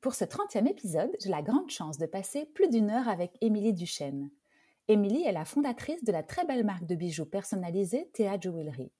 [0.00, 3.72] Pour ce 30e épisode, j'ai la grande chance de passer plus d'une heure avec Émilie
[3.72, 4.30] Duchesne.
[4.86, 8.92] Émilie est la fondatrice de la très belle marque de bijoux personnalisés Théa Jewelry.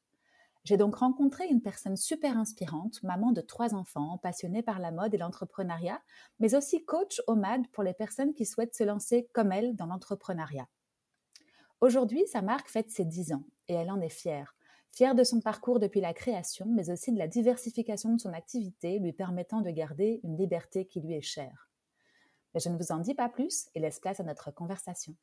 [0.65, 5.15] J'ai donc rencontré une personne super inspirante, maman de trois enfants, passionnée par la mode
[5.15, 6.03] et l'entrepreneuriat,
[6.41, 9.87] mais aussi coach au MAD pour les personnes qui souhaitent se lancer comme elle dans
[9.87, 10.67] l'entrepreneuriat.
[11.81, 14.58] Aujourd'hui, sa marque fête ses 10 ans et elle en est fière
[14.93, 18.99] fière de son parcours depuis la création, mais aussi de la diversification de son activité,
[18.99, 21.71] lui permettant de garder une liberté qui lui est chère.
[22.55, 25.15] Mais je ne vous en dis pas plus et laisse place à notre conversation.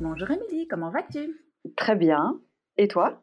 [0.00, 1.40] Bonjour Émilie, comment vas-tu?
[1.76, 2.40] Très bien.
[2.76, 3.22] Et toi?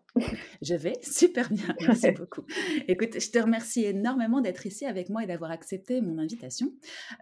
[0.61, 2.43] Je vais super bien, merci beaucoup.
[2.87, 6.71] Écoute, je te remercie énormément d'être ici avec moi et d'avoir accepté mon invitation.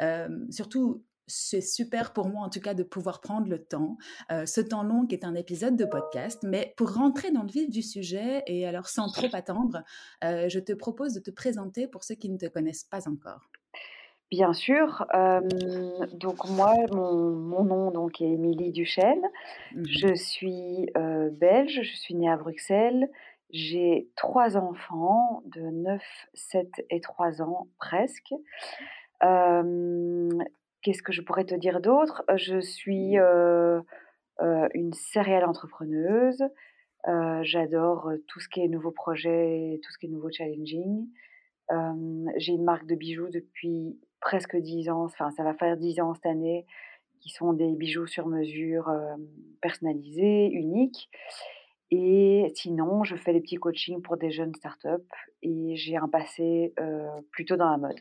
[0.01, 3.97] Euh, surtout, c'est super pour moi en tout cas de pouvoir prendre le temps,
[4.31, 7.51] euh, ce temps long qui est un épisode de podcast, mais pour rentrer dans le
[7.51, 9.83] vif du sujet et alors sans trop attendre,
[10.23, 13.49] euh, je te propose de te présenter pour ceux qui ne te connaissent pas encore.
[14.29, 15.05] Bien sûr.
[16.13, 19.23] donc moi, mon, nom donc est Émilie Duchesne.
[19.73, 20.87] Mmh je suis
[21.31, 21.79] belge.
[21.81, 23.09] Je suis née à Bruxelles.
[23.51, 26.01] J'ai trois enfants de 9,
[26.33, 28.33] 7 et 3 ans presque.
[30.87, 32.23] Qu'est-ce que je pourrais te dire d'autre?
[32.37, 33.83] Je suis mmh.
[34.73, 36.41] une céréale entrepreneuse.
[37.41, 41.05] J'adore tout ce qui est nouveaux projets, tout ce qui est nouveau challenging.
[42.37, 46.13] J'ai une marque de bijoux depuis presque 10 ans, enfin ça va faire 10 ans
[46.13, 46.65] cette année,
[47.19, 48.89] qui sont des bijoux sur mesure
[49.61, 51.09] personnalisés, uniques.
[51.91, 54.87] Et sinon, je fais des petits coachings pour des jeunes startups
[55.41, 56.73] et j'ai un passé
[57.31, 57.99] plutôt dans la mode.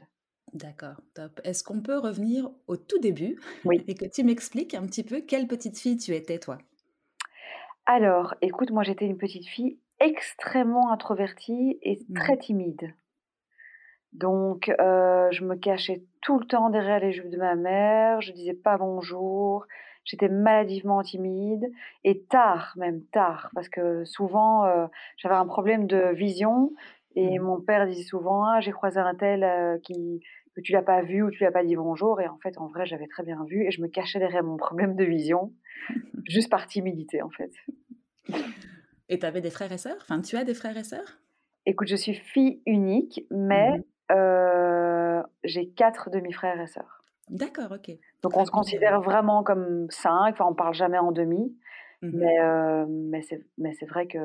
[0.52, 1.40] D'accord, top.
[1.44, 3.84] Est-ce qu'on peut revenir au tout début Oui.
[3.88, 6.58] et que tu m'expliques un petit peu quelle petite fille tu étais, toi?
[7.84, 12.14] Alors, écoute, moi j'étais une petite fille extrêmement introvertie et mmh.
[12.14, 12.94] très timide.
[14.12, 18.32] Donc, euh, je me cachais tout le temps derrière les jupes de ma mère, je
[18.32, 19.66] disais pas bonjour,
[20.04, 21.70] j'étais maladivement timide
[22.02, 24.86] et tard, même tard, parce que souvent euh,
[25.18, 26.72] j'avais un problème de vision
[27.16, 27.42] et mmh.
[27.42, 30.20] mon père disait souvent ah, j'ai croisé un tel euh, qui
[30.54, 32.68] que tu l'as pas vu ou tu l'as pas dit bonjour et en fait en
[32.68, 35.52] vrai j'avais très bien vu et je me cachais derrière mon problème de vision
[36.24, 37.50] juste par timidité en fait.
[39.08, 39.98] Et tu avais des frères et sœurs?
[40.00, 41.18] Enfin, tu as des frères et sœurs?
[41.64, 47.02] Écoute, je suis fille unique, mais mmh euh, j'ai quatre demi-frères et sœurs.
[47.28, 47.90] D'accord, ok.
[48.22, 50.34] Donc on se considère vraiment comme cinq.
[50.34, 51.56] Enfin, on parle jamais en demi,
[52.02, 54.18] mmh mais euh, mais c'est mais c'est vrai que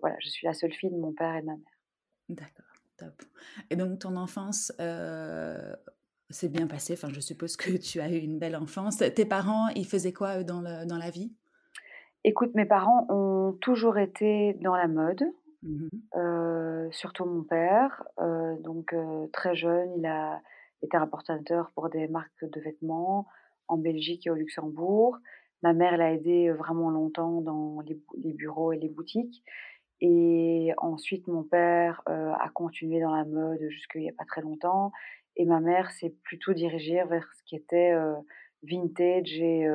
[0.00, 1.77] voilà, je suis la seule fille de mon père et de ma mère.
[2.28, 2.66] D'accord,
[2.96, 3.22] top.
[3.70, 5.74] Et donc ton enfance euh,
[6.30, 6.92] s'est bien passée?
[6.92, 8.98] Enfin, je suppose que tu as eu une belle enfance.
[8.98, 11.32] Tes parents, ils faisaient quoi dans, le, dans la vie?
[12.24, 15.22] Écoute, mes parents ont toujours été dans la mode,
[15.62, 18.04] mmh euh, surtout mon père.
[18.18, 18.94] Euh, donc
[19.32, 20.40] très jeune, il a
[20.82, 23.26] été importateur pour des marques de vêtements
[23.66, 25.18] en Belgique et au Luxembourg.
[25.62, 29.42] Ma mère l'a aidé vraiment longtemps dans les, les bureaux et les boutiques.
[30.00, 34.92] Et ensuite, mon père a continué dans la mode jusqu'il n'y a pas très longtemps.
[35.36, 37.94] Et ma mère s'est plutôt dirigée vers ce qui était
[38.62, 39.66] vintage et,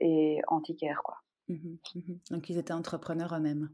[0.00, 1.02] et antiquaire.
[1.04, 1.16] Quoi.
[1.48, 1.54] Mmh
[1.94, 3.70] mmh Donc, ils étaient entrepreneurs eux-mêmes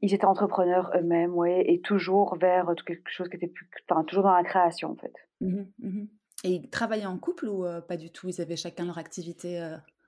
[0.00, 3.68] Ils étaient entrepreneurs eux-mêmes, oui, et toujours vers quelque chose qui était plus.
[3.88, 5.14] Enfin, toujours dans la création, en fait.
[5.40, 6.06] Mmh
[6.42, 8.30] et ils travaillaient en couple ou pas du tout?
[8.30, 9.60] Ils avaient chacun leur activité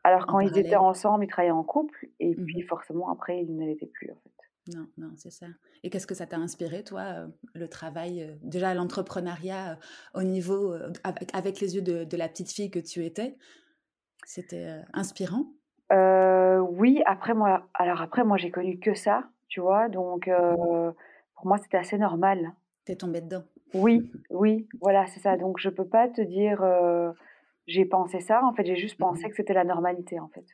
[0.02, 3.66] Alors, quand ils étaient ensemble, ils travaillaient en couple, et puis forcément, après, ils ne
[3.66, 4.41] l'étaient plus, en fait.
[4.68, 5.46] Non, non, c'est ça.
[5.82, 10.22] Et qu'est-ce que ça t'a inspiré, toi, euh, le travail, euh, déjà l'entrepreneuriat euh, au
[10.22, 13.36] niveau, avec, avec, les yeux de, la petite fille que tu étais?
[14.24, 15.46] C'était inspirant?
[15.90, 20.92] Oui, après moi, alors après moi j'ai connu que ça, tu vois, donc mmh.
[21.34, 22.52] pour moi c'était assez normal.
[22.84, 23.42] T'es tombée dedans
[23.74, 25.36] Oui, oui, voilà, c'est ça.
[25.36, 26.64] Donc je peux pas te dire
[27.66, 30.46] j'ai pensé ça, en fait j'ai juste pensé mmh que c'était la normalité, en fait.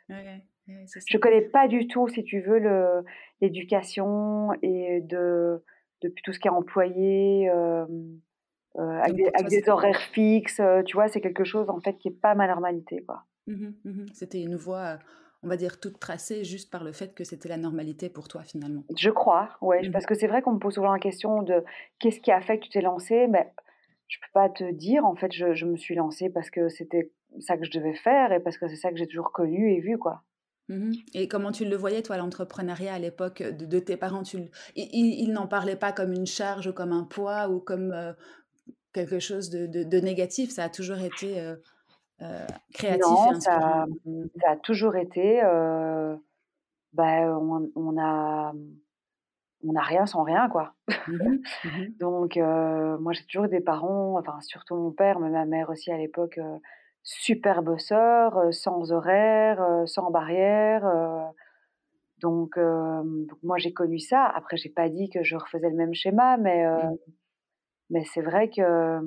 [1.07, 2.61] Je connais pas du tout, si tu veux,
[3.41, 5.63] l'éducation et de,
[6.03, 7.87] de tout ce qui est employé euh,
[8.77, 10.61] avec, des, horaires fixes.
[10.87, 13.25] tu vois, c'est quelque chose en fait qui est pas ma normalité, quoi.
[13.47, 14.99] Mmh mmh c'était une voie,
[15.43, 18.43] on va dire toute tracée, juste par le fait que c'était la normalité pour toi
[18.43, 18.85] finalement.
[18.97, 21.65] Je crois, ouais, mmh parce que c'est vrai qu'on me pose souvent la question de
[21.99, 23.51] qu'est-ce qui a fait que tu t'es lancé, mais
[24.07, 25.05] je peux pas te dire.
[25.05, 27.11] En fait, je, je me suis lancée parce que c'était
[27.41, 29.81] ça que je devais faire et parce que c'est ça que j'ai toujours connu et
[29.81, 30.23] vu, quoi.
[30.69, 34.23] Mmh et comment tu le voyais, toi, l'entrepreneuriat à l'époque de, tes parents?
[34.23, 34.39] Tu,
[34.77, 37.95] Ils, n'en parlaient pas comme une charge ou comme un poids ou comme
[38.93, 40.51] quelque chose de, de, négatif?
[40.51, 41.41] Ça a toujours été
[42.21, 43.87] euh, créatif non, et Ça,
[44.41, 45.41] ça, a toujours été.
[46.93, 48.53] bah, on, on, a.
[49.65, 50.75] On n'a rien sans rien, quoi.
[51.07, 51.69] Mmh mmh
[51.99, 55.97] Donc, moi, j'ai toujours des parents, enfin, surtout mon père, mais ma mère aussi à
[55.97, 56.39] l'époque,
[57.09, 60.85] super bosseur, sans horaire, sans barrière.
[62.19, 62.59] Donc,
[63.43, 64.27] moi, j'ai connu ça.
[64.27, 66.97] Après, j'ai pas dit que je refaisais le même schéma, mais, mmh.
[67.91, 69.01] mais c'est vrai que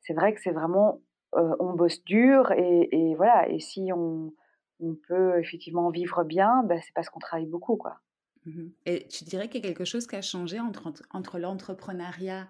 [0.00, 1.00] c'est vrai que c'est vraiment,
[1.32, 3.48] on bosse dur et, voilà.
[3.48, 4.32] Et si on,
[4.80, 8.00] on peut effectivement vivre bien, ben, c'est parce qu'on travaille beaucoup, quoi.
[8.46, 12.48] Mmh et tu dirais qu'il y a quelque chose qui a changé entre, entre l'entrepreneuriat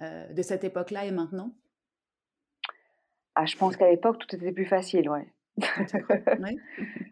[0.00, 1.54] de cette époque-là et maintenant?
[3.36, 5.28] Ah, je pense qu'à l'époque, tout était plus facile, ouais.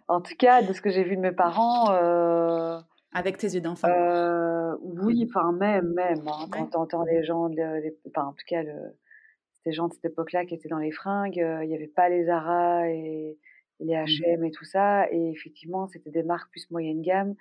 [0.09, 1.93] en tout cas, de ce que j'ai vu de mes parents.
[1.93, 2.81] Euh,
[3.13, 3.89] Avec tes yeux d'enfant.
[3.89, 6.27] Euh, oui, enfin, même, même.
[6.27, 7.51] Hein, quand tu entends les gens,
[8.09, 8.97] enfin, en tout cas, le,
[9.65, 12.09] ces gens de cette époque-là qui étaient dans les fringues, euh, il n'y avait pas
[12.09, 13.39] les Zara et,
[13.81, 14.45] les HM mmh.
[14.45, 15.11] et tout ça.
[15.13, 17.35] Et effectivement, c'était des marques plus moyenne gamme,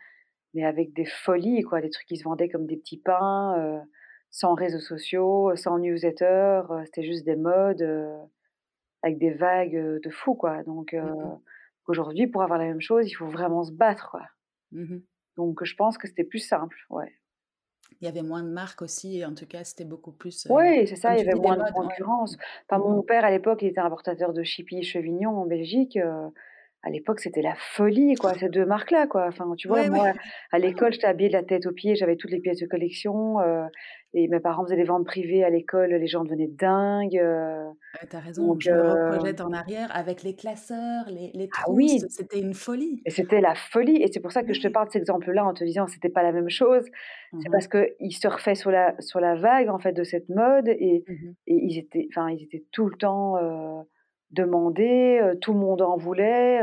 [0.53, 1.79] mais avec des folies, quoi.
[1.79, 3.81] Les trucs qui se vendaient comme des petits pains,
[4.29, 6.63] sans réseaux sociaux, sans newsletter.
[6.83, 7.81] c'était juste des modes
[9.03, 10.63] avec des vagues de fou, quoi.
[10.63, 11.39] Donc, mmh
[11.85, 14.25] aujourd'hui, pour avoir la même chose, il faut vraiment se battre, quoi.
[14.71, 15.00] Mmh
[15.35, 17.11] Donc, je pense que c'était plus simple, ouais.
[18.00, 20.47] Il y avait moins de marques aussi, en tout cas, c'était beaucoup plus.
[20.50, 22.38] oui, c'est ça, il y avait moins de concurrence.
[22.67, 26.00] Enfin, mon mmh père, à l'époque, il était importateur de Chippy et Chevignon en Belgique
[26.83, 29.27] à l'époque, c'était la folie, quoi, ces deux marques-là, quoi.
[29.27, 30.12] Enfin, tu vois, moi,
[30.51, 33.39] à l'école, j'étais habillée de la tête aux pieds, j'avais toutes les pièces de collection,
[33.39, 33.65] euh,
[34.13, 37.18] et mes parents faisaient des ventes privées à l'école, les gens devenaient dingues.
[37.18, 37.63] Euh,
[38.09, 41.62] T'as raison, donc, je me euh reprojette en arrière avec les classeurs, les, les ah
[41.62, 42.01] trousses, oui.
[42.09, 43.01] c'était une folie.
[43.06, 45.45] Et c'était la folie, et c'est pour ça que je te parle de cet exemple-là
[45.45, 46.83] en te disant c'était pas la même chose.
[47.31, 50.68] C'est mmh parce qu'ils surfaient sur la, sur la vague, en fait, de cette mode,
[50.68, 51.13] et, mmh
[51.47, 53.38] et ils, étaient, ils étaient tout le temps
[54.33, 56.59] demander, tout le monde en voulait.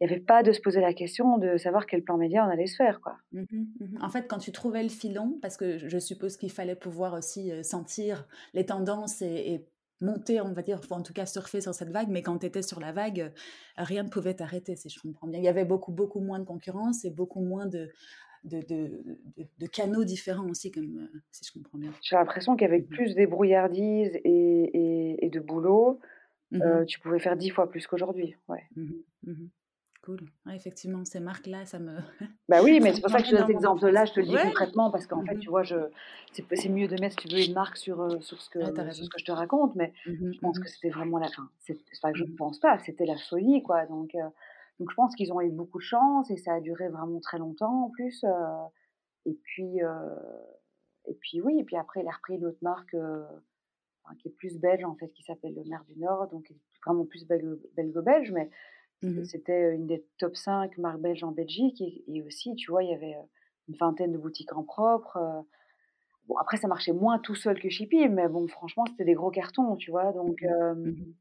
[0.00, 2.50] Il n'y avait pas de se poser la question de savoir quel plan média on
[2.50, 3.00] allait se faire.
[3.00, 3.16] Quoi.
[3.32, 6.74] Mmh mmh en fait, quand tu trouvais le filon, parce que je suppose qu'il fallait
[6.74, 9.64] pouvoir aussi sentir les tendances et,
[10.00, 12.62] monter, on va dire, en tout cas surfer sur cette vague, mais quand tu étais
[12.62, 13.32] sur la vague,
[13.76, 15.38] rien ne pouvait t'arrêter, si je comprends bien.
[15.38, 17.90] Il y avait beaucoup, beaucoup moins de concurrence et beaucoup moins de,
[18.44, 21.92] de, de, canaux différents aussi, comme, si je comprends bien.
[22.02, 26.00] J'ai l'impression qu'il y avait mmh plus débrouillardise et, et, et de boulot
[26.52, 28.34] Mmh tu pouvais faire dix fois plus qu'aujourd'hui.
[28.48, 28.64] Ouais.
[28.76, 28.90] Mmh
[29.24, 29.48] mmh
[30.02, 30.20] cool.
[30.52, 31.98] effectivement, ces marques-là, ça me.
[32.48, 34.36] Bah oui, mais c'est pour ça que je donne cet exemple-là, je te le dis
[34.36, 35.76] concrètement, parce qu'en fait, tu vois, je...
[36.32, 39.18] c'est mieux de mettre, si tu veux, une marque sur, sur, ce, que, ce que
[39.18, 41.48] je te raconte, mais je pense que c'était vraiment la fin.
[41.66, 41.74] Que
[42.14, 43.86] je ne pense pas, c'était la folie, quoi.
[43.86, 44.16] Donc,
[44.78, 47.38] donc je pense qu'ils ont eu beaucoup de chance et ça a duré vraiment très
[47.38, 48.24] longtemps en plus.
[49.26, 49.78] et puis.
[51.06, 52.96] et puis oui, et puis après, il a repris l'autre marque
[54.18, 56.52] qui est plus belge en fait, qui s'appelle le Maire du Nord, donc
[56.84, 58.50] vraiment plus belgo-belge, mais
[59.02, 61.80] mmh c'était une des top 5 marques belges en Belgique.
[61.80, 63.16] Et, aussi, tu vois, il y avait
[63.68, 65.18] une vingtaine de boutiques en propre.
[66.26, 69.30] Bon, après, ça marchait moins tout seul que Chippy, mais bon, franchement, c'était des gros
[69.30, 70.12] cartons, tu vois.
[70.12, 71.14] Donc, mmh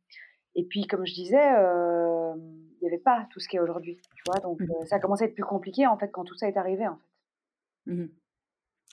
[0.56, 3.98] et puis, comme je disais, il n'y avait pas tout ce qu'il y a aujourd'hui,
[4.16, 4.40] tu vois.
[4.42, 6.58] Donc, mmh ça a commencé à être plus compliqué, en fait, quand tout ça est
[6.58, 8.10] arrivé, en fait.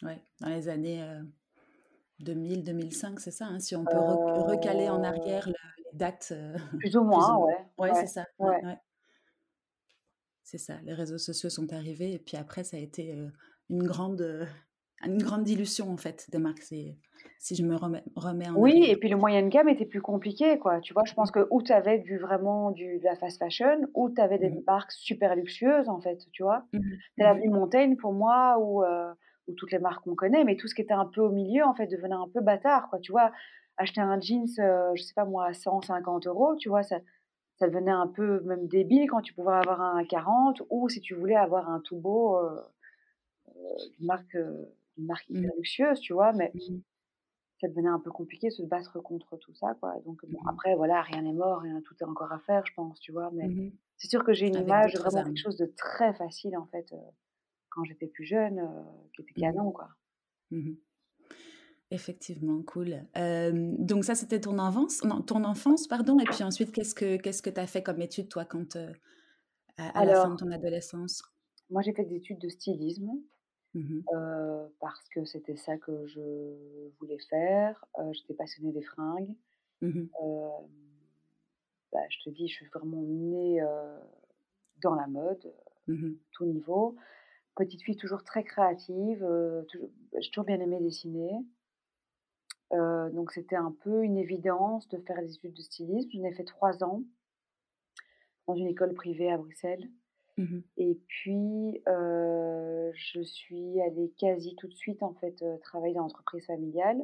[0.03, 1.05] Ouais, dans les années
[2.23, 6.33] 2000-2005, c'est ça, hein, si on peut recaler en arrière les dates.
[6.81, 7.67] plus ou moins, ouais.
[7.79, 8.27] Ouais, c'est ça.
[10.43, 13.19] C'est ça, les réseaux sociaux sont arrivés et puis après, ça a été
[13.69, 14.49] une grande,
[15.03, 18.97] une grande dilution en fait des marques, si je me remets, remets en Oui, et
[18.97, 20.81] puis le moyen gamme était plus compliqué, quoi.
[20.81, 21.35] Tu vois, je pense mmh.
[21.35, 24.51] que où tu avais du, vraiment du, de la fast fashion, ou tu avais des
[24.51, 24.63] mmh.
[24.67, 26.65] marques super luxueuses, en fait, tu vois.
[26.73, 26.81] Mmh.
[27.17, 28.83] C'est la vie Montaigne pour moi, où
[29.49, 31.65] ou toutes les marques qu'on connaît, mais tout ce qui était un peu au milieu,
[31.65, 32.99] en fait, devenait un peu bâtard, quoi.
[32.99, 33.33] Tu vois,
[33.77, 37.01] acheter un jeans, euh, je sais pas moi, à 150 euros, tu vois, ça,
[37.59, 41.01] ça devenait un peu même débile quand tu pouvais avoir un à 40, ou si
[41.01, 42.61] tu voulais avoir un tout beau, euh,
[43.49, 43.53] euh
[44.01, 44.67] une marque, euh,
[44.99, 45.59] une marque hyper mmh.
[45.59, 46.79] luxueuse, tu vois, mais mmh.
[47.61, 49.95] ça devenait un peu compliqué de se battre contre tout ça, quoi.
[50.05, 50.49] Donc, bon, mmh.
[50.49, 53.31] après, voilà, rien n'est mort, rien, tout est encore à faire, je pense, tu vois,
[53.33, 56.93] mais c'est sûr que j'ai une image vraiment quelque chose de très facile, en fait
[57.77, 58.83] quand j'étais plus jeune, euh,
[59.15, 59.89] qui était mmh canon, quoi.
[60.51, 60.73] Mmh
[61.93, 63.07] Effectivement, cool.
[63.15, 66.19] donc ça, c'était ton enfance, non, ton enfance, pardon.
[66.19, 68.77] Et puis ensuite, qu'est-ce que qu'est-ce que tu as fait comme étude, toi, quand
[69.77, 71.23] à, la fin de ton adolescence?
[71.71, 73.13] Moi, j'ai fait des études de stylisme.
[73.75, 74.01] Mmh
[74.81, 77.85] parce que c'était ça que je voulais faire.
[78.11, 79.37] j'étais passionnée des fringues.
[81.93, 83.63] Bah, je te dis, je suis vraiment née
[84.83, 85.55] dans la mode,
[86.33, 86.97] tout niveau.
[87.57, 89.27] Petite fille toujours très créative,
[90.21, 91.33] j'ai toujours bien aimé dessiner.
[92.71, 96.11] donc c'était un peu une évidence de faire des études de stylisme.
[96.13, 97.03] J'en ai fait trois ans
[98.47, 99.89] dans une école privée à Bruxelles.
[100.37, 106.45] Mmh et puis, je suis allée quasi tout de suite, en fait, travailler dans l'entreprise
[106.45, 107.03] familiale,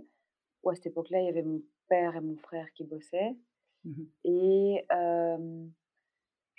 [0.62, 3.36] où à cette époque-là, il y avait mon père et mon frère qui bossaient.
[3.84, 4.86] Mmh et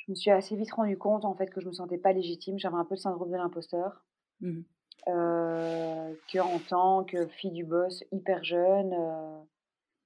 [0.06, 2.60] je me suis assez vite rendu compte, en fait, que je me sentais pas légitime.
[2.60, 4.06] J'avais un peu le syndrome de l'imposteur.
[4.42, 4.62] Mmh
[5.06, 8.96] qu'en tant que fille du boss, hyper jeune,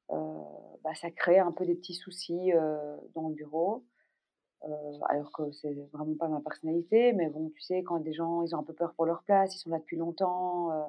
[0.09, 2.51] bah, ça crée un peu des petits soucis
[3.13, 3.85] dans le bureau.
[4.63, 8.41] Euh, alors que c'est vraiment pas ma personnalité, mais bon, tu sais, quand des gens,
[8.41, 10.71] ils ont un peu peur pour leur place, ils sont là depuis longtemps.
[10.71, 10.83] Euh,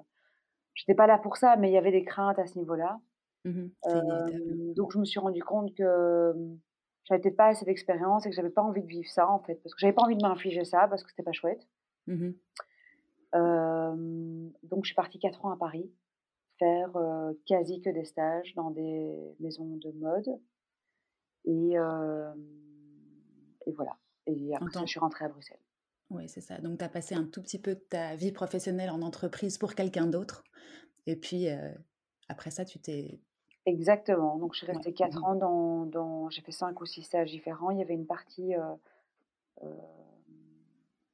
[0.74, 3.00] J'étais pas là pour ça, mais il y avait des craintes à ce niveau-là.
[3.44, 6.34] Mmh euh, donc je me suis rendu compte que
[7.08, 9.74] j'avais pas assez d'expérience et que j'avais pas envie de vivre ça en fait, parce
[9.74, 11.66] que j'avais pas envie de m'infliger ça parce que c'était pas chouette.
[12.06, 12.30] Mmh
[14.62, 15.92] donc je suis partie quatre ans à Paris
[16.58, 16.96] faire
[17.44, 20.40] quasi que des stages dans des maisons de mode
[21.44, 21.76] et
[23.68, 23.96] et voilà.
[24.26, 25.60] Et après, je suis rentrée à Bruxelles.
[26.10, 26.58] Oui, c'est ça.
[26.58, 29.74] Donc, tu as passé un tout petit peu de ta vie professionnelle en entreprise pour
[29.74, 30.42] quelqu'un d'autre.
[31.06, 31.72] Et puis, euh,
[32.28, 33.20] après ça, tu t'es...
[33.68, 34.36] Exactement.
[34.38, 35.86] Donc, je suis restée quatre mmh ans dans...
[35.86, 36.30] dans...
[36.30, 37.70] J'ai fait cinq ou six stages différents.
[37.70, 38.54] Il y avait une partie...
[38.54, 38.74] Euh,
[39.62, 39.70] euh,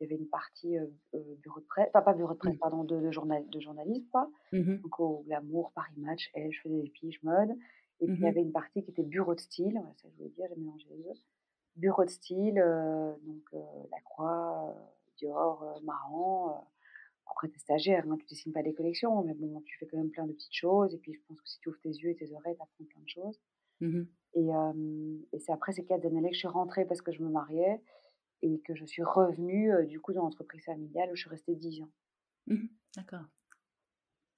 [0.00, 0.76] il y avait une partie
[1.40, 2.58] bureau de presse, enfin pas bureau de presse, mmh.
[2.58, 4.28] pardon, de, journal, de journalisme, quoi.
[4.52, 7.50] Mmh Donc au Glamour, Paris Match, elle, je faisais des piges mode.
[8.00, 10.30] Et puis il y avait une partie qui était bureau de style, ça je voulais
[10.30, 11.12] dire, j'ai mélangé les deux
[11.76, 12.54] bureau de style,
[13.23, 14.75] donc la croix,
[15.16, 16.66] Dior, marrant.
[17.26, 19.96] Après, tu es stagiaire, hein, tu dessines pas des collections, mais bon, tu fais quand
[19.96, 20.94] même plein de petites choses.
[20.94, 22.84] Et puis, je pense que si tu ouvres tes yeux et tes oreilles, tu apprends
[22.84, 23.40] plein de choses.
[23.80, 24.02] Mmh
[24.36, 24.48] et,
[25.32, 27.80] et c'est après ces quatre années que je suis rentrée parce que je me mariais
[28.42, 31.80] et que je suis revenue, du coup, dans l'entreprise familiale où je suis restée dix
[31.82, 31.90] ans.
[32.46, 32.66] Mmh
[32.96, 33.24] D'accord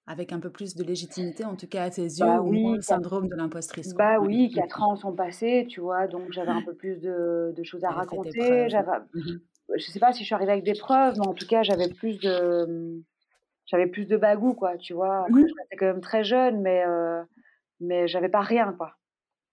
[0.06, 2.76] avec un peu plus de légitimité, en tout cas à tes yeux, bah ou moins
[2.76, 3.92] le syndrome de l'impostrice.
[3.94, 7.62] Bah oui, quatre ans sont passés, tu vois, donc j'avais un peu plus de, de
[7.64, 8.68] choses à raconter.
[8.68, 9.38] J'avais, mmh
[9.74, 11.88] je sais pas si je suis arrivée avec des preuves, mais en tout cas j'avais
[11.88, 13.02] plus de,
[13.66, 15.26] j'avais plus de bagou, quoi, tu vois.
[15.28, 17.22] Mmh j'étais quand même très jeune, mais euh,
[17.80, 18.96] mais j'avais pas rien, quoi.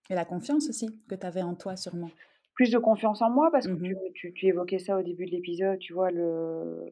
[0.09, 2.09] Et la confiance aussi que tu avais en toi, sûrement.
[2.53, 5.31] Plus de confiance en moi, parce que mmh tu, tu, évoquais ça au début de
[5.31, 6.91] l'épisode, tu vois, le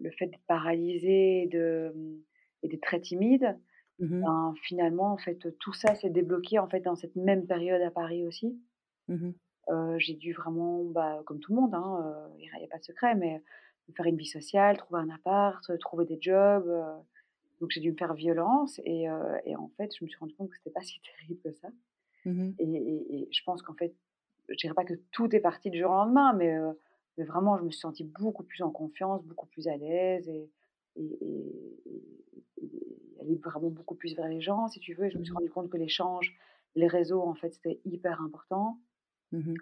[0.00, 1.92] le fait d'être paralysé de,
[2.62, 3.56] et d'être très timide,
[4.00, 7.82] mmh ben, finalement, en fait, tout ça s'est débloqué en fait dans cette même période
[7.82, 8.58] à Paris aussi.
[9.72, 12.84] Mmh j'ai dû vraiment, bah, comme tout le monde, il hein, n'y a, pas de
[12.84, 13.42] secret, mais
[13.96, 16.70] faire une vie sociale, trouver un appart, trouver des jobs.
[17.60, 19.06] donc j'ai dû me faire violence et,
[19.44, 21.68] et, en fait, je me suis rendu compte que c'était pas si terrible que ça.
[22.24, 23.94] Mmh et, et, je pense qu'en fait,
[24.48, 26.58] je dirais pas que tout est parti du jour au lendemain, mais
[27.18, 30.50] mais vraiment, je me suis sentie beaucoup plus en confiance, beaucoup plus à l'aise et,
[30.96, 31.12] et,
[33.20, 35.06] aller vraiment beaucoup plus vers les gens, si tu veux.
[35.06, 36.34] Et je me suis mmh rendu compte que l'échange,
[36.74, 38.78] les réseaux, en fait, c'était hyper important.
[39.32, 39.54] Mmh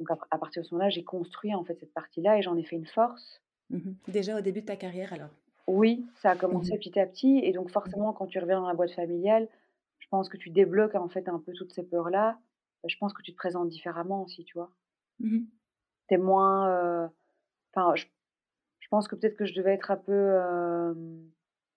[0.00, 2.64] Donc, à, partir de ce moment-là, j'ai construit, en fait, cette partie-là et j'en ai
[2.64, 3.40] fait une force.
[3.70, 5.30] Mmh Déjà au début de ta carrière, alors?
[5.66, 7.40] Oui, ça a commencé petit à petit.
[7.42, 9.48] Et donc, forcément, quand tu reviens dans la boîte familiale,
[10.00, 12.38] je pense que tu débloques, en fait, un peu toutes ces peurs-là.
[12.82, 14.70] Bah, je pense que tu te présentes différemment aussi, tu vois?
[16.18, 17.10] Moins.
[17.74, 18.04] Enfin, je,
[18.90, 20.94] pense que peut-être que je devais être un peu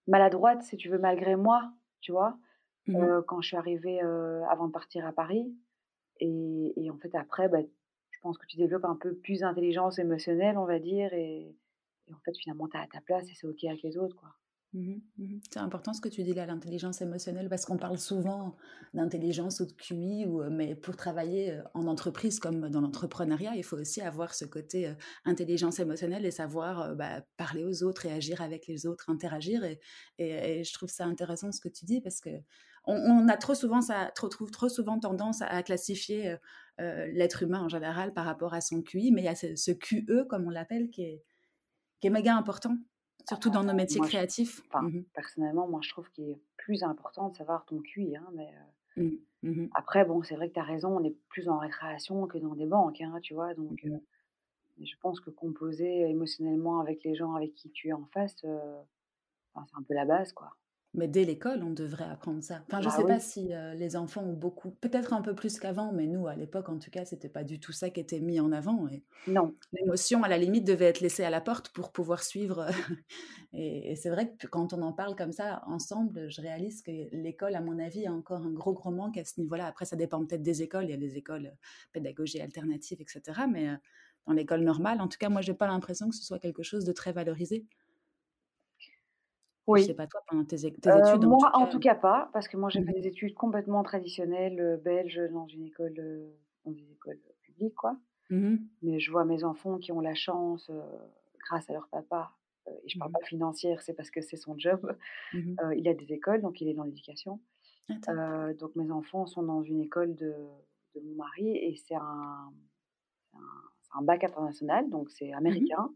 [0.08, 1.72] maladroite, si tu veux, malgré moi,
[2.02, 2.38] tu vois,
[2.88, 4.02] mmh quand je suis arrivée
[4.50, 5.56] avant de partir à Paris.
[6.20, 10.58] Et, en fait, après, bah, je pense que tu développes un peu plus d'intelligence émotionnelle,
[10.58, 11.56] on va dire, et,
[12.12, 14.24] en fait, finalement, tu as à ta place et c'est OK avec les autres.
[14.74, 18.58] Mmh mmh c'est important ce que tu dis là, l'intelligence émotionnelle, parce qu'on parle souvent
[18.94, 24.02] d'intelligence ou de QI, mais pour travailler en entreprise comme dans l'entrepreneuriat, il faut aussi
[24.02, 24.94] avoir ce côté
[25.24, 29.64] intelligence émotionnelle et savoir bah, parler aux autres et agir avec les autres, interagir.
[30.18, 32.32] Et, je trouve ça intéressant ce que tu dis, parce que
[32.88, 36.36] on, a trop souvent, ça, trop, souvent tendance à, classifier
[36.78, 39.72] l'être humain en général par rapport à son QI, mais il y a ce, ce
[39.72, 41.24] QE, comme on l'appelle, qui est,
[42.00, 42.78] qui est méga important
[43.28, 44.62] Surtout dans nos métiers créatifs.
[44.74, 48.16] Mmh personnellement, moi, je trouve qu'il est plus important de savoir ton QI.
[48.16, 48.54] Hein, mais,
[48.98, 49.16] mmh.
[49.44, 52.38] Mmh Après, bon, c'est vrai que tu as raison, on est plus en récréation que
[52.38, 53.54] dans des banques, hein, tu vois.
[53.54, 53.84] Donc,
[54.80, 58.48] je pense que composer émotionnellement avec les gens avec qui tu es en face, c'est
[59.56, 60.52] un peu la base, quoi.
[60.96, 62.62] Mais dès l'école, on devrait apprendre ça.
[62.68, 65.60] Enfin, je ne bah sais pas si les enfants ont beaucoup, peut-être un peu plus
[65.60, 68.20] qu'avant, mais nous, à l'époque, en tout cas, c'était pas du tout ça qui était
[68.20, 68.88] mis en avant.
[68.88, 69.54] Et non.
[69.74, 72.68] L'émotion, à la limite, devait être laissée à la porte pour pouvoir suivre.
[73.54, 77.56] et, c'est vrai que quand on en parle comme ça ensemble, je réalise que l'école,
[77.56, 79.68] à mon avis, a encore un gros, gros manque à ce niveau-là.
[79.68, 80.86] Après, ça dépend peut-être des écoles.
[80.86, 81.52] Il y a des écoles
[81.92, 83.42] pédagogie alternative, etc.
[83.52, 83.68] Mais
[84.26, 86.86] dans l'école normale, en tout cas, moi, j'ai pas l'impression que ce soit quelque chose
[86.86, 87.66] de très valorisé.
[89.68, 89.82] Oui.
[89.82, 90.86] Je sais pas toi, pendant tes, études.
[91.26, 94.80] moi, en tout, cas, pas, parce que moi, j'ai fait mmh des études complètement traditionnelles,
[94.84, 95.94] belges, dans une école,
[96.66, 97.98] dans une école publique, quoi.
[98.30, 100.72] Mmh Mais je vois mes enfants qui ont la chance,
[101.40, 102.32] grâce à leur papa,
[102.68, 104.96] et je parle mmh pas financière, c'est parce que c'est son job.
[105.34, 107.40] il a des écoles, donc il est dans l'éducation.
[108.08, 110.34] Ah, donc mes enfants sont dans une école de,
[110.96, 112.52] de mon mari et c'est un,
[113.34, 113.40] un,
[113.94, 115.92] un, bac international, donc c'est américain.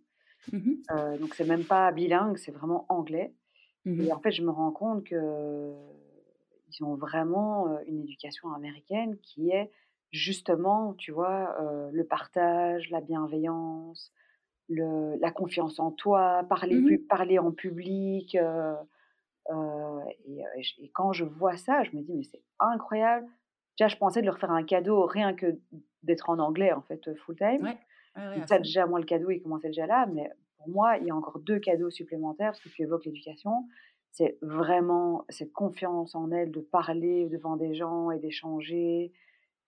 [0.53, 3.33] donc c'est même pas bilingue, c'est vraiment anglais.
[3.89, 5.73] Mmh et en fait, je me rends compte que
[6.71, 9.71] ils ont vraiment une éducation américaine qui est
[10.11, 11.55] justement, tu vois,
[11.91, 14.11] le partage, la bienveillance,
[14.67, 18.35] le, la confiance en toi, parler, mmh parler en public.
[18.35, 18.41] et,
[19.49, 23.27] et, quand je vois ça, je me dis, mais c'est incroyable.
[23.77, 25.57] Déjà, je pensais de leur faire un cadeau rien que
[26.03, 27.63] d'être en anglais, en fait, full time.
[28.15, 28.47] Ouais.
[28.47, 31.15] ça, déjà, moi, le cadeau, il commençait déjà là, mais pour moi, il y a
[31.15, 33.67] encore deux cadeaux supplémentaires parce que tu évoques l'éducation.
[34.11, 39.13] C'est vraiment cette confiance en elle de parler devant des gens et d'échanger,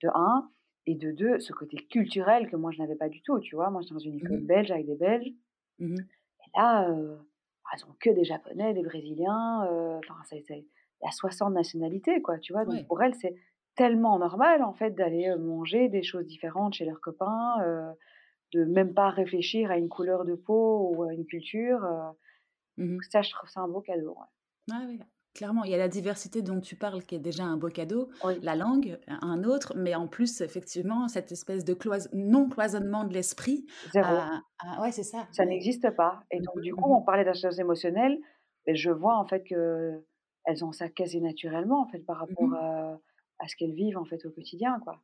[0.04, 0.50] de un.
[0.88, 3.70] Et de deux, ce côté culturel que moi, je n'avais pas du tout, tu vois.
[3.70, 5.32] Moi, j'étais dans une école mmh belge avec des Belges.
[5.80, 7.18] Mmh et là, euh,
[7.74, 9.62] elles ont que des Japonais, des Brésiliens.
[10.00, 10.66] Enfin, il
[11.04, 12.66] y a 60 nationalités, quoi, tu vois.
[12.66, 13.36] Donc, pour elles, c'est
[13.76, 17.94] tellement normal, en fait, d'aller manger des choses différentes chez leurs copains
[18.54, 21.84] de même pas réfléchir à une couleur de peau ou à une culture.
[21.84, 22.12] Euh,
[22.78, 24.18] mmh ça, je trouve ça un beau cadeau.
[24.72, 25.00] Ah oui,
[25.34, 25.64] clairement.
[25.64, 28.10] Il y a la diversité dont tu parles qui est déjà un beau cadeau,
[28.42, 31.76] la langue, un autre, mais en plus, effectivement, cette espèce de
[32.14, 33.66] non-cloisonnement de l'esprit.
[33.92, 34.16] Zéro.
[34.82, 35.28] ouais, c'est ça.
[35.32, 36.24] Ça n'existe pas.
[36.32, 38.18] Et donc, du mmh coup, on parlait d'intelligence émotionnelle,
[38.68, 40.04] et je vois en fait que
[40.46, 43.00] elles ont ça quasi naturellement en fait par rapport mmh à,
[43.40, 45.02] à, ce qu'elles vivent en fait au quotidien, quoi.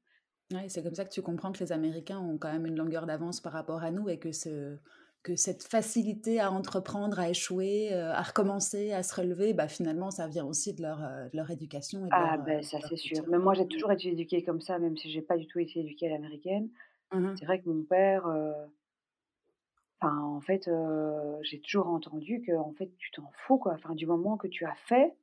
[0.53, 3.05] Ouais, c'est comme ça que tu comprends que les Américains ont quand même une longueur
[3.05, 4.77] d'avance par rapport à nous et que, ce,
[5.21, 10.09] que cette facilité à entreprendre, à échouer, euh, à recommencer, à se relever, bah, finalement,
[10.09, 12.05] ça vient aussi de leur, euh, leur éducation.
[12.05, 13.25] Et ah, ben ça c'est sûr.
[13.29, 15.81] Mais moi, j'ai toujours été éduquée comme ça, même si j'ai pas du tout été
[15.81, 16.69] éduquée à l'américaine.
[17.13, 18.25] Mmh c'est vrai que mon père,
[19.99, 20.69] enfin, en fait,
[21.41, 23.73] j'ai toujours entendu que, en fait, tu t'en fous, quoi.
[23.73, 25.13] Enfin, du moment que tu as fait,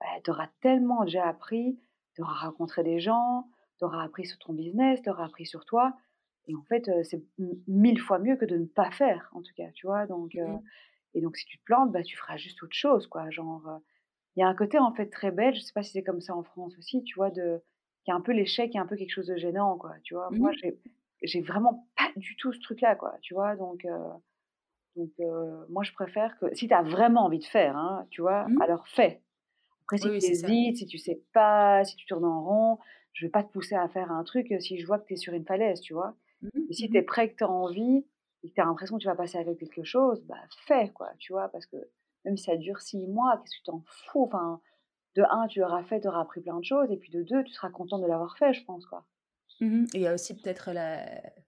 [0.00, 1.78] bah, tu auras tellement déjà appris,
[2.14, 3.48] tu auras rencontré des gens,
[3.90, 5.94] tu appris sur ton business, tu auras appris sur toi.
[6.48, 7.22] Et en fait, c'est
[7.68, 10.06] mille fois mieux que de ne pas faire, en tout cas, tu vois.
[10.06, 10.60] Donc, mmh
[11.14, 13.28] et donc, si tu te plantes, bah, tu feras juste autre chose, quoi.
[13.28, 13.62] Genre,
[14.34, 16.22] il y a un côté, en fait, très belle, je sais pas si c'est comme
[16.22, 17.62] ça en France aussi, tu vois, de,
[18.06, 19.94] y a un peu l'échec, il y a un peu quelque chose de gênant, quoi,
[20.04, 20.30] tu vois.
[20.30, 20.72] Moi, mmh
[21.24, 23.56] j'ai vraiment pas du tout ce truc-là, quoi, tu vois.
[23.56, 23.86] Donc,
[24.96, 25.10] donc
[25.68, 28.62] moi, je préfère que, si tu as vraiment envie de faire, hein, tu vois, mmh.
[28.62, 29.20] alors fais.
[29.82, 32.78] Après, si tu hésites, si tu sais pas, si tu tournes en rond,
[33.12, 35.16] je vais pas te pousser à faire un truc si je vois que tu es
[35.16, 36.16] sur une falaise, tu vois.
[36.42, 38.06] Mmh et si mmh tu es prêt, que tu as envie,
[38.42, 41.10] et que tu as l'impression que tu vas passer avec quelque chose, bah fais, quoi,
[41.18, 41.76] tu vois, parce que
[42.24, 44.24] même si ça dure six mois, qu'est-ce que tu t'en fous?
[44.24, 44.60] Enfin,
[45.16, 47.44] de un, tu l'auras fait, tu auras appris plein de choses, et puis de deux,
[47.44, 49.06] tu seras content de l'avoir fait, je pense, quoi.
[49.60, 50.70] Mmh et il y a aussi peut-être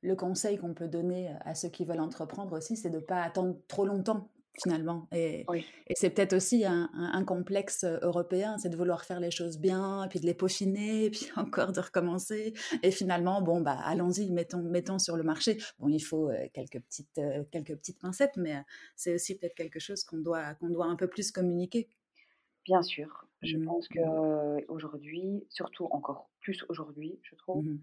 [0.02, 3.22] le conseil qu'on peut donner à ceux qui veulent entreprendre aussi, c'est de ne pas
[3.22, 4.30] attendre trop longtemps
[4.62, 5.08] finalement.
[5.12, 5.44] Et,
[5.86, 10.20] et c'est peut-être aussi un, complexe européen, c'est de vouloir faire les choses bien, puis
[10.20, 12.54] de les peaufiner, puis encore de recommencer.
[12.82, 15.58] Et finalement, bon, bah, allons-y, mettons, mettons sur le marché.
[15.78, 18.56] Bon, il faut quelques, petites, quelques petites pincettes, mais
[18.96, 21.88] c'est aussi peut-être quelque chose qu'on doit, qu'on doit un peu plus communiquer.
[22.64, 23.26] Bien sûr.
[23.42, 27.78] Je mmh pense qu'aujourd'hui, surtout encore plus aujourd'hui, je trouve, mmh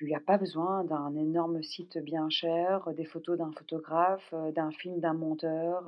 [0.00, 4.98] tu n'as pas besoin d'un énorme site bien cher, des photos d'un photographe, d'un film
[4.98, 5.84] d'un monteur.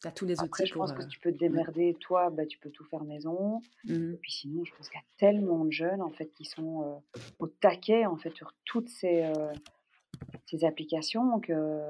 [0.00, 2.60] Tu as tous les Après, je pense que tu peux te démerder, toi, bah, tu
[2.60, 3.60] peux tout faire maison.
[3.86, 4.12] Mmh.
[4.12, 7.02] Et puis sinon, je pense qu'il y a tellement de jeunes en fait qui sont
[7.40, 9.28] au taquet en fait sur toutes ces,
[10.46, 11.82] ces applications que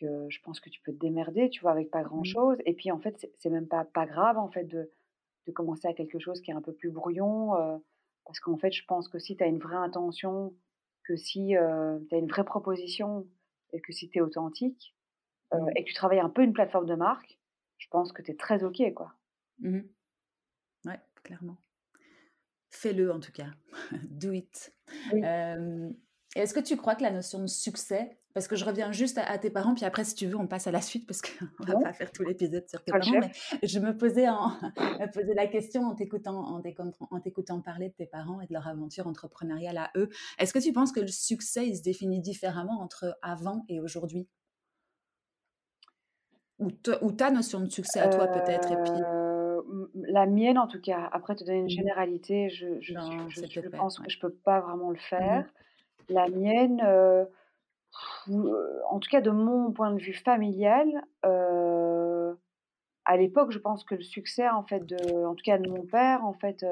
[0.00, 2.56] que je pense que tu peux te démerder, tu vois, avec pas grand mmh.
[2.64, 4.88] Et puis en fait, c'est même pas pas grave en fait de,
[5.48, 7.80] de commencer à quelque chose qui est un peu plus brouillon.
[8.26, 10.54] Parce qu'en fait, je pense que si tu as une vraie intention,
[11.04, 13.26] que si tu as une vraie proposition
[13.72, 14.94] et que si tu es authentique
[15.52, 15.68] mmh.
[15.76, 17.38] et que tu travailles un peu une plateforme de marque,
[17.78, 18.82] je pense que tu es très OK.
[18.94, 19.12] quoi.
[19.58, 19.80] Mmh
[20.86, 21.56] ouais, clairement.
[22.70, 23.50] Fais-le en tout cas.
[24.10, 24.74] Do it.
[26.34, 29.38] Est-ce que tu crois que la notion de succès, parce que je reviens juste à,
[29.38, 31.78] tes parents, puis après, si tu veux, on passe à la suite, parce qu'on va
[31.78, 33.30] pas faire tout l'épisode sur tes parents, mais
[33.62, 36.60] je me posais, en, me la question en t'écoutant,
[37.10, 40.08] en t'écoutant parler de tes parents et de leur aventure entrepreneuriale à eux.
[40.38, 44.26] Est-ce que tu penses que le succès, il se définit différemment entre avant et aujourd'hui?
[46.58, 46.70] Ou,
[47.02, 49.02] ou, ta notion de succès à toi, peut-être et puis...
[49.04, 49.34] Euh,
[49.94, 51.08] la mienne, en tout cas.
[51.12, 52.94] Après, te donner une mmh généralité, je, je,
[53.28, 55.44] je, pense que je peux pas vraiment le mmh faire.
[56.08, 57.24] La mienne, euh,
[58.28, 60.88] en tout cas de mon point de vue familial,
[61.24, 62.34] euh,
[63.04, 65.82] à l'époque, je pense que le succès, en fait, de, en tout cas de mon
[65.82, 66.64] père, en fait,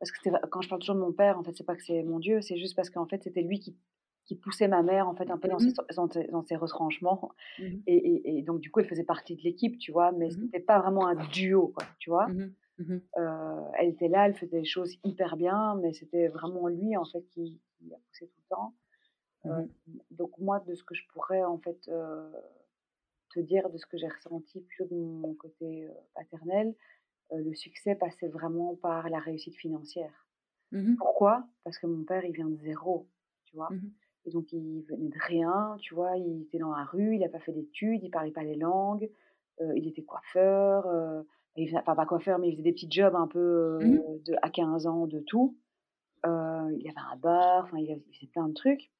[0.00, 2.02] parce que quand je parle toujours de mon père, en fait, c'est pas que c'est
[2.02, 3.76] mon Dieu, c'est juste parce qu'en fait, c'était lui qui,
[4.24, 5.72] qui poussait ma mère, en fait, un peu dans, mmh
[6.10, 7.30] ses, dans, ses, retranchements.
[7.58, 10.60] Mmh et, et, donc, du coup, elle faisait partie de l'équipe, tu vois, mais c'était
[10.60, 12.26] pas vraiment un duo, quoi, tu vois.
[13.78, 17.22] elle était là, elle faisait des choses hyper bien, mais c'était vraiment lui, en fait,
[17.30, 17.60] qui,
[17.92, 18.74] a poussé tout le temps.
[19.44, 19.64] Mmh
[20.10, 21.90] donc moi, de ce que je pourrais en fait
[23.30, 26.74] te dire, de ce que j'ai ressenti plutôt de mon côté paternel,
[27.32, 30.26] le succès passait vraiment par la réussite financière.
[30.72, 31.44] Mmh Pourquoi?
[31.64, 33.08] Parce que mon père, il vient de zéro,
[33.44, 33.68] tu vois?
[33.70, 33.90] Mmh
[34.26, 36.16] Et donc il venait de rien, tu vois?
[36.16, 39.10] Il était dans la rue, il n'a pas fait d'études, il parlait pas les langues,
[39.60, 40.86] il était coiffeur.
[41.56, 43.78] il faisait, enfin pas coiffeur, mais il faisait des petits jobs un peu
[44.24, 45.56] de, à 15 ans de tout.
[46.24, 46.28] il
[46.88, 48.90] avait un bar, enfin il faisait plein de trucs.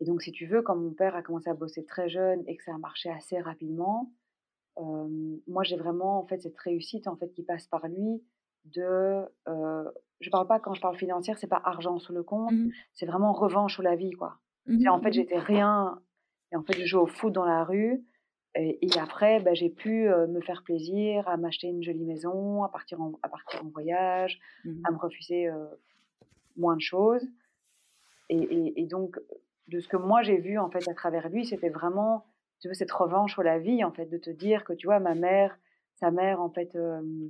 [0.00, 2.56] Et donc, si tu veux, quand mon père a commencé à bosser très jeune et
[2.56, 4.10] que ça a marché assez rapidement,
[5.46, 8.22] moi, j'ai vraiment en fait cette réussite en fait qui passe par lui.
[8.64, 12.52] De, euh, je parle pas quand je parle financière, c'est pas argent sur le compte,
[12.52, 14.38] mmh c'est vraiment revanche sur la vie, quoi.
[14.66, 16.00] Mmh en fait, mmh j'étais rien.
[16.50, 18.02] Et en fait, je jouais au foot dans la rue.
[18.56, 23.00] Et, après, bah, j'ai pu me faire plaisir, à m'acheter une jolie maison, à partir
[23.00, 24.38] en, à partir en voyage,
[24.84, 25.50] à me refuser
[26.56, 27.26] moins de choses.
[28.28, 29.18] Et, et, donc,
[29.68, 32.26] de ce que moi j'ai vu en fait à travers lui, c'était vraiment
[32.60, 34.98] tu veux, cette revanche sur la vie en fait, de te dire que tu vois
[34.98, 35.58] ma mère,
[35.96, 37.28] sa mère en fait, euh,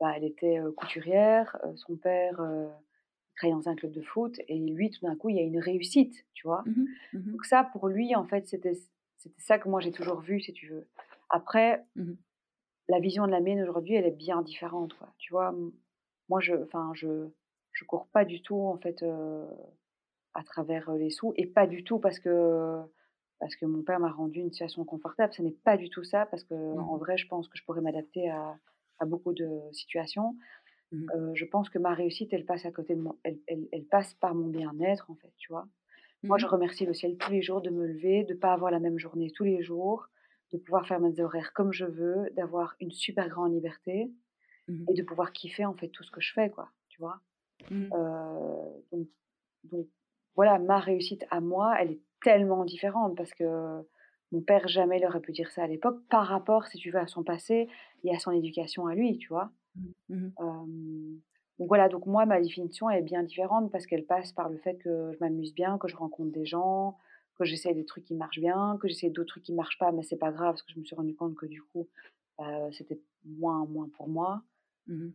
[0.00, 2.40] bah, elle était couturière, son père
[3.36, 5.58] travaillait dans un club de foot et lui tout d'un coup il y a une
[5.58, 6.62] réussite, tu vois.
[6.66, 8.78] Mmh mmh Donc ça pour lui en fait c'était
[9.18, 10.88] c'était ça que moi j'ai toujours vu si tu veux.
[11.30, 12.12] Après mmh
[12.88, 15.14] la vision de la mienne aujourd'hui elle est bien différente quoi.
[15.18, 15.54] Tu vois,
[16.28, 17.28] moi je enfin je
[17.72, 19.04] je cours pas du tout en fait
[20.34, 22.80] à travers les sous et pas du tout parce que
[23.38, 25.32] parce que mon père m'a rendu une situation confortable.
[25.32, 27.64] Ce n'est pas du tout ça parce que mmh en vrai, je pense que je
[27.64, 28.56] pourrais m'adapter à,
[29.00, 30.36] à, beaucoup de situations.
[30.92, 33.16] Mmh je pense que ma réussite, elle passe à côté de moi.
[33.24, 35.66] Elle, elle, elle passe par mon bien-être en fait, tu vois?
[36.22, 38.70] Moi, je mmh remercie le ciel tous les jours de me lever, de pas avoir
[38.70, 40.06] la même journée tous les jours,
[40.52, 44.12] de pouvoir faire mes horaires comme je veux, d'avoir une super grande liberté
[44.88, 46.70] et de pouvoir kiffer en fait tout ce que je fais, quoi.
[46.88, 47.20] Tu vois?
[47.70, 49.08] Euh, donc,
[49.64, 49.86] donc
[50.36, 53.82] voilà, ma réussite à moi, elle est tellement différente parce que
[54.32, 57.06] mon père jamais l'aurait pu dire ça à l'époque par rapport, si tu veux, à
[57.06, 57.68] son passé
[58.04, 59.50] et à son éducation à lui, tu vois?
[60.08, 61.20] Mmh, mmh.
[61.58, 64.76] donc voilà, donc moi, ma définition est bien différente parce qu'elle passe par le fait
[64.76, 66.98] que je m'amuse bien, que je rencontre des gens,
[67.38, 70.02] que j'essaie des trucs qui marchent bien, que j'essaie d'autres trucs qui marchent pas, mais
[70.02, 71.88] c'est pas grave parce que je me suis rendu compte que du coup,
[72.38, 74.42] bah, c'était moins moins pour moi.
[74.86, 75.10] Mmh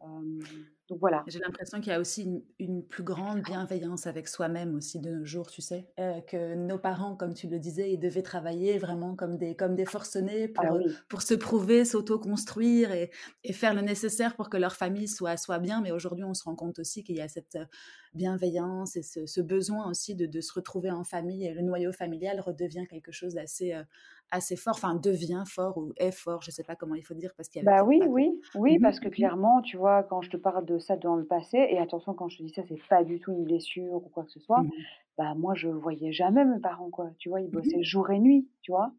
[0.89, 1.23] donc voilà.
[1.27, 5.25] J'ai l'impression qu'il y a aussi une, plus grande bienveillance avec soi-même aussi de nos
[5.25, 9.15] jours, tu sais, euh, que nos parents, comme tu le disais, ils devaient travailler vraiment
[9.15, 10.77] comme des, comme des forcenés pour, ah
[11.09, 13.11] pour se prouver, s'auto-construire et,
[13.43, 15.81] et, faire le nécessaire pour que leur famille soit, soit bien.
[15.81, 17.65] Mais aujourd'hui, on se rend compte aussi qu'il y a cette euh,
[18.13, 22.39] bienveillance et ce, besoin aussi de, de, se retrouver en famille et le noyau familial
[22.39, 23.83] redevient quelque chose d'assez euh,
[24.31, 27.33] assez fort, enfin devient fort ou est fort, je sais pas comment il faut dire
[27.37, 30.37] parce qu'il Bah oui, oui, oui, mmh parce que clairement, tu vois, quand je te
[30.37, 33.03] parle de ça dans le passé, et attention, quand je te dis ça, c'est pas
[33.03, 34.71] du tout une blessure ou quoi que ce soit, mmh
[35.17, 38.19] bah moi, je voyais jamais mes parents, quoi, tu vois, ils mmh bossaient jour et
[38.19, 38.91] nuit, tu vois.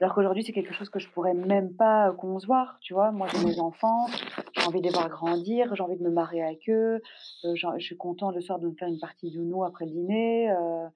[0.00, 3.12] Alors qu'aujourd'hui, c'est quelque chose que je pourrais même pas concevoir, tu vois.
[3.12, 4.06] Moi, j'ai mes enfants,
[4.52, 7.00] j'ai envie de les voir grandir, j'ai envie de me marier avec eux,
[7.42, 10.50] je suis content le soir de me faire une partie de nous après le dîner,
[10.50, 10.88] euh,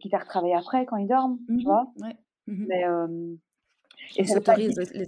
[0.00, 1.92] quitte à retravailler après quand ils dorment, tu vois.
[2.46, 2.84] Mmh Mais,
[4.16, 4.40] et ça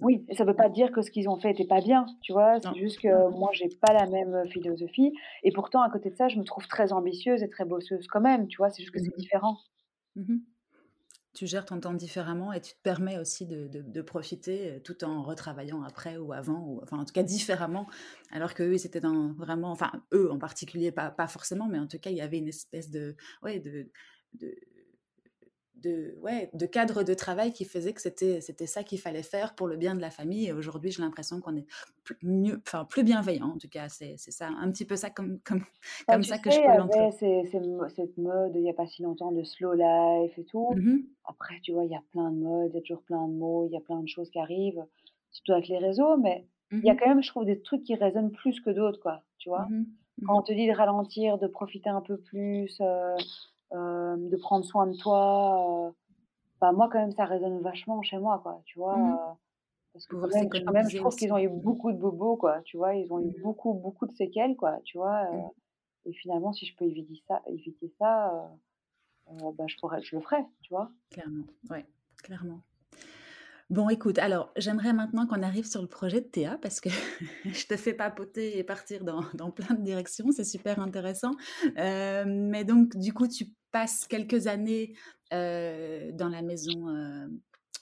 [0.02, 2.32] Oui, et ça veut pas dire que ce qu'ils ont fait était pas bien, tu
[2.32, 2.60] vois.
[2.60, 5.12] C'est juste que moi, j'ai pas la même philosophie.
[5.42, 8.20] Et pourtant, à côté de ça, je me trouve très ambitieuse et très bosseuse quand
[8.20, 8.70] même, tu vois.
[8.70, 9.56] C'est juste que c'est mmh différent.
[10.16, 10.36] Mmh
[11.34, 15.22] tu gères ton temps différemment et tu te permets aussi de, de, profiter tout en
[15.22, 17.86] retravaillant après ou avant, ou enfin en tout cas différemment,
[18.30, 21.98] alors que eux, dans vraiment, enfin eux en particulier, pas, pas forcément, mais en tout
[21.98, 23.88] cas, il y avait une espèce de, ouais, de,
[24.34, 24.54] de
[25.82, 29.54] de, ouais, de cadre de travail qui faisait que c'était, c'était ça qu'il fallait faire
[29.54, 30.46] pour le bien de la famille.
[30.46, 31.66] Et aujourd'hui, j'ai l'impression qu'on est
[32.04, 33.48] plus, mieux, enfin, plus bienveillant.
[33.48, 35.60] En tout cas, c'est, c'est ça, un petit peu ça comme, comme,
[36.06, 37.14] bah, comme ça que je peux l'entendre.
[37.18, 37.42] C'est,
[37.94, 40.70] cette mode, il n'y a pas si longtemps, de slow life et tout.
[40.74, 43.26] Mmh Après, tu vois, il y a plein de modes, il y a toujours plein
[43.26, 44.84] de mots, il y a plein de choses qui arrivent,
[45.30, 47.82] surtout avec les réseaux, mais mmh il y a quand même, je trouve, des trucs
[47.82, 49.66] qui résonnent plus que d'autres, quoi, tu vois.
[49.68, 49.84] Mmh
[50.26, 53.16] Quand on te dit de ralentir, de profiter un peu plus, euh,
[53.72, 55.90] de prendre soin de toi, euh,
[56.60, 58.96] bah, moi, quand même, ça résonne vachement chez moi, quoi, tu vois.
[58.96, 59.36] Mmh.
[59.92, 62.94] parce que quand même, je trouve qu'ils ont eu beaucoup de bobos, quoi, tu vois.
[62.94, 63.42] Ils ont eu mmh.
[63.42, 65.24] beaucoup, beaucoup de séquelles, quoi, tu vois.
[65.30, 65.50] Mmh.
[66.06, 68.50] et finalement, si je peux éviter ça, éviter ça
[69.28, 70.90] bah, je, pourrais, je le ferais, tu vois.
[71.10, 71.86] Clairement, ouais,
[72.22, 72.60] clairement.
[73.72, 76.90] Bon, écoute, alors j'aimerais maintenant qu'on arrive sur le projet de Théa parce que
[77.46, 81.30] je te fais papoter et partir dans, dans plein de directions, c'est super intéressant.
[81.74, 84.92] mais donc, du coup, tu passes quelques années
[85.32, 87.26] euh, dans la maison euh,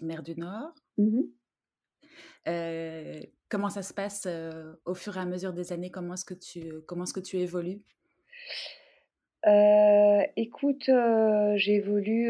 [0.01, 0.73] Mère du Nord.
[0.97, 1.23] Mmh
[2.49, 4.27] euh, comment ça se passe
[4.85, 5.91] au fur et à mesure des années?
[5.91, 7.83] Comment est-ce que tu, comment est-ce que tu évolues?
[10.37, 10.89] Écoute,
[11.57, 12.29] j'évolue,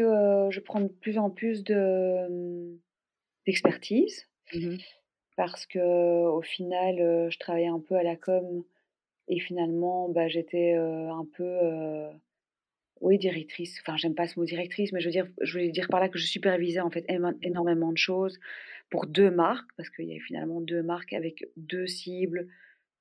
[0.49, 2.77] je prends de plus en plus de,
[3.45, 4.27] d'expertise.
[4.53, 4.77] Mmh
[5.37, 6.97] parce que au final,
[7.31, 8.63] je travaillais un peu à la com
[9.27, 12.11] et finalement, bah, j'étais un peu
[13.01, 13.79] oui, directrice.
[13.81, 16.09] Enfin, j'aime pas ce mot directrice, mais je veux dire, je voulais dire par là
[16.09, 17.05] que je supervisais en fait
[17.41, 18.39] énormément de choses
[18.91, 22.47] pour deux marques, parce qu'il y a finalement deux marques avec deux cibles,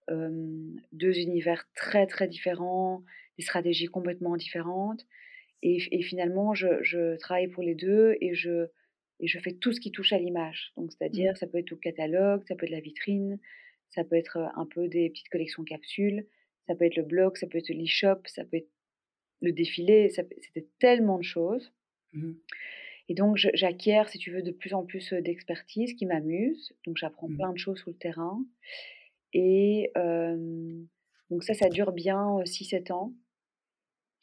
[0.09, 3.03] deux univers très très différents,
[3.37, 5.07] des stratégies complètement différentes.
[5.62, 8.68] Et, finalement, je, travaille pour les deux et je,
[9.21, 10.73] et je fais tout ce qui touche à l'image.
[10.77, 11.37] Donc, c'est-à-dire, mmh.
[11.37, 13.39] ça peut être le catalogue, ça peut être la vitrine,
[13.91, 16.27] ça peut être un peu des petites collections capsules,
[16.67, 18.71] ça peut être le blog, ça peut être l'e-shop, ça peut être
[19.41, 21.73] le défilé, c'était tellement de choses.
[22.13, 22.33] Mmh
[23.09, 26.73] et donc, j'acquiers, si tu veux, de plus en plus d'expertise qui m'amuse.
[26.87, 28.41] Donc, j'apprends mmh plein de choses sur le terrain.
[29.33, 29.91] Et
[31.29, 33.13] donc, ça, ça dure bien 6-7 ans.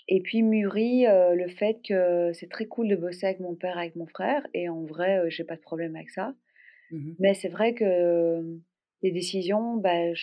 [0.08, 3.96] Et puis, mûrit le fait que c'est très cool de bosser avec mon père, avec
[3.96, 4.46] mon frère.
[4.54, 6.34] Et en vrai, j'ai pas de problème avec ça.
[6.92, 8.60] Mmh Mais c'est vrai que
[9.04, 10.14] les décisions, bah,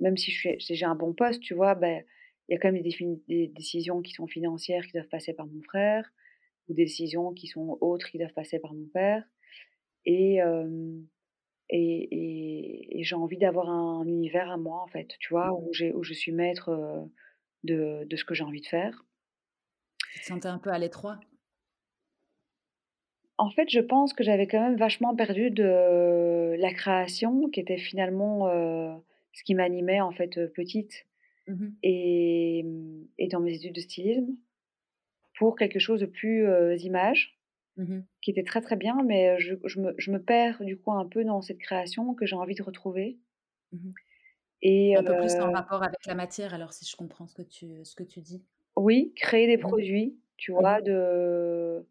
[0.00, 2.00] même si j'ai un bon poste, tu vois, bah,
[2.48, 5.62] il y a quand même des, décisions qui sont financières qui doivent passer par mon
[5.62, 6.10] frère,
[6.68, 9.24] ou des décisions qui sont autres qui doivent passer par mon père.
[10.04, 10.40] Et,
[11.70, 16.02] et, j'ai envie d'avoir un, univers à moi, en fait, tu vois, mmh où, où
[16.02, 17.08] je suis maître
[17.64, 19.04] de, de ce que j'ai envie de faire.
[20.12, 21.18] Tu te sentais un peu à l'étroit?
[23.38, 27.78] En fait, je pense que j'avais quand même vachement perdu de la création, qui était
[27.78, 28.46] finalement
[29.32, 31.06] ce qui m'animait, en fait, petite.
[31.48, 32.64] Mmh et,
[33.18, 34.36] et, dans mes études de stylisme
[35.36, 36.46] pour quelque chose de plus
[36.78, 37.36] image,
[37.78, 40.92] mmh qui était très très bien, mais je, je, me, je, me, perds du coup
[40.92, 43.18] un peu dans cette création que j'ai envie de retrouver.
[43.72, 43.90] Mmh
[44.62, 47.42] et, un peu plus en rapport avec la matière, alors si je comprends ce que
[47.42, 48.42] tu, ce que tu dis.
[48.76, 51.84] Oui, créer des produits, tu vois, de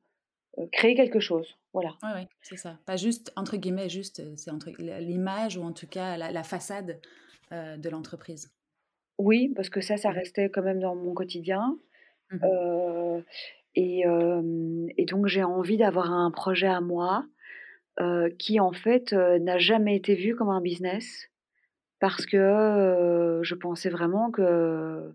[0.72, 1.96] créer quelque chose, voilà.
[2.04, 2.78] Oui, ouais, c'est ça.
[2.86, 7.00] Pas juste, entre guillemets, juste, c'est entre l'image ou en tout cas la, la façade
[7.52, 8.52] de l'entreprise.
[9.18, 10.16] Oui, parce que ça, ça mmh.
[10.16, 11.78] restait quand même dans mon quotidien.
[12.32, 13.24] Mmh
[13.76, 14.04] et,
[15.06, 17.26] donc j'ai envie d'avoir un projet à moi
[18.38, 21.31] qui en fait n'a jamais été vu comme un business
[22.02, 25.10] parce que je pensais vraiment que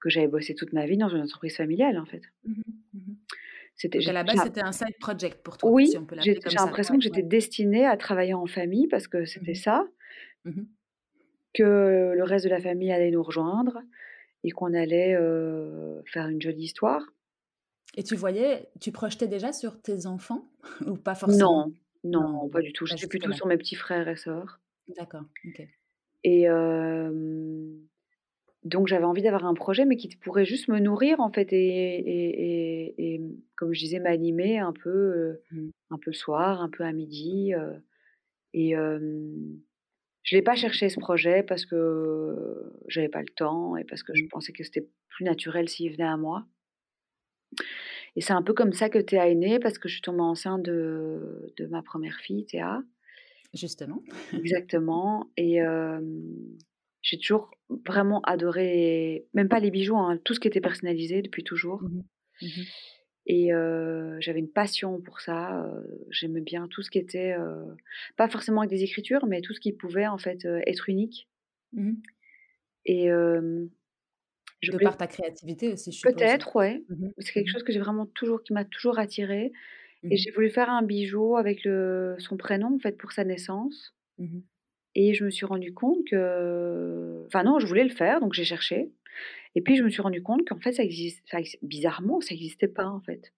[0.00, 2.22] que j'avais bossé toute ma vie dans une entreprise familiale en fait.
[2.44, 2.62] Mmh
[3.76, 5.70] c'était à la base c'était un side project pour toi.
[5.70, 9.86] Oui, si j'ai l'impression que j'étais destinée à travailler en famille parce que c'était ça
[11.54, 13.80] que le reste de la famille allait nous rejoindre
[14.42, 15.14] et qu'on allait
[16.06, 17.02] faire une jolie histoire.
[17.96, 20.50] Et tu voyais, tu projetais déjà sur tes enfants
[20.86, 21.68] ou pas forcément?
[22.02, 22.84] Non, non, pas du tout.
[22.84, 24.60] J'étais plutôt sur mes petits frères et sœurs.
[24.96, 25.68] D'accord, ok.
[26.24, 26.46] Et
[28.64, 32.98] donc j'avais envie d'avoir un projet, mais qui pourrait juste me nourrir en fait et,
[32.98, 33.20] et,
[33.56, 35.68] comme je disais, m'animer un peu, mmh.
[35.90, 37.52] un peu le soir, un peu à midi.
[38.54, 38.74] et
[40.28, 44.12] je l'ai pas cherché ce projet parce que j'avais pas le temps et parce que
[44.14, 44.28] je mmh.
[44.28, 46.44] pensais que c'était plus naturel s'il venait à moi.
[48.16, 50.20] Et c'est un peu comme ça que Théa est née parce que je suis tombée
[50.20, 52.82] enceinte de, de ma première fille, Théa.
[53.54, 54.02] Justement.
[54.32, 55.30] Exactement.
[55.36, 55.58] Et
[57.02, 57.50] j'ai toujours
[57.86, 61.82] vraiment adoré, même pas les bijoux, hein, tout ce qui était personnalisé depuis toujours.
[61.82, 62.02] Mmh
[62.42, 62.62] mmh
[63.30, 63.50] et
[64.20, 65.70] j'avais une passion pour ça.
[66.10, 67.36] J'aimais bien tout ce qui était,
[68.16, 71.28] pas forcément avec des écritures, mais tout ce qui pouvait en fait être unique.
[71.74, 71.92] Mmh
[72.86, 73.08] et,
[74.60, 76.00] Je de par ta créativité aussi, je.
[76.00, 76.82] Peut-être, ouais.
[77.18, 79.52] C'est quelque chose que j'ai vraiment toujours, qui m'a toujours attirée.
[80.04, 83.94] Et j'ai voulu faire un bijou avec le, son prénom, en fait, pour sa naissance.
[84.94, 87.24] Et je me suis rendu compte que.
[87.26, 88.90] Enfin, non, je voulais le faire, donc j'ai cherché.
[89.54, 91.24] Et puis, je me suis rendu compte qu'en fait, ça existe,
[91.62, 93.32] bizarrement, ça n'existait pas, en fait.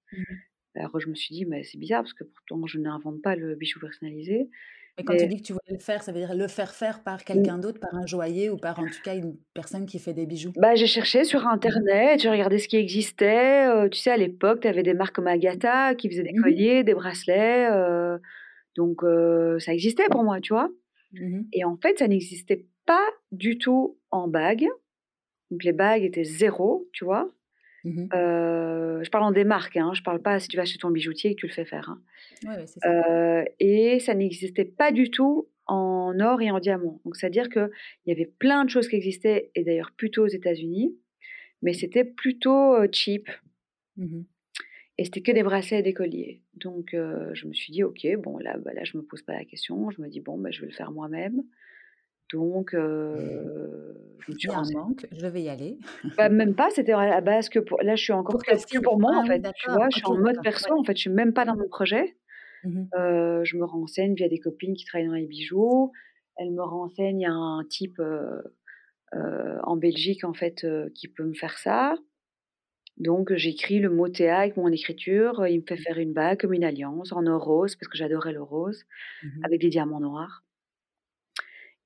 [0.74, 3.54] Alors, je me suis dit, mais c'est bizarre, parce que pourtant, je n'invente pas le
[3.54, 4.48] bijou personnalisé.
[4.98, 7.02] Mais quand tu dis que tu voulais le faire, ça veut dire le faire faire
[7.02, 10.12] par quelqu'un d'autre, par un joaillier ou par en tout cas une personne qui fait
[10.12, 10.52] des bijoux?
[10.56, 13.88] Bah, J'ai cherché sur Internet, j'ai regardé ce qui existait.
[13.90, 16.84] tu sais, à l'époque, tu avais des marques comme Agatha qui faisaient des mmh colliers,
[16.84, 17.68] des bracelets.
[18.76, 19.02] donc,
[19.60, 20.68] ça existait pour moi, tu vois?
[21.12, 24.66] Mmh Et en fait, ça n'existait pas du tout en bague.
[25.50, 27.28] Donc, les bagues étaient zéro, tu vois?
[27.84, 28.08] Mmh
[29.02, 31.30] je parle en des marques, hein, je parle pas si tu vas chez ton bijoutier
[31.30, 31.88] et que tu le fais faire.
[31.88, 32.66] Hein.
[32.66, 33.44] ça.
[33.58, 37.00] et ça n'existait pas du tout en or et en diamant.
[37.06, 37.70] Donc, c'est-à-dire qu'il
[38.04, 40.94] y avait plein de choses qui existaient, et d'ailleurs plutôt aux États-Unis,
[41.62, 43.30] mais c'était plutôt cheap.
[43.96, 44.22] Mmh
[44.98, 46.42] et c'était que des bracelets et des colliers.
[46.52, 49.46] Donc, je me suis dit, OK, bon, là, bah, là je me pose pas la
[49.46, 49.90] question.
[49.90, 51.42] Je me dis, bon, bah, je vais le faire moi-même.
[52.32, 55.78] Donc, euh, je me suis un manque, je vais y aller.
[56.16, 57.82] Bah, même pas, c'était à la base que pour.
[57.82, 59.42] Là, je suis encore pour, pour moi, ah en fait.
[59.56, 61.68] tu vois, je suis en mode perso, en fait, je suis même pas dans mon
[61.68, 62.16] projet.
[62.62, 65.92] Mmh euh, je me renseigne via des copines qui travaillent dans les bijoux.
[66.36, 68.42] Elles me y a un type euh,
[69.62, 71.96] en Belgique, en fait, qui peut me faire ça.
[72.98, 75.46] Donc, j'écris le mot Théa avec mon écriture.
[75.46, 75.78] Il me fait mmh.
[75.78, 78.84] faire une bague comme une alliance en or rose, parce que j'adorais le rose,
[79.22, 80.44] mmh avec des diamants noirs.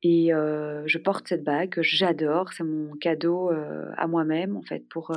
[0.06, 2.52] Et je porte cette bague que j'adore.
[2.52, 3.50] C'est mon cadeau
[3.96, 5.12] à moi-même, en fait, pour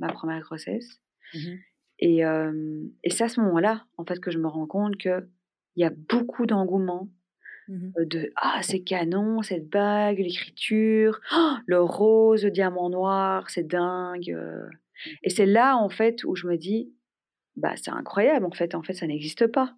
[0.00, 1.00] ma première grossesse.
[1.32, 1.54] Mmh
[1.98, 5.26] et, et c'est à ce moment-là, en fait, que je me rends compte qu'il
[5.76, 7.08] y a beaucoup d'engouement
[7.68, 13.66] mmh de Ah, c'est canon, cette bague, l'écriture, oh, le rose, le diamant noir, c'est
[13.66, 14.36] dingue.
[14.36, 15.10] Mmh.
[15.22, 16.92] Et c'est là, en fait, où je me dis
[17.56, 19.74] Bah, c'est incroyable, en fait, en fait, ça n'existe pas.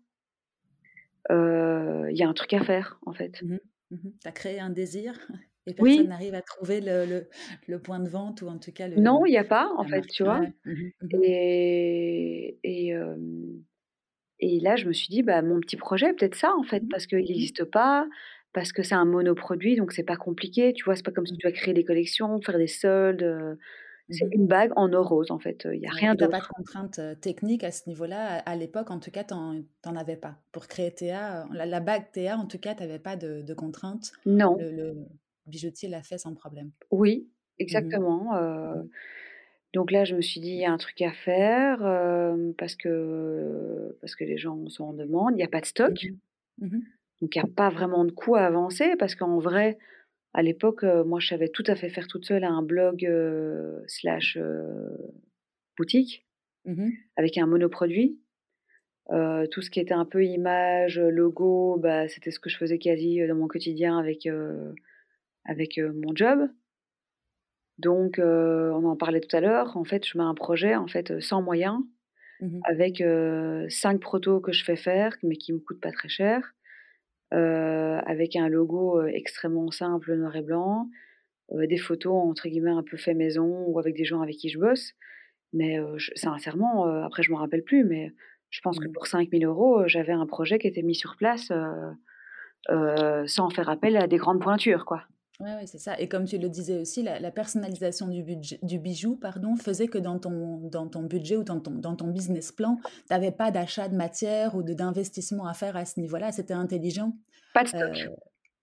[1.31, 3.45] Il y a un truc à faire, en fait.
[3.91, 5.15] Mmh tu as créé un désir
[5.67, 7.27] et personne n'arrive à trouver le,
[7.67, 8.97] le, point de vente ou en tout cas le.
[8.97, 10.41] Non, il n'y a pas, en fait, tu vois?
[10.41, 10.73] Mmh
[11.03, 12.95] mmh et, et,
[14.41, 17.07] et, là, je me suis dit, bah, mon petit projet, peut-être ça, en fait, parce
[17.07, 18.07] qu'il n'existe pas,
[18.53, 20.97] parce que c'est un monoproduit, donc c'est pas compliqué, tu vois?
[20.97, 23.59] C'est pas comme si tu dois créer des collections, faire des soldes.
[24.11, 25.67] C'est mmh une bague en or rose, en fait.
[25.73, 26.31] Il n'y a rien d'autre.
[26.31, 28.39] Tu pas de contraintes techniques à ce niveau-là?
[28.39, 30.37] À, l'époque, en tout cas, tu n'en avais pas.
[30.53, 34.13] Pour créer Théa, la, bague Théa, en tout cas, tu n'avais pas de, de, contraintes.
[34.25, 34.57] Non.
[34.59, 34.95] Le,
[35.47, 36.71] bijoutier l'a fait sans problème.
[36.91, 38.35] Oui, mmh exactement.
[38.35, 38.89] Mmh
[39.75, 41.79] donc là, je me suis dit, il y a un truc à faire
[42.57, 45.33] parce, que, parce que les gens sont en demande.
[45.33, 46.07] Il n'y a pas de stock.
[46.59, 49.79] Donc, il n'y a pas vraiment de coût à avancer parce qu'en vrai,
[50.35, 53.07] à l'époque, moi, je savais tout à fait faire toute seule un blog
[53.87, 54.39] slash
[55.77, 56.27] boutique
[56.65, 58.21] mmh avec un monoproduit.
[59.51, 63.27] tout ce qui était un peu image, logo, bah, c'était ce que je faisais quasi
[63.27, 64.29] dans mon quotidien avec,
[65.45, 66.49] avec mon job.
[67.79, 69.77] Donc, on en parlait tout à l'heure.
[69.77, 71.79] En fait, je mets un projet en fait sans moyens,
[72.41, 73.03] mmh avec
[73.71, 76.55] cinq protos que je fais faire, mais qui me coûtent pas très cher.
[77.35, 80.89] Euh, avec un logo extrêmement simple, noir et blanc,
[81.53, 84.59] des photos entre guillemets un peu fait maison ou avec des gens avec qui je
[84.59, 84.93] bosse.
[85.53, 85.79] Mais
[86.15, 88.13] sincèrement, après je me rappelle plus, mais
[88.51, 88.93] je pense que mmh.
[88.93, 91.53] pour 5000 euros, j'avais un projet qui était mis sur place
[93.27, 95.05] sans faire appel à des grandes pointures, quoi.
[95.41, 95.99] Oui, ouais, c'est ça.
[96.01, 99.99] Et comme tu le disais aussi, la, personnalisation du, budget, du bijou pardon, faisait que
[99.99, 103.53] dans ton, dans ton budget ou dans ton, dans ton business plan, tu n'avais pas
[103.53, 106.33] d'achat de matière ou d'investissement à faire à ce niveau-là.
[106.33, 107.17] C'était intelligent.
[107.55, 107.83] Pas de stock.
[107.83, 108.09] Euh,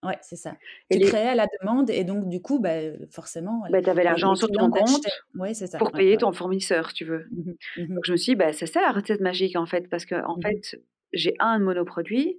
[0.04, 0.58] oui, c'est ça.
[0.92, 2.78] tu créais la demande et donc, du coup, bah,
[3.10, 3.64] forcément.
[3.72, 5.78] Bah, tu avais l'argent sur ton compte ouais, ça.
[5.78, 7.26] pour payer ton fournisseur, tu veux.
[7.32, 9.90] Mmh mmh donc, je me suis dit, bah, c'est ça la recette magique, en fait,
[9.90, 10.82] parce que, en mmh fait,
[11.14, 12.38] j'ai un monoproduit,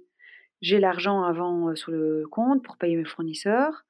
[0.61, 3.86] j'ai l'argent avant sur le compte pour payer mes fournisseurs.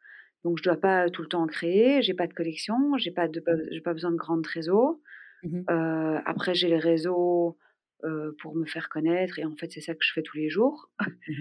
[0.47, 2.01] Donc, je ne dois pas tout le temps en créer.
[2.01, 2.97] J'ai pas de collection.
[2.97, 5.01] J'ai pas de, j'ai pas besoin de grandes réseaux.
[5.43, 7.57] Mmh euh, après, j'ai les réseaux
[8.05, 9.39] euh, pour me faire connaître.
[9.39, 10.89] Et en fait, c'est ça que je fais tous les jours.
[11.01, 11.33] Mmh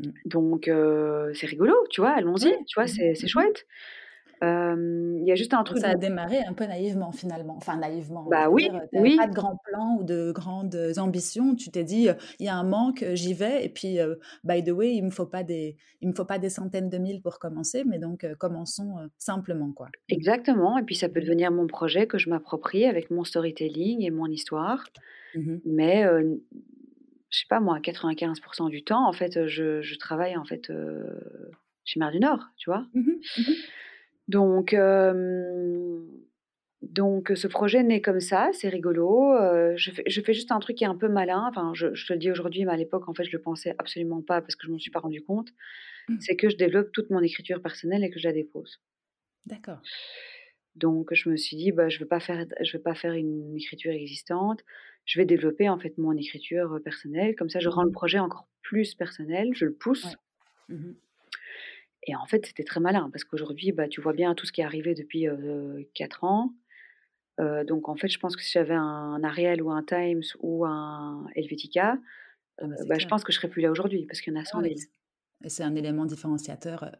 [0.00, 0.10] mmh.
[0.26, 2.10] Donc, euh, c'est rigolo, tu vois.
[2.10, 3.66] Allons-y, tu vois, c'est, c'est chouette.
[4.42, 5.78] Il y a juste un truc.
[5.78, 7.56] Ça a démarré un peu naïvement finalement.
[7.56, 8.26] Enfin, naïvement.
[8.30, 9.16] Bah oui, oui.
[9.16, 11.54] Pas de grands plans ou de grandes ambitions.
[11.54, 13.64] Tu t'es dit, il y a un manque, j'y vais.
[13.64, 13.98] Et puis,
[14.44, 16.98] by the way, il me faut pas des, il me faut pas des centaines de
[16.98, 19.88] mille pour commencer, mais donc commençons simplement, quoi.
[20.08, 20.78] Exactement.
[20.78, 24.26] Et puis, ça peut devenir mon projet que je m'approprie avec mon storytelling et mon
[24.26, 24.84] histoire.
[25.34, 26.04] Mmh mais
[27.30, 30.72] je sais pas moi, 95% du temps, en fait, je, travaille en fait
[31.84, 32.86] chez Mer du Nord, tu vois?
[32.94, 33.10] Mmh
[34.28, 34.74] donc,
[36.82, 39.34] Donc ce projet naît comme ça, c'est rigolo.
[39.76, 41.46] je, fais, je fais juste un truc qui est un peu malin.
[41.48, 44.22] Enfin, je, te le dis aujourd'hui, mais à l'époque, en fait, je le pensais absolument
[44.22, 45.48] pas parce que je m'en suis pas rendu compte.
[46.08, 46.16] Mmh.
[46.20, 48.80] C'est que je développe toute mon écriture personnelle et que je la dépose.
[49.46, 49.80] D'accord.
[50.74, 53.12] Donc je me suis dit, bah, je ne veux, pas faire, je veux pas faire
[53.12, 54.62] une écriture existante.
[55.04, 57.34] Je vais développer en fait mon écriture personnelle.
[57.36, 57.92] Comme ça, je rends le mmh.
[57.92, 59.50] projet encore plus personnel.
[59.54, 60.16] Je le pousse.
[60.68, 60.92] Mmh
[62.06, 64.60] et en fait, c'était très malin parce qu'aujourd'hui, bah, tu vois bien tout ce qui
[64.60, 65.26] est arrivé depuis
[65.94, 66.52] 4 ans.
[67.38, 71.26] Donc en fait, je pense que si j'avais un Ariel ou un Times ou un
[71.34, 71.98] Helvetica,
[72.58, 74.40] ah bah, bah je pense que je serais plus là aujourd'hui parce qu'il y en
[74.40, 74.74] a 100 000.
[75.44, 76.90] Et c'est un élément différenciateur,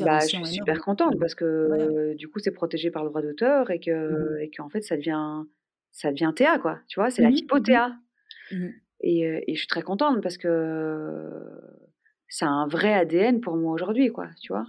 [0.00, 3.70] bah, je suis super contente parce que du coup, c'est protégé par le droit d'auteur
[3.70, 5.44] et que mmh et qu'en fait, ça devient
[5.90, 6.78] ça devient Théa, quoi.
[6.88, 7.96] Tu vois, c'est la mmh typo Théa.
[8.52, 8.68] Mmh
[9.04, 11.28] et, et je suis très contente parce que
[12.32, 14.30] c'est un vrai ADN pour moi aujourd'hui, quoi.
[14.40, 14.64] Tu vois?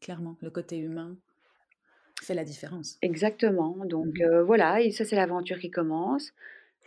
[0.00, 1.16] Clairement, le côté humain
[2.22, 2.96] fait la différence.
[3.02, 3.76] Exactement.
[3.84, 6.32] Donc mmh euh, voilà, et ça c'est l'aventure qui commence.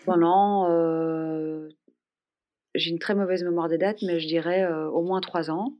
[0.05, 1.67] Pendant, euh,
[2.75, 5.73] j'ai une très mauvaise mémoire des dates, mais je dirais euh, au moins trois ans.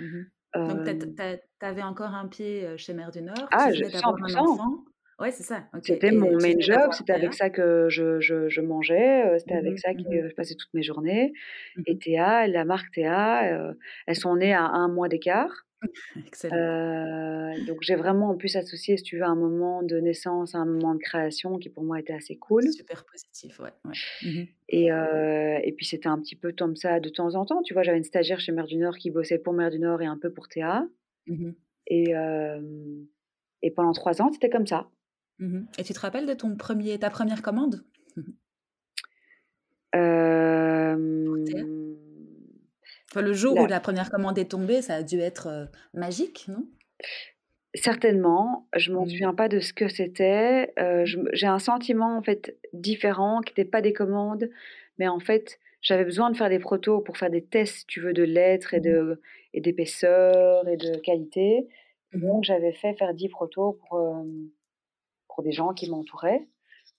[0.00, 0.22] Mmh
[0.54, 3.46] Donc tu avais encore un pied chez Mère du Nord.
[3.50, 4.84] Ah, je, 100%.
[5.20, 5.64] Ouais, c'est ça.
[5.82, 9.78] C'était mon main job, c'était avec ça que je, je, je mangeais, c'était avec mmh
[9.78, 11.34] ça que je passais toutes mes journées.
[11.86, 13.74] Et Théa, la marque Théa,
[14.06, 15.66] elles sont nées à un mois d'écart.
[16.26, 17.54] Excellent.
[17.66, 20.94] donc j'ai vraiment en plus associé, si tu veux, un moment de naissance, un moment
[20.94, 22.70] de création qui pour moi était assez cool.
[22.70, 23.70] Super positif, ouais.
[24.22, 27.62] Mmh et, et puis c'était un petit peu comme ça de temps en temps.
[27.62, 30.00] Tu vois, j'avais une stagiaire chez Mère du Nord qui bossait pour Mère du Nord
[30.00, 30.86] et un peu pour Théa.
[31.26, 31.50] Mmh
[31.92, 32.14] et,
[33.62, 34.88] et pendant trois ans, c'était comme ça.
[35.40, 37.82] Mmh et tu te rappelles de ton premier, ta première commande?
[43.16, 46.66] Le jour où la première commande est tombée, ça a dû être magique, non?
[47.74, 49.10] Certainement, je m'en mmh.
[49.10, 50.72] souviens pas de ce que c'était.
[51.32, 54.48] j'ai un sentiment en fait différent, qui n'était pas des commandes,
[54.98, 58.12] mais en fait, j'avais besoin de faire des protos pour faire des tests, tu veux,
[58.12, 58.82] de lettres et mmh.
[58.82, 59.20] de
[59.54, 61.68] et d'épaisseur et de qualité.
[62.12, 62.20] Mmh.
[62.20, 63.98] Donc j'avais fait faire 10 protos pour
[65.34, 66.46] pour des gens qui m'entouraient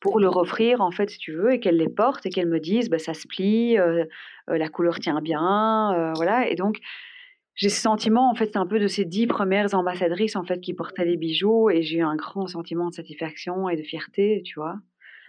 [0.02, 2.60] pour leur offrir, en fait, si tu veux, et qu'elles les portent et qu'elles me
[2.60, 4.04] disent, bah, ça se plie, euh,
[4.50, 6.50] euh, la couleur tient bien, euh, voilà.
[6.50, 6.80] Et donc,
[7.54, 10.60] j'ai ce sentiment, en fait, c'est un peu de ces dix premières ambassadrices, en fait,
[10.60, 14.42] qui portaient les bijoux, et j'ai eu un grand sentiment de satisfaction et de fierté,
[14.44, 14.76] tu vois,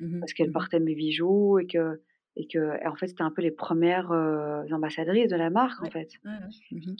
[0.00, 2.00] mmh parce qu'elles mmh portaient mes bijoux et que,
[2.36, 4.10] et que, en fait, c'était un peu les premières
[4.72, 6.08] ambassadrices de la marque, en fait.
[6.24, 6.94] Mmh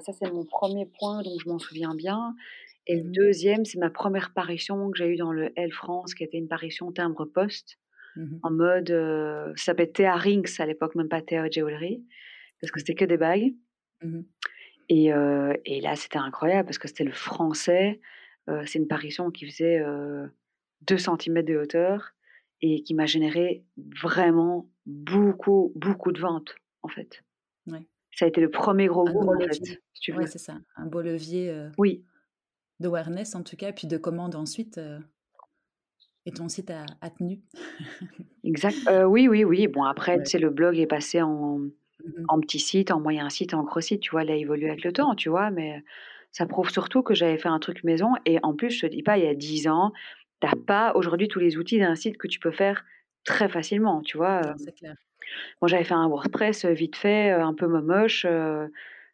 [0.00, 2.34] ça, c'est mon premier point, donc je m'en souviens bien.
[2.86, 6.14] Et le mmh deuxième, c'est ma première parution que j'ai eue dans le L France,
[6.14, 7.78] qui était une parution timbre-poste,
[8.16, 8.88] mmh en mode,
[9.56, 12.04] ça s'appelait Théa Rings à l'époque, même pas Théa Jewelry,
[12.60, 13.54] parce que c'était que des bagues.
[14.02, 14.22] Mmh
[14.88, 15.06] et,
[15.64, 18.00] et, là, c'était incroyable, parce que c'était le français.
[18.66, 19.80] c'est une parution qui faisait
[20.82, 22.12] 2 cm de hauteur
[22.60, 23.64] et qui m'a généré
[24.02, 27.22] vraiment beaucoup, beaucoup de ventes, en fait.
[28.14, 30.26] Ça a été le premier gros boom, en fait, si veux.
[30.26, 31.68] c'est ça, un beau levier.
[31.78, 32.04] Oui,
[32.80, 34.78] d'awareness en tout cas, puis de commande ensuite.
[34.78, 34.98] Euh,
[36.24, 37.40] et ton site a, tenu.
[38.44, 38.76] exact.
[38.88, 39.66] Euh, oui, oui, oui.
[39.66, 41.72] Bon, après, c'est le blog est passé en, mmh
[42.28, 44.00] en petit site, en moyen site, en gros site.
[44.00, 45.50] Tu vois, il a évolué avec le temps, tu vois.
[45.50, 45.84] Mais
[46.32, 48.10] ça prouve surtout que j'avais fait un truc maison.
[48.26, 49.92] Et en plus, je te dis pas, il y a 10 ans,
[50.40, 52.84] tu n'as pas aujourd'hui tous les outils d'un site que tu peux faire
[53.24, 54.42] très facilement, tu vois.
[54.56, 54.96] C'est clair.
[55.60, 58.26] Bon, j'avais fait un WordPress vite fait, un peu moche.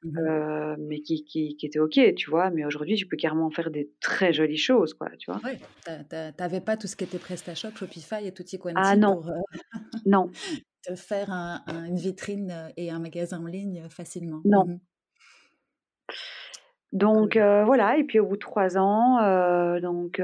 [0.04, 2.50] Mmh mais qui, qui, qui, était ok, tu vois?
[2.50, 5.40] Mais aujourd'hui, tu peux carrément faire des très jolies choses, quoi, tu vois?
[5.42, 5.58] Ouais,
[6.36, 9.20] t'avais pas tout ce qui était PrestaShop, Shopify et Tutti Quanti ah, non.
[9.20, 9.32] pour
[10.06, 10.30] non.
[10.82, 14.40] te faire une vitrine et un magasin en ligne facilement.
[14.44, 14.64] Non.
[14.66, 14.78] Mmh
[16.90, 19.18] donc voilà, et puis au bout de trois ans,
[19.80, 20.22] donc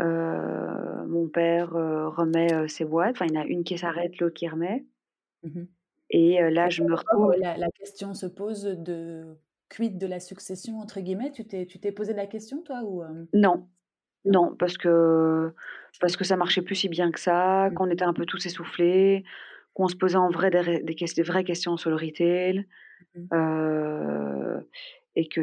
[0.00, 3.12] mon père remet ses boîtes.
[3.12, 4.84] Enfin, il y en a une qui s'arrête, l'autre qui remet.
[5.44, 5.66] Mmh
[6.10, 7.34] et là, je me retrouve.
[7.38, 9.24] La, la, question se pose de
[9.68, 11.30] quid de la succession, entre guillemets?
[11.30, 13.02] Tu t'es, tu t'es posé la question, toi ou
[13.32, 13.68] Non.
[14.24, 15.52] Non, parce que,
[16.00, 17.74] parce que ça marchait plus si bien que ça, mmh.
[17.74, 19.24] qu'on était un peu tous essoufflés,
[19.72, 22.66] qu'on se posait en vrai des, des, vraies questions sur le retail.
[23.14, 24.60] Mmh.
[25.16, 25.40] et que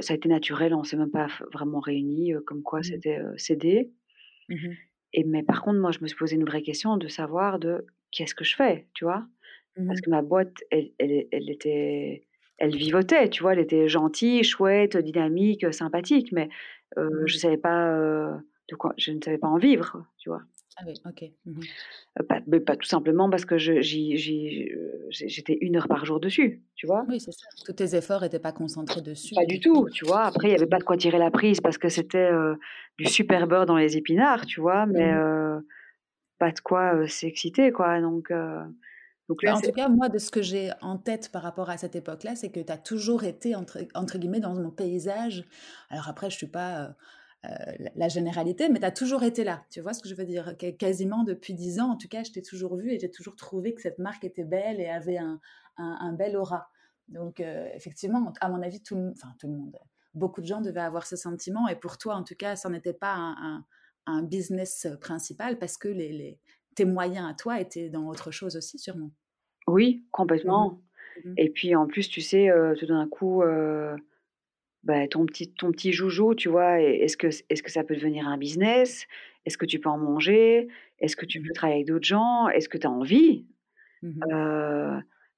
[0.00, 2.84] ça a été naturel, on ne s'est même pas vraiment réunis, comme quoi mmh.
[2.84, 3.90] c'était cédé.
[5.12, 7.86] Et, mais par contre, moi, je me suis posé une vraie question de savoir de
[8.12, 9.26] qu'est-ce que je fais, tu vois?
[9.76, 12.24] Parce mmh que ma boîte, elle, elle, elle, était,
[12.58, 16.48] elle vivotait, tu vois, elle était gentille, chouette, dynamique, sympathique, mais
[16.96, 17.26] euh, mmh.
[17.26, 20.42] je savais pas de quoi, je ne savais pas en vivre, tu vois.
[20.76, 21.30] Ah oui, ok.
[21.46, 21.60] Mmh
[22.28, 27.04] pas, pas, tout simplement parce que j'étais une heure par jour dessus, tu vois.
[27.08, 27.46] Oui, c'est ça.
[27.64, 29.34] Tous tes efforts n'étaient pas concentrés dessus.
[29.34, 30.22] Pas du tout, tu vois.
[30.22, 32.30] Après, il n'y avait pas de quoi tirer la prise parce que c'était
[32.98, 35.12] du super beurre dans les épinards, tu vois, mais
[36.38, 38.00] pas de quoi s'exciter, quoi.
[38.00, 38.32] Donc,
[39.28, 41.78] donc bah, en tout cas, moi, de ce que j'ai en tête par rapport à
[41.78, 45.44] cette époque-là, c'est que tu as toujours été, entre, entre, guillemets, dans mon paysage.
[45.88, 46.94] Alors après, je ne suis pas
[47.44, 47.48] euh,
[47.94, 49.64] la généralité, mais tu as toujours été là.
[49.70, 50.56] Tu vois ce que je veux dire?
[50.78, 53.74] Quasiment depuis dix ans, en tout cas, je t'ai toujours vu et j'ai toujours trouvé
[53.74, 55.40] que cette marque était belle et avait un,
[55.76, 56.68] un, bel aura.
[57.08, 59.78] Donc, euh, effectivement, à mon avis, tout, enfin, tout le monde,
[60.14, 61.68] beaucoup de gens devaient avoir ce sentiment.
[61.68, 63.64] Et pour toi, en tout cas, ça n'était pas un,
[64.06, 66.38] un, business principal parce que les, les,
[66.74, 69.10] tes moyens à toi étaient dans autre chose aussi, sûrement.
[69.66, 70.80] Oui, complètement.
[71.24, 73.42] Mmh mmh Et puis en plus, tu sais, tout d'un coup,
[74.82, 78.28] bah, ton, petit, ton petit joujou, tu vois, est-ce que, est que ça peut devenir
[78.28, 79.06] un business?
[79.46, 80.68] Est-ce que tu peux en manger?
[80.98, 82.48] Est-ce que tu peux mmh travailler avec d'autres gens?
[82.48, 83.46] Est-ce que tu as envie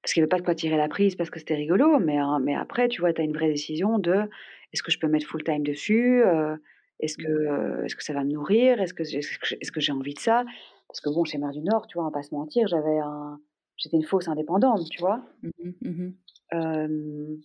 [0.02, 2.16] Parce qu'il n'y avait pas de quoi tirer la prise parce que c'était rigolo, mais,
[2.18, 4.28] hein, mais après, tu vois, tu as une vraie décision de
[4.72, 6.22] est-ce que je peux mettre full time dessus?
[7.00, 8.80] Est-ce que, est que ça va me nourrir?
[8.80, 10.44] Est-ce que, est-ce que j'ai envie de ça?
[10.88, 12.98] Parce que bon, chez Mer du Nord, tu vois, on va pas se mentir, j'avais
[12.98, 13.40] un...
[13.76, 15.22] j'étais une fausse indépendante, tu vois.
[15.42, 16.12] Mmh
[16.52, 17.36] mmh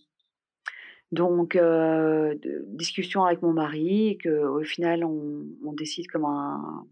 [1.10, 1.58] donc,
[2.68, 6.86] discussion avec mon mari, qu'au final, on, on, décide comme un,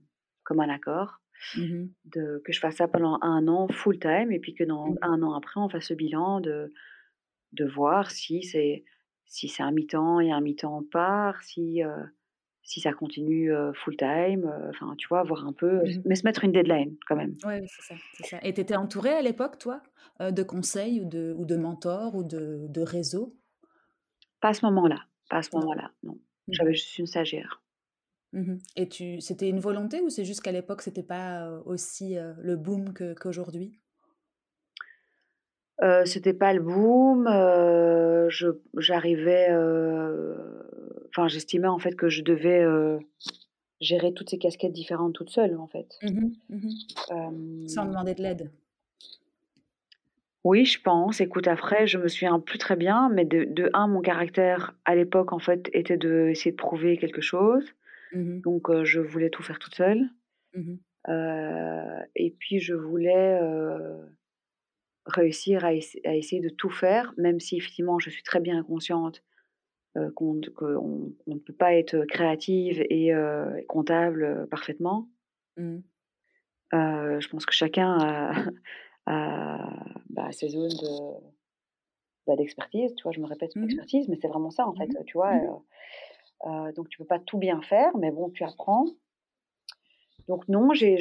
[0.44, 1.22] comme un accord,
[1.57, 4.94] mmh de, que je fasse ça pendant un an full time, et puis que dans
[5.01, 6.70] un an après, on fasse le bilan de,
[7.53, 8.84] de voir si c'est
[9.24, 11.82] si c'est un mi-temps et un mi-temps part, si
[12.63, 16.45] si ça continue full time, enfin, tu vois, voir un peu, mmh mais se mettre
[16.45, 17.35] une deadline quand même.
[17.45, 19.83] Oui, c'est ça, ça, Et tu étais entourée à l'époque, toi,
[20.21, 23.35] de conseils ou de, ou de mentors ou de, de réseaux?
[24.43, 26.19] Pas à ce moment-là, pas à ce moment-là, non.
[26.49, 27.63] Mmh J'avais juste une stagiaire.
[28.33, 32.57] Mmh Et tu, c'était une volonté ou c'est juste qu'à l'époque, c'était pas aussi le
[32.57, 33.81] boom qu'aujourd'hui?
[35.83, 37.25] Euh, c'était pas le boom.
[38.29, 39.49] je, j'arrivais
[41.11, 42.65] enfin, j'estimais en fait que je devais
[43.81, 45.99] gérer toutes ces casquettes différentes toute seule, en fait.
[46.03, 48.51] Mmh mmh Sans demander de l'aide.
[50.45, 51.21] Oui, je pense.
[51.21, 54.95] Écoute, après, je me souviens plus très bien, mais de, de un, mon caractère à
[54.95, 57.65] l'époque, en fait, était de essayer de prouver quelque chose.
[58.13, 60.09] Mmh Donc, je voulais tout faire toute seule.
[62.17, 63.39] et puis, je voulais
[65.07, 69.23] réussir à, à, essayer de tout faire, même si effectivement, je suis très bien consciente
[70.14, 73.12] qu'on ne peut pas être créative et
[73.68, 75.09] comptable parfaitement.
[75.57, 75.78] Mmh.
[76.72, 77.99] je pense que chacun
[79.07, 79.74] a,
[80.11, 80.70] bah, ses zones
[82.26, 82.95] bah, d'expertise.
[82.95, 84.86] tu vois, je me répète mmh expertise, mais c'est vraiment ça en fait.
[84.86, 85.32] Mmh tu vois,
[86.74, 88.86] donc tu peux pas tout bien faire, mais bon, tu apprends.
[90.28, 90.97] Donc non, j'ai,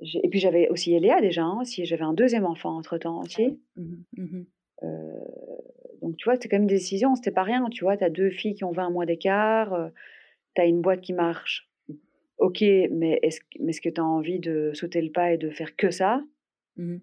[0.00, 3.60] et puis j'avais aussi Eléa déjà, hein, j'avais un deuxième enfant entre temps aussi.
[6.02, 7.68] Donc, tu vois, c'était quand même une décision, c'était pas rien.
[7.70, 9.88] Tu vois, tu as deux filles qui ont 20 mois d'écart, euh,
[10.54, 11.68] tu as une boîte qui marche.
[12.38, 15.74] Ok, mais est-ce est que tu as envie de sauter le pas et de faire
[15.76, 16.22] que ça?
[16.76, 16.98] Mmh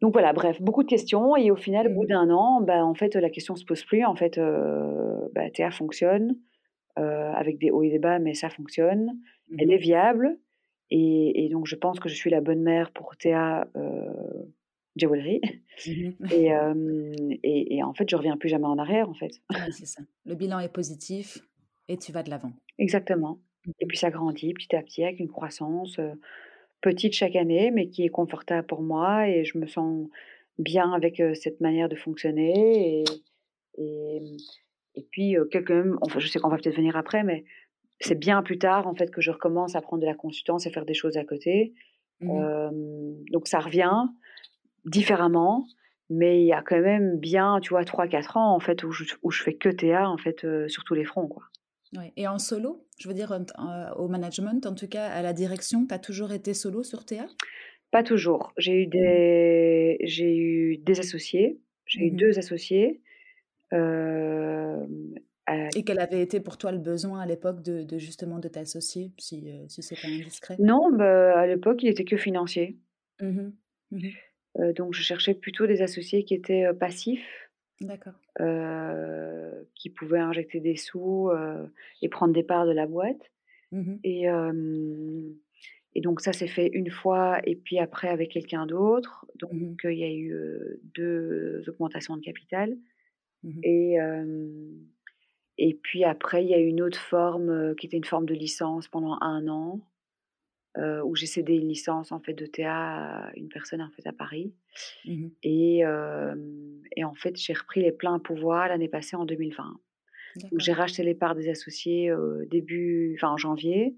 [0.00, 1.36] Donc voilà, bref, beaucoup de questions.
[1.36, 3.84] Et au final, au bout mmh d'un an, bah, en fait, la question se pose
[3.84, 4.04] plus.
[4.04, 6.36] En fait, euh, bah, Théa fonctionne,
[6.98, 9.18] euh, avec des hauts et des bas, mais ça fonctionne.
[9.48, 10.38] Mmh Elle est viable.
[10.92, 13.66] Et, et, donc, je pense que je suis la bonne mère pour Théa
[15.00, 15.40] jewelry.
[15.86, 19.40] Mmh et, et, en fait, je reviens plus jamais en arrière, en fait.
[19.70, 20.02] c'est ça.
[20.26, 21.38] Le bilan est positif
[21.88, 22.52] et tu vas de l'avant.
[22.78, 23.38] Exactement.
[23.66, 25.98] Mmh et puis ça grandit petit à petit avec une croissance
[26.80, 30.08] petite chaque année, mais qui est confortable pour moi et je me sens
[30.58, 33.00] bien avec cette manière de fonctionner.
[33.00, 33.04] Et,
[33.78, 34.36] et,
[34.94, 37.44] et puis, quelqu'un, enfin, je sais qu'on va peut-être venir après, mais
[38.00, 40.70] c'est bien plus tard, en fait, que je recommence à prendre de la consultance et
[40.70, 41.74] faire des choses à côté.
[42.20, 42.70] Mmh
[43.30, 44.04] donc ça revient,
[44.84, 45.66] différemment,
[46.10, 49.04] mais il y a quand même bien, tu vois, 3-4 ans, en fait, où je,
[49.22, 51.44] où je fais que Théa, en fait, euh, sur tous les fronts, quoi.
[52.16, 55.86] Et en solo, je veux dire, euh, au management, en tout cas, à la direction,
[55.86, 57.26] tu as toujours été solo sur Théa
[57.90, 58.52] Pas toujours.
[58.56, 58.90] J'ai eu mmh.
[58.90, 61.60] des, j'ai eu des associés.
[61.86, 63.00] J'ai eu mmh deux associés.
[63.72, 64.86] Euh,
[65.74, 69.12] Et quel avait été pour toi le besoin à l'époque de, de, justement de t'associer,
[69.18, 70.56] si, si c'est pas indiscret?
[70.60, 72.78] Non, bah, à l'époque, il était que financier.
[73.20, 73.50] Mmh
[74.76, 77.48] donc je cherchais plutôt des associés qui étaient passifs.
[77.80, 78.12] D'accord.
[79.74, 81.30] qui pouvaient injecter des sous
[82.02, 83.30] et prendre des parts de la boîte.
[83.72, 84.26] Mmh et,
[85.94, 89.26] et donc ça s'est fait une fois et puis après avec quelqu'un d'autre.
[89.36, 90.34] Donc mmh il y a eu
[90.94, 92.76] deux augmentations de capital.
[93.42, 93.96] Mmh et,
[95.62, 98.88] Et puis après, il y a une autre forme qui était une forme de licence
[98.88, 99.80] pendant un an,
[100.76, 104.12] où j'ai cédé une licence en fait de TA à une personne en fait à
[104.12, 104.54] Paris.
[105.04, 105.82] Mmh et,
[106.96, 109.80] et en fait, j'ai repris les pleins pouvoirs l'année passée en 2020.
[110.58, 112.12] J'ai racheté les parts des associés
[112.48, 113.96] début, enfin en janvier,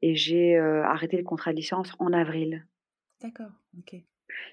[0.00, 2.66] et j'ai arrêté le contrat de licence en avril.
[3.20, 3.96] D'accord, ok.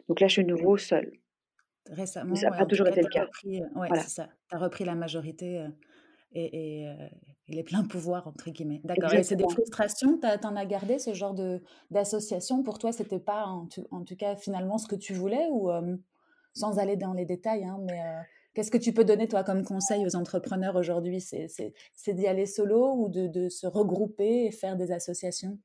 [0.08, 1.12] Donc là, je suis nouveau seule.
[1.90, 3.26] Récemment, ça n'a pas toujours été le cas.
[3.26, 4.30] Repris, ouais, c'est ça.
[4.50, 5.66] Tu as repris la majorité
[6.34, 6.88] et,
[7.48, 8.82] les pleins pouvoirs, entre guillemets.
[8.84, 9.14] D'accord.
[9.14, 11.36] Et c'est des frustrations Tu en as gardé ce genre
[11.90, 12.62] d'association?
[12.62, 15.70] Pour toi, c'était pas en, en, tout cas finalement ce que tu voulais ou
[16.54, 18.00] sans aller dans les détails, hein, mais
[18.54, 21.22] Qu'est-ce que tu peux donner, toi, comme conseil aux entrepreneurs aujourd'hui?
[21.22, 25.58] C'est d'y aller solo ou de, de, se regrouper et faire des associations,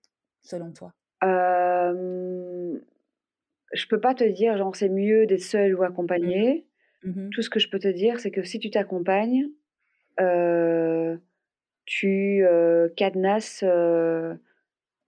[0.42, 0.92] selon toi?
[1.24, 2.78] Euh,
[3.72, 6.68] Je peux pas te dire, genre, c'est mieux d'être seul ou mmh accompagné.
[7.02, 9.48] Mmh Tout ce que je peux te dire, c'est que si tu t'accompagnes, euh,
[11.86, 14.34] tu euh, cadenasses euh,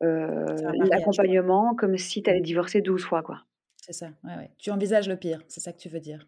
[0.00, 3.42] l'accompagnement comme si tu allais divorcer 12 fois, quoi.
[3.76, 4.50] C'est ça, ouais, ouais.
[4.58, 6.26] Tu envisages le pire, c'est ça que tu veux dire?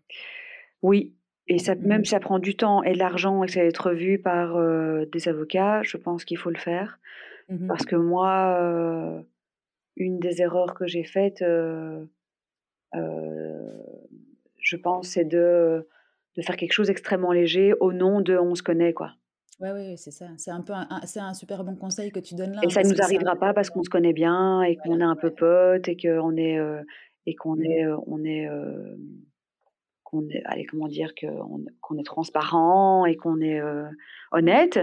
[0.82, 1.14] Oui,
[1.48, 2.04] et ça, même mmh.
[2.04, 4.56] si ça prend du temps et de l'argent et que ça va être revu par
[5.06, 7.00] des avocats, je pense qu'il faut le faire.
[7.48, 9.24] Mmh Parce que moi,
[9.96, 11.42] une des erreurs que j'ai faites,
[12.92, 15.88] je pense, c'est de,
[16.38, 19.12] de faire quelque chose d'extrêmement léger au nom de on se connaît, quoi.
[19.60, 20.28] Oui, oui, c'est ça.
[20.36, 20.72] C'est un peu
[21.04, 22.60] c'est un super bon conseil que tu donnes là.
[22.62, 25.04] Et hein, ça ne nous arrivera pas parce qu'on se connaît bien et qu'on est
[25.04, 26.58] un peu potes et qu'on est,
[27.26, 27.64] et qu'on mmh.
[27.64, 28.48] est, on est
[30.04, 31.12] qu'on est, allez, comment dire,
[31.80, 33.60] qu'on est transparent et qu'on est
[34.30, 34.78] honnête.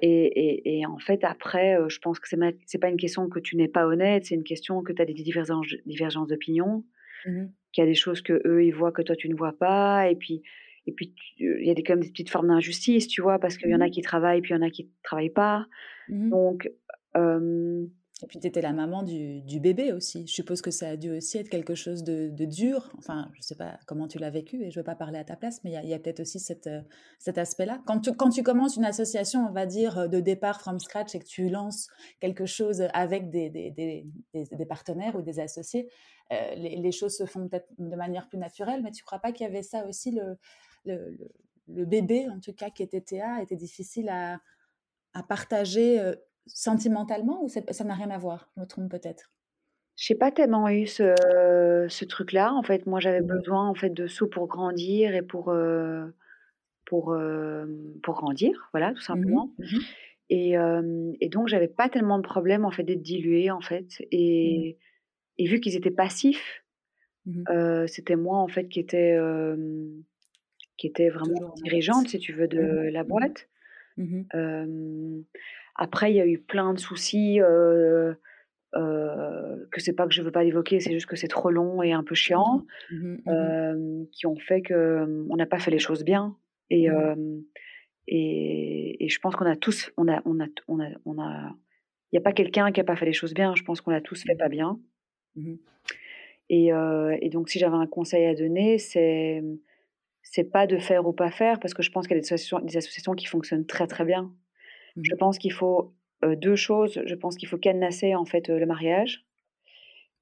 [0.00, 3.54] Et, et, en fait, après, je pense que c'est n'est pas une question que tu
[3.56, 6.84] n'es pas honnête, c'est une question que tu as des divergences, divergences d'opinion,
[7.26, 9.52] mmh qu'il y a des choses que eux ils voient que toi tu ne vois
[9.52, 10.42] pas, et puis
[10.86, 13.58] et puis il y a des, quand même des petites formes d'injustice, tu vois, parce
[13.58, 15.28] qu'il y en a mmh qui travaillent, puis il y en a qui ne travaillent
[15.28, 15.66] pas.
[16.08, 16.70] Mmh Donc,
[18.20, 20.26] et puis, tu étais la maman du, bébé aussi.
[20.26, 22.90] Je suppose que ça a dû aussi être quelque chose de, dur.
[22.98, 25.18] Enfin, je ne sais pas comment tu l'as vécu et je ne veux pas parler
[25.20, 26.80] à ta place, mais il y a, peut-être aussi euh,
[27.20, 27.80] cet aspect-là.
[27.86, 31.26] Quand tu, commences une association, on va dire, euh, de départ from scratch et que
[31.26, 31.88] tu lances
[32.18, 34.04] quelque chose avec des,
[34.68, 35.88] partenaires ou des associés,
[36.32, 39.30] euh, les, choses se font peut-être de manière plus naturelle, mais tu ne crois pas
[39.30, 40.18] qu'il y avait ça aussi,
[40.84, 41.16] le,
[41.68, 44.40] bébé, en tout cas, qui était TA, était difficile à
[45.28, 46.14] partager
[46.48, 48.50] sentimentalement ou ça n'a rien à voir?
[48.56, 49.30] Je me trompe peut-être.
[49.96, 51.14] J'ai pas tellement eu ce,
[51.88, 52.52] ce truc-là.
[52.54, 53.26] En fait, moi, j'avais mmh.
[53.26, 56.06] besoin en fait de sous pour grandir et pour euh,
[56.84, 57.66] pour euh,
[58.04, 59.52] pour grandir, voilà, tout mmh simplement.
[59.58, 59.78] Mmh
[60.30, 60.56] et,
[61.20, 63.86] et, donc, j'avais pas tellement de problème en fait d'être diluée en fait.
[64.12, 64.76] Et,
[65.38, 66.62] et vu qu'ils étaient passifs,
[67.48, 69.18] euh, c'était moi en fait qui était
[70.76, 73.48] qui était vraiment dirigeante, si tu veux, de la boîte.
[75.78, 78.12] Après, il y a eu plein de soucis euh,
[78.74, 81.82] euh, que c'est pas que je veux pas évoquer, c'est juste que c'est trop long
[81.82, 85.70] et un peu chiant, mmh mmh mmh qui ont fait que on n'a pas fait
[85.70, 86.36] les choses bien.
[86.70, 86.88] Et,
[88.08, 91.54] et, et, je pense qu'on a tous, on a, on a, on a, on a,
[92.10, 93.54] il n'y a pas quelqu'un qui a pas fait les choses bien.
[93.54, 94.78] Je pense qu'on a tous fait pas bien.
[96.50, 99.42] Et, et, donc, si j'avais un conseil à donner, c'est
[100.22, 102.26] c'est pas de faire ou pas faire, parce que je pense qu'il y a des
[102.26, 104.30] associations, des associations qui fonctionnent très très bien.
[105.02, 107.00] Je mmh pense qu'il faut deux choses.
[107.06, 109.24] Je pense qu'il faut cadenasser en fait le mariage,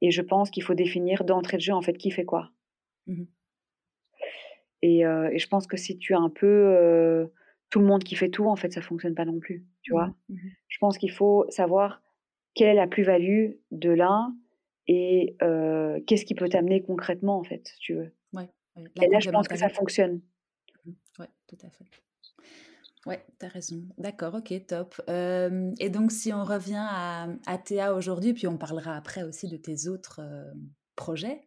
[0.01, 2.51] et je pense qu'il faut définir d'entrée de jeu en fait qui fait quoi.
[3.07, 3.25] Mmh
[4.83, 7.29] et, et, je pense que si tu as un peu
[7.71, 9.65] tout le monde qui fait tout, en fait, ça fonctionne pas non plus.
[9.83, 10.15] Tu vois.
[10.29, 10.37] Mmh
[10.69, 12.03] je pense qu'il faut savoir
[12.55, 14.37] quelle est la plus-value de l'un
[14.87, 15.37] et
[16.07, 18.13] qu'est-ce qui peut t'amener concrètement en fait, si tu veux.
[18.33, 18.49] Ouais,
[19.03, 20.21] et là, je pense que ça fonctionne.
[21.19, 21.85] Oui, tout à fait.
[23.07, 23.77] Ouais, tu as raison.
[23.99, 25.01] D'accord, ok, top.
[25.09, 29.49] Euh, et donc, si on revient à, à Théa aujourd'hui, puis on parlera après aussi
[29.49, 30.53] de tes autres euh,
[30.97, 31.43] projets,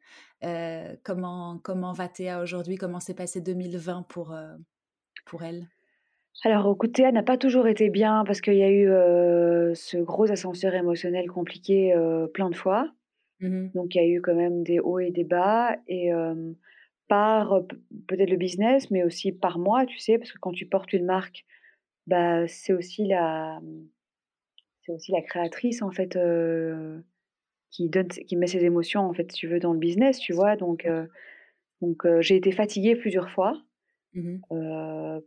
[0.45, 2.78] euh, comment, comment va Théa aujourd'hui?
[2.78, 4.34] Comment s'est passé 2020 pour,
[5.26, 5.68] pour elle?
[6.45, 8.86] Alors, écoute, Théa n'a pas toujours été bien parce qu'il y a eu
[9.76, 11.93] ce gros ascenseur émotionnel compliqué
[12.34, 12.89] plein de fois.
[13.41, 15.76] Mmh donc, il y a eu quand même des hauts et des bas.
[15.88, 16.12] Et
[17.10, 17.62] par
[18.07, 21.05] peut-être le business, mais aussi par moi, tu sais, parce que quand tu portes une
[21.05, 21.45] marque,
[22.07, 23.62] bah, c'est aussi la,
[24.84, 26.18] c'est aussi la créatrice en fait
[27.72, 30.55] qui donne, qui met ses émotions en fait, tu veux, dans le business, tu vois?
[30.55, 30.88] Donc,
[31.82, 33.53] donc j'ai été fatiguée plusieurs fois.
[34.14, 34.38] Mmh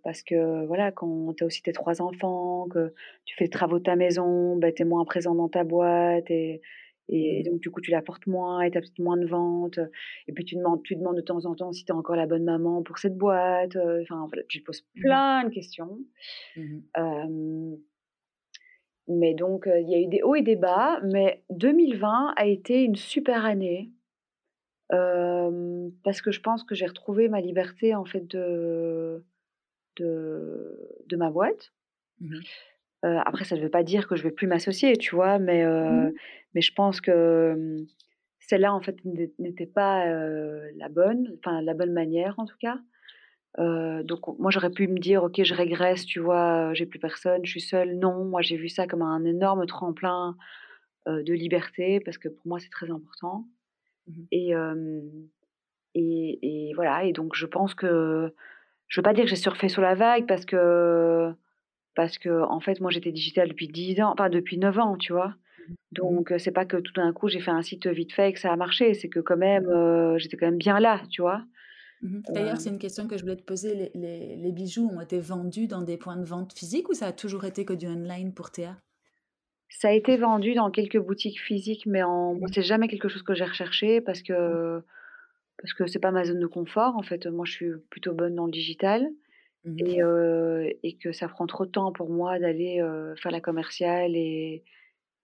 [0.03, 2.93] parce que voilà, quand tu as aussi tes trois enfants, que
[3.25, 6.31] tu fais les travaux de ta maison, bah, tu es moins présent dans ta boîte
[6.31, 6.61] et,
[7.09, 9.79] Et donc, du coup, tu la portes moins et tu as peut-être moins de ventes.
[10.29, 12.27] Et puis, tu demandes, tu demandes de temps en temps si tu es encore la
[12.27, 13.77] bonne maman pour cette boîte.
[13.77, 15.99] Enfin, voilà, tu te poses mmh plein de questions.
[16.57, 17.75] Mmh
[19.09, 21.01] mais donc, il y a eu des hauts et des bas.
[21.03, 23.91] Mais 2020 a été une super année.
[24.89, 29.25] parce que je pense que j'ai retrouvé ma liberté, en fait, de,
[29.97, 31.73] de, de ma boîte.
[33.05, 35.65] Mmh après, ça ne veut pas dire que je vais plus m'associer, tu vois, mais,
[35.67, 36.13] mmh
[36.55, 37.85] mais je pense que
[38.41, 38.97] celle-là, en fait,
[39.39, 42.79] n'était pas la bonne, enfin, la bonne manière, en tout cas.
[43.59, 47.51] donc, moi, j'aurais pu me dire, OK, je régresse, tu vois, j'ai plus personne, je
[47.51, 47.99] suis seule.
[47.99, 50.37] Non, moi, j'ai vu ça comme un énorme tremplin
[51.07, 53.47] de liberté, parce que pour moi, c'est très important.
[54.07, 54.53] Mmh et,
[55.95, 58.33] et, et, voilà, et donc, je pense que
[58.89, 61.33] je veux pas dire que j'ai surfé sur la vague, parce que
[61.95, 65.13] parce que en fait moi j'étais digitale depuis 10 ans, enfin depuis 9 ans, tu
[65.13, 65.29] vois?
[65.29, 68.33] Mmh Donc c'est pas que tout d'un coup j'ai fait un site vite fait et
[68.33, 69.69] que ça a marché, c'est que quand même
[70.19, 71.45] j'étais quand même bien là, tu vois?
[72.03, 73.91] Mmh D'ailleurs, c'est une question que je voulais te poser.
[73.95, 77.13] Les, les, bijoux ont été vendus dans des points de vente physiques ou ça a
[77.13, 78.77] toujours été que du online pour Théa
[79.69, 82.35] Ça a été vendu dans quelques boutiques physiques, mais en...
[82.35, 82.49] Mmh.
[82.53, 84.83] c'est jamais quelque chose que j'ai recherché parce que
[85.59, 86.97] parce que c'est pas ma zone de confort.
[86.97, 89.09] En fait, moi, je suis plutôt bonne dans le digital.
[89.65, 92.85] Mmh et, et, que ça prend trop de temps pour moi d'aller
[93.17, 94.65] faire la commerciale et,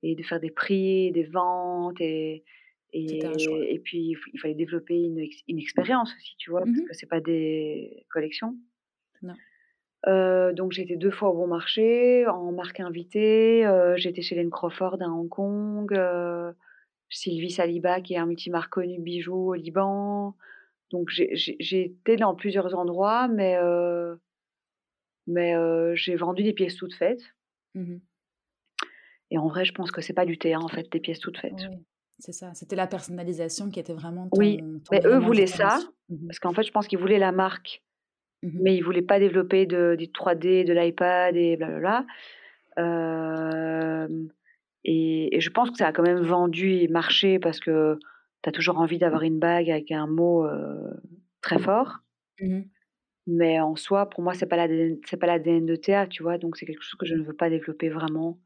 [0.05, 2.45] et, de faire des prix, des ventes et,
[2.93, 6.95] et, et puis il fallait développer une, une expérience aussi, tu vois, parce mmh que
[6.95, 8.55] c'est pas des collections.
[9.23, 9.35] Non.
[10.07, 13.67] Euh, donc j'ai été deux fois au bon marché, en marque invitée.
[13.67, 16.53] Euh, J'étais chez Len Crawford à Hong Kong, euh,
[17.11, 20.37] Sylvie Saliba qui est un multimarque connu bijoux au Liban.
[20.91, 23.59] Donc j'ai été dans plusieurs endroits, mais
[25.29, 25.55] mais
[25.95, 27.23] j'ai vendu des pièces toutes faites.
[27.75, 27.99] Mmh
[29.31, 31.37] et en vrai, je pense que c'est pas du théâtre, en fait, des pièces toutes
[31.37, 31.53] faites.
[31.53, 31.77] Oui,
[32.19, 32.55] c'est ça.
[32.55, 36.55] C'était la personnalisation qui était vraiment ton, Oui, mais eux voulaient ça, mmh parce qu'en
[36.55, 37.83] fait, je pense qu'ils voulaient la marque,
[38.43, 42.07] mmh mais ils voulaient pas développer de, du 3D, de l'iPad et blablabla.
[42.79, 44.09] Euh,
[44.85, 47.99] et, et, je pense que ça a quand même vendu et marché parce que
[48.43, 50.47] tu as toujours envie d'avoir une bague avec un mot
[51.43, 51.99] très fort.
[53.31, 56.39] Mais en soi, pour moi, c'est pas l'ADN, c'est pas l'ADN de Théa, tu vois?
[56.39, 58.39] Donc c'est quelque chose que je ne veux pas développer vraiment.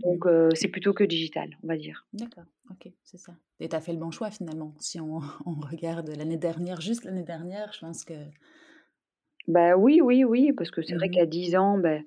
[0.00, 0.56] Donc mmh.
[0.56, 2.04] c'est plutôt que digital, on va dire.
[2.12, 3.32] D'accord, ok, c'est ça.
[3.60, 4.74] Et tu as fait le bon choix finalement.
[4.80, 8.14] Si on, on regarde l'année dernière, juste l'année dernière, je pense que.
[9.46, 11.98] Bah oui, oui, oui, parce que c'est vrai mmh qu'à 10 ans, bah,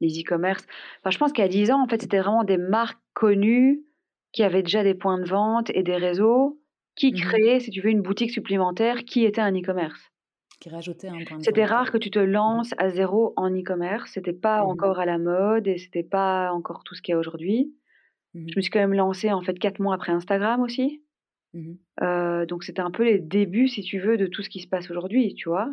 [0.00, 0.64] les e-commerce.
[1.00, 3.84] Enfin, je pense qu'à 10 ans, en fait, c'était vraiment des marques connues
[4.32, 6.58] qui avaient déjà des points de vente et des réseaux
[6.96, 10.09] qui mmh créaient, si tu veux, une boutique supplémentaire qui était un e-commerce
[10.60, 14.12] qui rajoutait un point C'était rare que tu te lances à zéro en e-commerce.
[14.12, 17.16] C'était pas mmh encore à la mode et c'était pas encore tout ce qu'il y
[17.16, 17.74] a aujourd'hui.
[18.34, 21.02] Mmh je me suis quand même lancée en fait quatre mois après Instagram aussi.
[21.54, 24.60] Mmh euh, donc c'était un peu les débuts, si tu veux, de tout ce qui
[24.60, 25.72] se passe aujourd'hui, tu vois.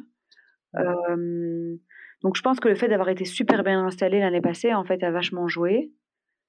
[2.23, 5.03] donc je pense que le fait d'avoir été super bien installée l'année passée, en fait,
[5.03, 5.91] a vachement joué.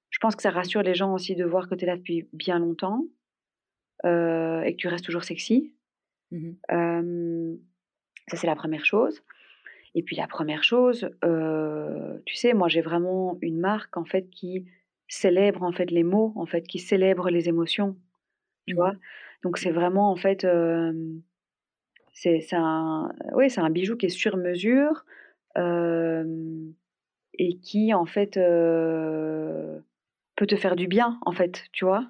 [0.09, 2.27] Je pense que ça rassure les gens aussi de voir que tu es là depuis
[2.33, 3.05] bien longtemps
[4.05, 5.73] euh, et que tu restes toujours sexy.
[8.29, 9.21] Ça, c'est la première chose.
[9.95, 14.29] Et puis la première chose, euh, tu sais, moi j'ai vraiment une marque en fait
[14.29, 14.65] qui
[15.07, 17.97] célèbre en fait les mots, en fait qui célèbre les émotions,
[18.67, 18.93] tu mmh vois?
[19.43, 20.93] Donc c'est vraiment en fait, euh,
[22.13, 25.05] c'est un, oui, c'est un bijou qui est sur mesure
[25.57, 26.25] euh,
[27.35, 28.37] et qui en fait
[30.35, 32.09] peut te faire du bien en fait, tu vois?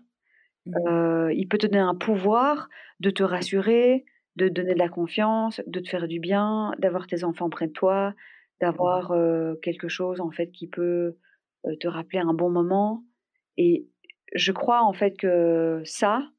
[0.65, 4.05] Mmh il peut te donner un pouvoir de te rassurer,
[4.35, 7.67] de te donner de la confiance, de te faire du bien, d'avoir tes enfants près
[7.67, 8.13] de toi,
[8.61, 9.13] d'avoir
[9.61, 11.17] quelque chose en fait qui peut
[11.79, 13.03] te rappeler un bon moment.
[13.57, 13.87] Et
[14.33, 16.29] je crois en fait que ça,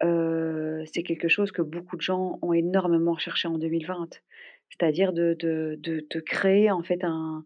[0.00, 4.08] c'est quelque chose que beaucoup de gens ont énormément cherché en 2020,
[4.70, 7.44] c'est-à-dire de, de, de, te créer en fait un,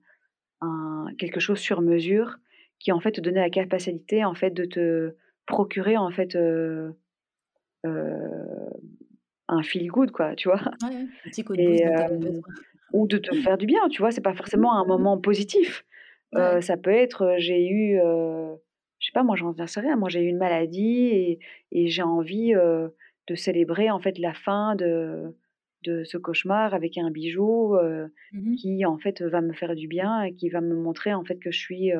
[0.61, 2.39] un, quelque chose sur mesure
[2.79, 5.15] qui en fait te donnait la capacité en fait de te
[5.47, 6.93] procurer en fait euh,
[9.53, 10.61] un feel good, quoi, tu vois?
[10.83, 11.87] Ouais, un petit coup de et,
[12.93, 14.11] ou de te faire du bien, tu vois.
[14.11, 15.85] C'est pas forcément un moment positif.
[16.35, 19.97] Ça peut être, j'ai eu, je sais pas, moi j'en sais rien.
[19.97, 21.39] Moi j'ai eu une maladie et,
[21.73, 22.89] et j'ai envie euh,
[23.29, 25.35] de célébrer en fait la fin de
[25.85, 27.77] de ce cauchemar avec un bijou
[28.33, 31.25] mmh qui en fait va me faire du bien et qui va me montrer en
[31.25, 31.91] fait que je suis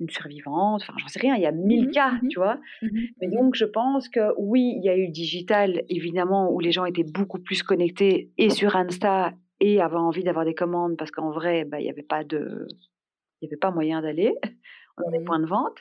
[0.00, 2.58] une survivante, enfin j'en sais rien, il y a mille mmh cas, mmh tu vois?
[2.82, 2.88] Mmh
[3.20, 6.72] Mais donc je pense que oui, il y a eu le digital, évidemment, où les
[6.72, 11.10] gens étaient beaucoup plus connectés et sur Insta et avaient envie d'avoir des commandes parce
[11.10, 12.66] qu'en vrai, bah, il n'y avait pas de...
[13.42, 14.34] Il n'y avait pas moyen d'aller.
[14.98, 15.24] dans des Mmh.
[15.24, 15.78] points de vente.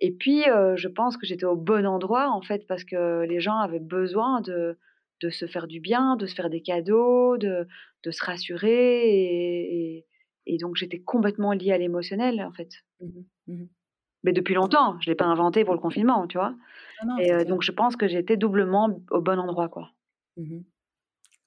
[0.00, 3.40] Et puis, heu, je pense que j'étais au bon endroit, en fait, parce que les
[3.40, 4.78] gens avaient besoin de
[5.22, 7.66] de se faire du bien, de se faire des cadeaux, de
[8.04, 10.06] de se rassurer et et
[10.46, 12.70] et donc j'étais complètement liée à l'émotionnel, en fait.
[13.46, 13.62] Mmh mh.
[13.64, 13.68] Mmh
[14.24, 16.56] Mais depuis longtemps, je l'ai pas inventé pour le confinement, tu vois?
[17.02, 17.44] Non, non, Et clair.
[17.46, 19.92] donc je pense que j'étais doublement au bon endroit, quoi.
[20.36, 20.64] Mmh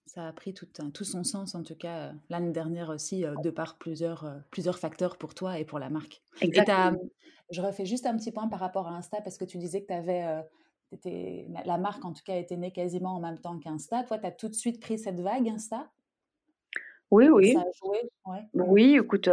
[0.06, 3.50] Ça a pris tout son sens en tout cas, heu, l'année dernière aussi, heu, de
[3.52, 4.26] par plusieurs,
[4.80, 6.22] facteurs pour toi et pour la marque.
[6.54, 6.98] Et tu Exactement.
[7.52, 9.88] je refais juste un petit point par rapport à Insta parce que tu disais que
[9.88, 10.24] tu avais,
[11.50, 14.04] la la marque en tout cas était née quasiment en même temps qu'Insta.
[14.04, 15.92] Toi, tu as tout de suite pris cette vague Insta?
[17.12, 17.62] Oui, et ça oui.
[17.62, 18.02] a joué?
[18.26, 18.48] Ouais.
[18.54, 19.30] Mmh Oui, écoute,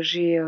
[0.00, 0.40] j'ai,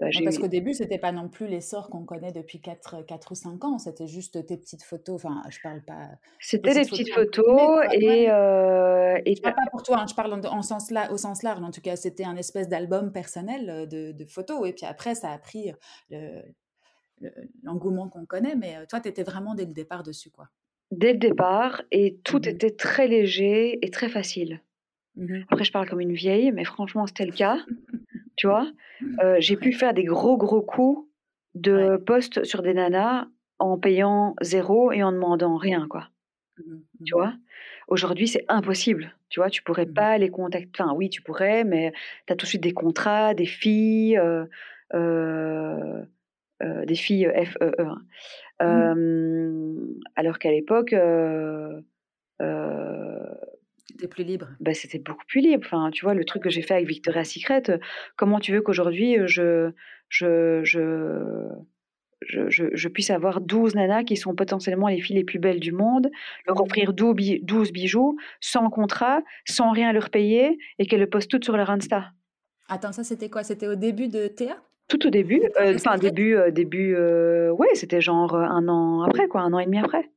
[0.00, 3.34] bah, parce qu'au début, c'était pas non plus l'essor qu'on connaît depuis 4 4 ou
[3.34, 3.78] 5 ans.
[3.78, 8.28] C'était juste tes petites photos, enfin, je parle pas c'était des petites photos photos et
[8.30, 11.42] heu et Je parle pas pour toi, hein, je parle en en sens au sens
[11.42, 11.62] large.
[11.62, 15.14] En tout cas, c'était un espèce d'album personnel, heu, de de photos et puis après
[15.14, 15.72] ça a pris,
[16.10, 16.42] le
[17.20, 17.32] le
[17.64, 20.48] l'engouement qu'on connaît, mais toi, tu étais vraiment dès le départ dessus, quoi.
[20.90, 22.58] dès le départ et tout Mmh mh.
[22.58, 24.60] était très léger et très facile.
[25.16, 27.58] Mmh Après je parle comme une vieille, mais franchement c'était le cas,
[28.38, 28.72] tu vois?
[29.22, 31.08] Heu, j'ai pu faire des gros, gros coups
[31.56, 31.98] de ouais.
[32.06, 33.26] posts sur des nanas
[33.60, 36.08] en payant zéro et en demandant rien, quoi.
[36.58, 36.84] Mmh mh.
[37.04, 37.34] Tu Mmh vois?
[37.88, 39.50] Aujourd'hui, c'est impossible, tu vois?
[39.50, 41.92] Tu pourrais Mmh pas les contacter enfin oui, tu pourrais, mais
[42.26, 44.48] tu as tout de suite des contrats, des filles, heu
[44.94, 46.06] heu,
[46.86, 48.02] des filles, F-E-E, hein.
[48.66, 48.92] Mmh.
[48.92, 50.94] Hem, alors qu'à l'époque,
[53.96, 54.48] Tu plus libre?
[54.60, 55.64] bah, c'était beaucoup plus libre.
[55.66, 57.80] Enfin, tu vois, le truc que j'ai fait avec Victoria's Secret, heu,
[58.16, 59.70] comment tu veux qu'aujourd'hui, je
[60.08, 61.48] je je
[62.22, 65.60] je je je puisse avoir 12 nanas qui sont potentiellement les filles les plus belles
[65.60, 66.10] du monde,
[66.46, 66.62] leur Mmh.
[66.62, 71.30] offrir 12 bi 12 bijoux, sans contrat, sans rien leur payer et qu'elles le postent
[71.30, 72.12] toutes sur leur Insta.
[72.68, 73.42] Attends, ça, c'était quoi?
[73.44, 74.62] C'était au début de Théa?
[74.88, 79.28] Tout au début, Victoria's enfin début, heu, début, ouais, c'était genre, heu, 1 an après
[79.28, 80.10] quoi, un an et demi après.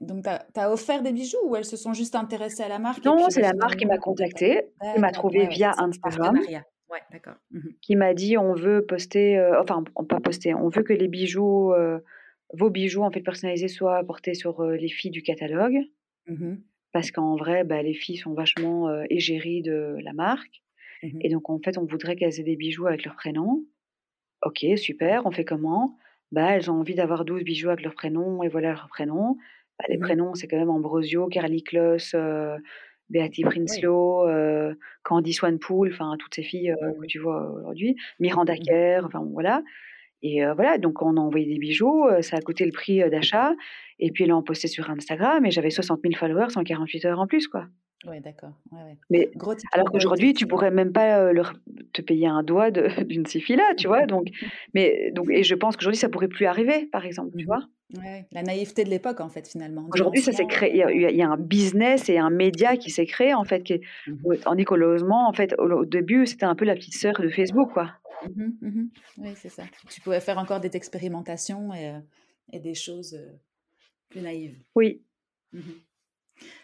[0.00, 3.04] Donc tu as offert des bijoux ou elles se sont juste intéressées à la marque
[3.04, 6.46] Non, c'est la marque qui m'a contactée, qui m'a trouvée ouais, via Instagram.
[6.88, 7.34] Ouais, d'accord.
[7.50, 11.08] Mmh qui m'a dit: «On veut poster, heu, enfin, pas poster, on veut que les
[11.08, 12.04] bijoux, heu,
[12.52, 15.78] vos bijoux en fait personnalisés soient portés sur, heu, les filles du catalogue».
[16.26, 16.66] Mmh mh.
[16.92, 20.62] Parce qu'en vrai, bah, les filles sont vachement, égéries de la marque
[21.02, 23.64] Mmh et donc en fait, on voudrait qu'elles aient des bijoux avec leur prénom.
[24.44, 25.96] OK, super, on fait comment?
[26.32, 29.36] Bah, elles ont envie d'avoir 12 bijoux avec leur prénom et voilà leur prénom.
[29.78, 32.56] Bah, les Mmh prénoms, c'est quand même Ambrosio, Karlie Kloss, heu,
[33.10, 33.86] Beatty Oui.
[33.86, 37.96] Prinsloo, heu, Candy Swanpool, enfin toutes ces filles, que Mmh tu vois aujourd'hui.
[38.20, 38.76] Miranda Mmh mh.
[38.76, 39.62] Kerr, enfin voilà
[40.22, 43.54] et voilà, donc on a envoyé des bijoux, ça a coûté le prix, heu, d'achat
[44.00, 47.20] et puis elles l'ont posté sur Instagram et j'avais 60 000 followers en 48 heures
[47.20, 47.66] en plus, quoi.
[48.04, 48.54] Ouais, d'accord.
[48.70, 48.98] Ouais, ouais.
[49.10, 51.54] Mais Gros alors qu'aujourd'hui, tu pourrais même pas, leur
[51.92, 52.70] te payer un doigt
[53.04, 54.06] d'une filles-là, tu vois?
[54.06, 54.28] Donc
[54.74, 57.66] mais donc et je pense qu'aujourd'hui, ça pourrait plus arriver, par exemple, tu Mmh vois?
[57.94, 61.10] Ouais, la naïveté de l'époque, en fait, finalement, Aujourd'hui, ça s'est créé il y a
[61.10, 64.76] y un business et un média qui s'est créé, en fait, qui est Mmh qu'au
[65.10, 67.92] en fait, au au début, c'était un peu la petite sœur de Facebook, quoi.
[68.24, 68.68] Mmh mh.
[68.68, 69.64] Mmh Oui, c'est ça.
[69.90, 71.94] Tu pouvais faire encore des expérimentations et
[72.52, 73.38] et des choses, heu,
[74.10, 74.60] plus naïves.
[74.74, 75.02] Oui,
[75.52, 75.60] Mmh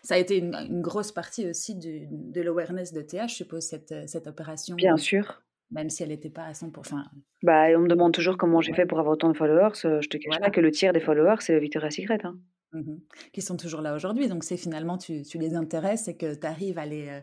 [0.02, 3.64] Ça a été une une grosse partie aussi du de l'awareness de Théa, je suppose,
[3.64, 5.42] cette, cette opération, bien sûr.
[5.72, 7.04] Même si elle n'était pas à 100 enfin,
[7.44, 10.00] Bah on me demande toujours comment j'ai ouais, fait pour avoir autant de followers, heu,
[10.02, 12.40] je te cache pas que le tiers des followers, c'est Victoria's Secret, hein.
[12.72, 13.00] Mmh
[13.34, 16.46] Qui sont toujours là aujourd'hui, donc c'est finalement tu tu les intéresses et que tu
[16.46, 17.22] arrives à les, heu,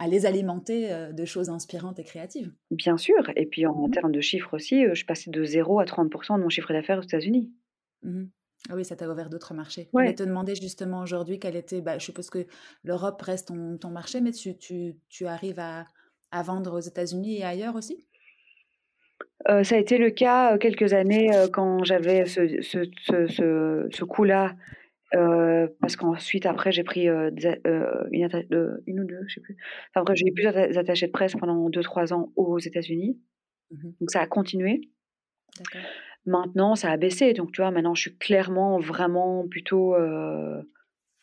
[0.00, 2.54] à les alimenter, heu, de choses inspirantes et créatives.
[2.70, 5.80] Bien sûr et puis en Mmh termes de chiffres aussi, je suis passée de 0
[5.80, 7.52] à 30% de mon chiffre d'affaires aux États-Unis.
[8.02, 8.26] Mmh
[8.70, 9.90] Ah oui, ça t'a ouvert d'autres marchés.
[9.92, 10.14] Ouais.
[10.14, 12.46] te demander justement aujourd'hui quel était, bah, je suppose que
[12.82, 15.84] l'Europe reste ton, ton marché, mais tu, tu, tu arrives à,
[16.30, 18.06] à vendre aux États-Unis et ailleurs aussi?
[19.48, 23.26] Heu, ça a été le cas, heu, quelques années, heu, quand j'avais ce ce ce
[23.26, 24.56] ce ce coup-là,
[25.80, 27.60] parce qu'ensuite après j'ai pris, des
[28.12, 29.56] une atta heu, 1 ou 2, je sais plus.
[29.94, 33.18] Enfin bref, j'ai eu Mmh plusieurs attachés de presse pendant deux trois ans aux États-Unis,
[33.70, 33.98] mh.
[34.00, 34.82] donc ça a continué.
[35.58, 35.88] D'accord.
[36.26, 39.94] Maintenant, ça a baissé, donc tu vois, maintenant je suis clairement vraiment plutôt,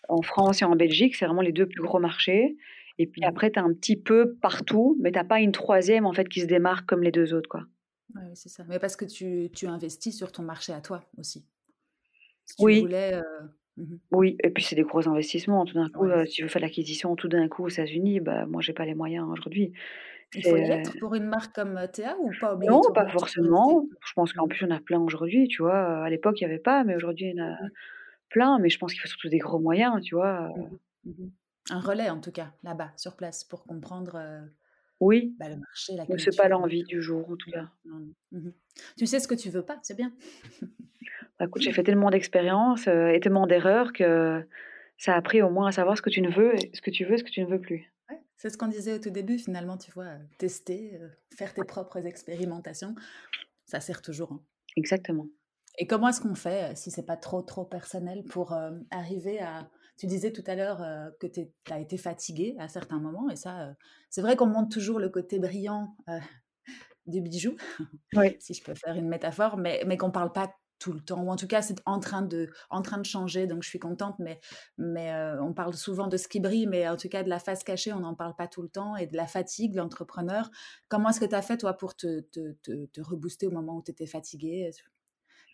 [0.10, 2.58] en France et en Belgique, c'est vraiment les 2 plus gros marchés
[3.00, 5.52] et puis Mmh après tu as un petit peu partout, mais tu as pas une
[5.54, 7.66] troisième en fait qui se démarque comme les 2 autres, quoi.
[8.16, 8.64] Oui, c'est ça.
[8.66, 11.46] Mais parce que tu, tu investis sur ton marché à toi aussi.
[12.46, 12.72] Si tu Oui.
[12.72, 13.14] voulais.
[13.16, 15.66] euh, mmh Oui et puis c'est des gros investissements.
[15.66, 18.46] Tout d'un coup, Ouais, c'est si veux faire l'acquisition tout d'un coup aux États-Unis, bah,
[18.46, 19.74] moi j'ai pas les moyens aujourd'hui.
[20.36, 22.56] Il faut y être pour une marque comme euh, Théa ou pas?
[22.68, 23.88] Non, pas forcément.
[24.06, 26.04] Je pense qu'en Mmh plus il y en a plein aujourd'hui, tu vois?
[26.04, 27.70] À l'époque, il y avait pas, mais aujourd'hui il y en a mh.
[28.30, 30.52] plein, mais je pense qu'il faut surtout des gros moyens, tu vois?
[30.56, 30.78] Mmh.
[31.04, 31.32] Mmh
[31.70, 34.22] Un relais en tout cas, là-bas, sur place, pour comprendre,
[35.00, 35.36] Oui.
[35.40, 37.70] Bah, le marché, la Donc c'est pas l'envie du jour, en tout cas.
[37.86, 38.50] Mmh
[38.98, 40.12] tu sais ce que tu veux pas, c'est bien.
[41.40, 44.46] Bah, écoute, j'ai fait tellement d'expériences, et tellement d'erreurs que
[44.98, 47.04] ça a appris au moins à savoir ce que tu ne veux ce que tu
[47.04, 47.92] veux ce que tu ne veux plus.
[48.38, 50.14] c'est ce qu'on disait au tout début finalement, tu vois?
[50.38, 51.00] tester,
[51.36, 52.96] faire tes propres expérimentations,
[53.66, 54.42] ça sert toujours, hein.
[54.78, 55.28] Exactement.
[55.78, 58.54] Et comment est-ce qu'on fait, si c'est pas trop, trop personnel pour,
[58.92, 60.80] arriver à tu disais tout à l'heure,
[61.20, 61.42] que tu
[61.72, 63.76] as été fatiguée à certains moments et ça,
[64.10, 65.96] c'est vrai qu'on montre toujours le côté brillant,
[67.08, 67.56] du bijou,
[68.16, 68.40] Oui.
[68.40, 71.30] si je peux faire une métaphore, mais mais qu'on parle pas tout le temps ou
[71.30, 74.16] en tout cas, c'est en train de en train de changer donc je suis contente
[74.20, 74.40] mais
[74.78, 77.64] mais on parle souvent de ce qui brille mais en tout cas de la face
[77.64, 80.50] cachée, on n'en parle pas tout le temps et de la fatigue, l'entrepreneur.
[80.90, 83.78] Comment est-ce que tu as fait toi pour te te te te rebooster au moment
[83.78, 84.70] où tu étais fatiguée?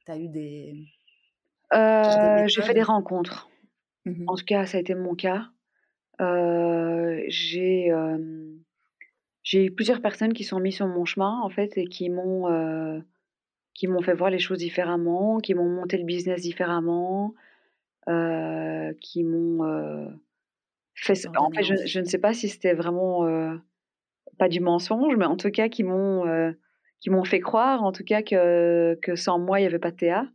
[0.06, 0.74] Tu as eu des
[2.48, 3.51] j'ai fait des rencontres.
[4.06, 5.50] Mmh en tout cas, ça a été mon cas.
[7.28, 7.92] j'ai,
[9.44, 13.04] j'ai eu plusieurs personnes qui sont mises sur mon chemin, en fait, et qui m'ont,
[13.74, 17.34] qui m'ont fait voir les choses différemment, qui m'ont monté le business différemment,
[18.08, 20.20] qui m'ont,
[20.96, 23.26] fait en fait, je ne sais pas si c'était vraiment,
[24.38, 26.54] pas du mensonge, mais en tout cas qui m'ont,
[27.00, 29.92] qui m'ont fait croire, en tout cas, que que sans moi, il y avait pas
[29.92, 30.28] de Théa.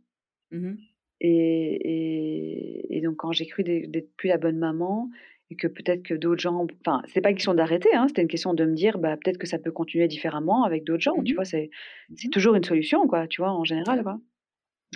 [0.51, 0.75] Mmh
[1.19, 5.09] et, et, donc, quand j'ai cru d'être plus la bonne maman
[5.49, 8.27] et que peut-être que d'autres gens, enfin, c'est pas une question d'arrêter, hein, c'était une
[8.27, 11.33] question de me dire, bah, peut-être que ça peut continuer différemment avec d'autres gens, tu
[11.33, 11.69] mmh vois, c'est,
[12.09, 14.19] mmh toujours une solution, quoi, tu vois, en général, quoi.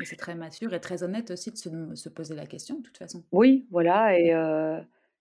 [0.03, 2.97] C'est très mature et très honnête aussi de se, se, poser la question, de toute
[2.97, 3.23] façon.
[3.31, 4.79] Oui, voilà, et euh,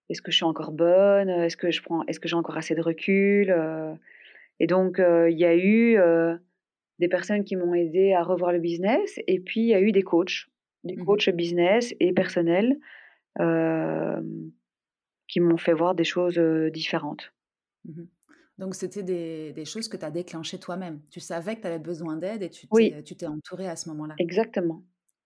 [0.09, 2.75] est-ce que je suis encore bonne Est-ce que je prends, est-ce que j'ai encore assez
[2.75, 3.95] de recul euh?
[4.61, 5.99] Et donc, euh, il y a eu
[6.99, 9.91] des personnes qui m'ont aidé à revoir le business, et puis il y a eu
[9.91, 10.50] des coachs
[10.85, 12.79] des mmh coachs business et personnels
[15.29, 16.39] qui m'ont fait voir des choses
[16.73, 17.33] différentes.
[17.85, 18.03] Mmh
[18.59, 21.01] Donc, c'était des, des, choses que tu as déclenchées toi-même.
[21.11, 22.67] Tu savais que tu avais besoin d'aide et tu
[23.17, 24.15] t'es entourée à ce moment-là.
[24.19, 24.83] Exactement.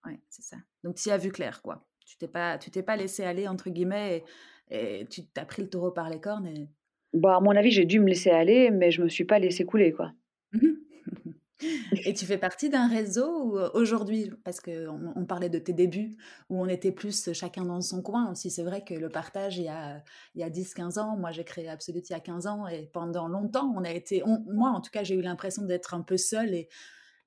[0.07, 0.57] Oui, c'est ça.
[0.83, 1.87] Donc, tu y as vu clair, quoi.
[2.07, 4.25] Tu t'es pas, tu t'es pas laissé aller, entre guillemets,
[4.71, 6.47] et, tu t'as pris le taureau par les cornes.
[6.47, 6.69] Et...
[7.13, 9.65] Bah, à mon avis, j'ai dû me laisser aller, mais je me suis pas laissé
[9.65, 10.13] couler, quoi.
[12.05, 16.17] Et tu fais partie d'un réseau aujourd'hui, parce qu'on on parlait de tes débuts,
[16.51, 18.51] où on était plus chacun dans son coin aussi.
[18.51, 20.03] C'est vrai que le partage, il y a,
[20.35, 22.87] il y a 10-15 ans, moi j'ai créé Absolute il y a 15 ans, et
[22.93, 26.17] pendant longtemps, on a été, moi en tout cas, j'ai eu l'impression d'être un peu
[26.17, 26.55] seule.
[26.55, 26.69] Et,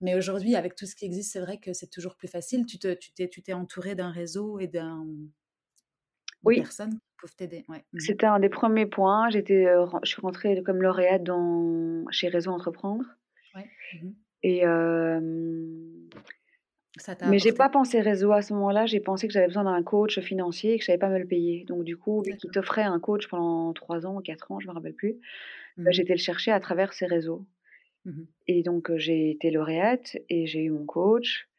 [0.02, 2.66] mais aujourd'hui, avec tout ce qui existe, c'est vrai que c'est toujours plus facile.
[2.66, 5.06] Tu t'es tu t'es, tu t'es entouré d'un réseau et d'un
[6.44, 6.58] oui.
[6.58, 7.66] personnes qui peuvent t'aider.
[7.68, 7.84] Ouais.
[7.94, 9.30] Mmh C'était un des premiers points.
[9.30, 9.66] J'étais,
[10.04, 13.06] je suis rentrée comme lauréate dans, chez Réseau Entreprendre.
[13.58, 13.68] Ouais.
[14.02, 14.10] Mmh
[14.44, 14.64] et
[17.28, 18.86] mais j'ai pas pensé réseau à ce moment-là.
[18.86, 21.28] J'ai pensé que j'avais besoin d'un coach financier et que je savais pas me le
[21.28, 21.64] payer.
[21.66, 24.68] Donc du coup, vu qu'il t'offrait un coach pendant 3 ans ou 4 ans, je
[24.68, 25.14] me rappelle plus,
[25.78, 27.46] bah, mmh j'étais le chercher à travers ces réseaux.
[28.06, 31.50] Mmh et donc j'ai été lauréate et j'ai eu mon coach.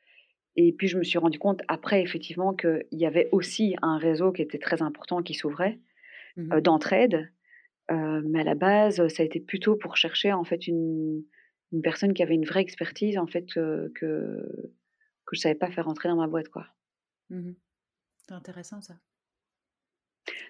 [0.56, 4.32] Et puis je me suis rendu compte après effectivement qu'il y avait aussi un réseau
[4.32, 5.78] qui était très important qui s'ouvrait
[6.36, 7.30] d'entraide.
[7.90, 11.22] mais à la base, ça a été plutôt pour chercher en fait une
[11.72, 13.92] une personne qui avait une vraie expertise en fait que
[15.28, 16.66] que je savais pas faire rentrer dans ma boîte quoi.
[17.30, 17.52] Mmh
[18.26, 18.94] c'est intéressant ça.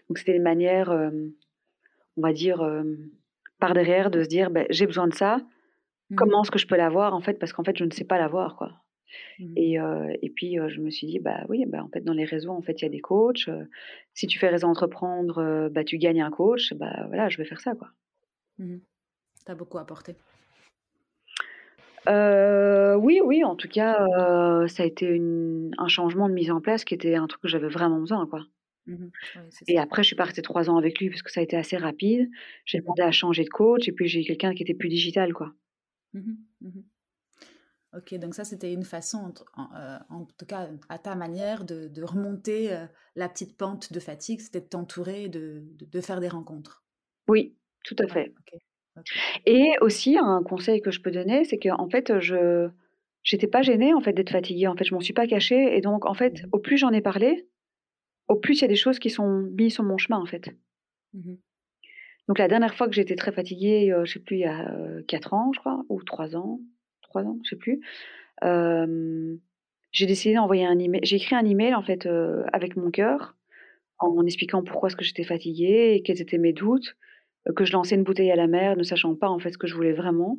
[0.09, 2.59] Donc c'était une manière, on va dire
[3.61, 5.39] par derrière de se dire «Ben, j'ai besoin de ça.
[6.11, 8.05] Mmh comment est-ce que je peux l'avoir en fait parce qu'en fait je ne sais
[8.05, 8.83] pas l'avoir quoi.
[9.39, 9.77] Mmh et,
[10.23, 12.63] et puis je me suis dit bah oui bah en fait dans les réseaux en
[12.63, 13.49] fait il y a des coachs.
[14.15, 17.61] si tu fais réseau entreprendre bah tu gagnes un coach bah voilà je vais faire
[17.61, 17.91] ça quoi.
[18.59, 18.83] Tu
[19.47, 20.17] as beaucoup apporté.
[22.09, 25.21] Euh, oui, oui, en tout cas, euh, ça a été
[25.79, 28.45] un changement de mise en place qui était un truc que j'avais vraiment besoin, quoi.
[28.87, 29.13] Mmh
[29.69, 31.77] et après, je suis restée 3 ans avec lui parce que ça a été assez
[31.77, 32.29] rapide.
[32.65, 34.89] J'ai mmh demandé à changer de coach et puis j'ai eu quelqu'un qui était plus
[34.89, 35.53] digital, quoi.
[36.13, 36.83] Mmh
[37.95, 41.89] OK, donc ça, c'était une façon, en, euh, en tout cas à ta manière, de
[41.89, 42.87] de remonter,
[43.17, 46.85] la petite pente de fatigue, c'était de t'entourer, de de faire des rencontres?
[47.29, 48.35] Oui, tout à fait.
[49.47, 52.69] Et aussi, un conseil que je peux donner, c'est qu'en fait, je
[53.23, 54.69] j'étais pas gênée, en fait, d'être fatiguée.
[54.69, 56.91] En fait, je m'en suis pas cachée et donc en fait, mmh au plus j'en
[56.93, 57.47] ai parlé,
[58.29, 60.51] au plus il y a des choses qui sont mises sur mon chemin, en fait.
[61.15, 61.35] Mmh
[62.29, 64.71] donc la dernière fois que j'étais très fatiguée, je sais plus, il y a,
[65.09, 66.61] 4 ans, je crois, ou 3 ans,
[67.01, 67.81] 3 ans, je sais plus,
[68.43, 72.07] j'ai décidé d'envoyer un email j'ai écrit un email, en fait,
[72.53, 73.35] avec mon cœur,
[73.99, 76.97] en expliquant pourquoi est-ce que j'étais fatiguée et quels étaient mes doutes
[77.55, 79.67] que je lançais une bouteille à la mer, ne sachant pas en fait ce que
[79.67, 80.39] je voulais vraiment,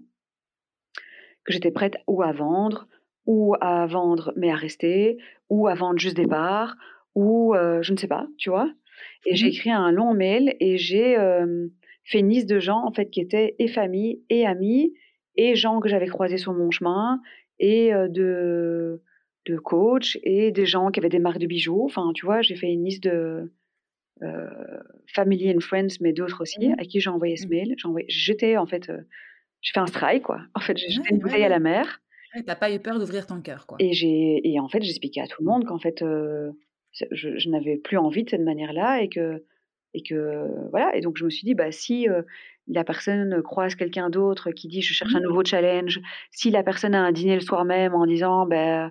[1.44, 2.88] que j'étais prête ou à vendre,
[3.26, 5.18] ou à vendre mais à rester,
[5.50, 6.76] ou à vendre juste des parts,
[7.16, 8.72] ou je ne sais pas, tu vois.
[9.26, 11.16] Et j'ai mmh écrit un long mail et j'ai
[12.04, 14.94] fait une liste de gens en fait qui étaient et famille et amis
[15.36, 17.22] et gens que j'avais croisés sur mon chemin
[17.60, 19.02] et de
[19.46, 21.86] de coach et des gens qui avaient des marques de bijoux.
[21.86, 23.52] Enfin, tu vois, j'ai fait une liste de
[25.08, 26.76] family and friends, mais d'autres aussi, mmh.
[26.80, 27.50] à qui j'ai envoyé ce mmh.
[27.50, 27.76] mail.
[27.78, 28.92] J'ai jeté, en fait,
[29.62, 30.42] j'ai fait un strike, quoi.
[30.56, 32.02] En fait, j'ai jeté une bouteille à la mer.
[32.46, 33.78] T'as pas eu peur d'ouvrir ton cœur, quoi.
[33.80, 36.52] Et, j'ai, et en fait, j'expliquais à tout le monde qu'en fait, je,
[37.12, 39.44] je n'avais plus envie de cette manière-là et que,
[39.94, 40.96] et que, voilà.
[40.96, 42.08] Et donc, je me suis dit, bah, si
[42.68, 45.24] la personne croise quelqu'un d'autre qui dit, je cherche un mmh.
[45.24, 46.00] nouveau challenge,
[46.30, 48.88] si la personne a un dîner le soir même en disant, euh,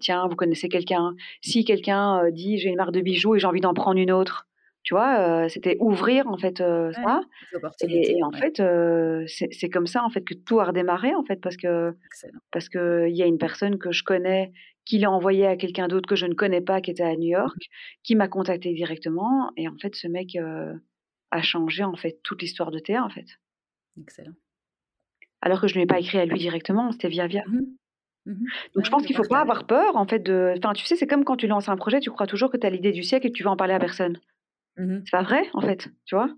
[0.00, 1.14] tiens, vous connaissez quelqu'un.
[1.42, 4.12] Si quelqu'un euh, dit j'ai une marque de bijoux et j'ai envie d'en prendre une
[4.12, 4.46] autre,
[4.82, 7.22] tu vois, euh, c'était ouvrir en fait ça.
[7.82, 8.62] Et, en fait,
[9.26, 11.94] c'est comme ça en fait que tout a redémarré en fait parce que
[12.52, 14.52] parce que il y a une personne que je connais
[14.84, 17.28] qui l'a envoyé à quelqu'un d'autre que je ne connais pas qui était à New
[17.28, 17.58] York,
[18.04, 22.70] qui m'a contacté directement et en fait ce mec a changé en fait toute l'histoire
[22.70, 23.26] de Théa en fait.
[24.00, 24.34] Excellent.
[25.40, 27.42] Alors que je ne l'ai pas écrit à lui directement, c'était via via.
[27.46, 27.62] Mmh
[28.26, 30.54] Mmh Donc je pense qu'il ne faut pas avoir peur en fait de.
[30.58, 32.66] Enfin, tu sais, c'est comme quand tu lances un projet, tu crois toujours que tu
[32.66, 34.18] as l'idée du siècle et que tu vas en parler à personne.
[34.76, 36.28] Mmh c'est pas vrai en fait, tu vois.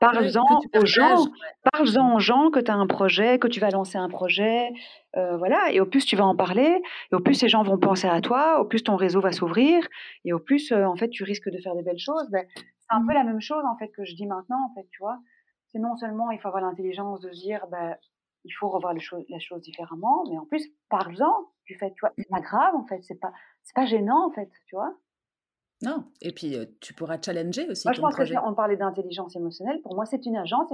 [0.00, 1.26] Parle-en aux gens,
[1.72, 4.68] parle-en aux gens que tu as un projet, que tu vas lancer un projet,
[5.16, 5.70] euh, voilà.
[5.72, 8.20] Et au plus tu vas en parler, et au plus ces gens vont penser à
[8.20, 9.86] toi, au plus ton réseau va s'ouvrir,
[10.24, 12.28] et au plus euh, en fait tu risques de faire des belles choses.
[12.30, 14.74] Ben, c'est un peu mmh la même chose en fait que je dis maintenant en
[14.74, 15.18] fait, tu vois.
[15.68, 17.96] C'est non seulement il faut avoir l'intelligence de se dire, ben,
[18.44, 22.00] il faut revoir les choses, la chose différemment, mais en plus, parle-en du fait, tu
[22.00, 23.32] vois, c'est pas grave en fait, c'est pas,
[23.62, 24.94] c'est pas gênant en fait, tu vois.
[25.82, 27.86] Non, et puis tu pourras challenger aussi.
[27.86, 29.80] Moi, je pense qu'on parlait d'intelligence émotionnelle.
[29.82, 30.70] Pour moi, c'est une agence,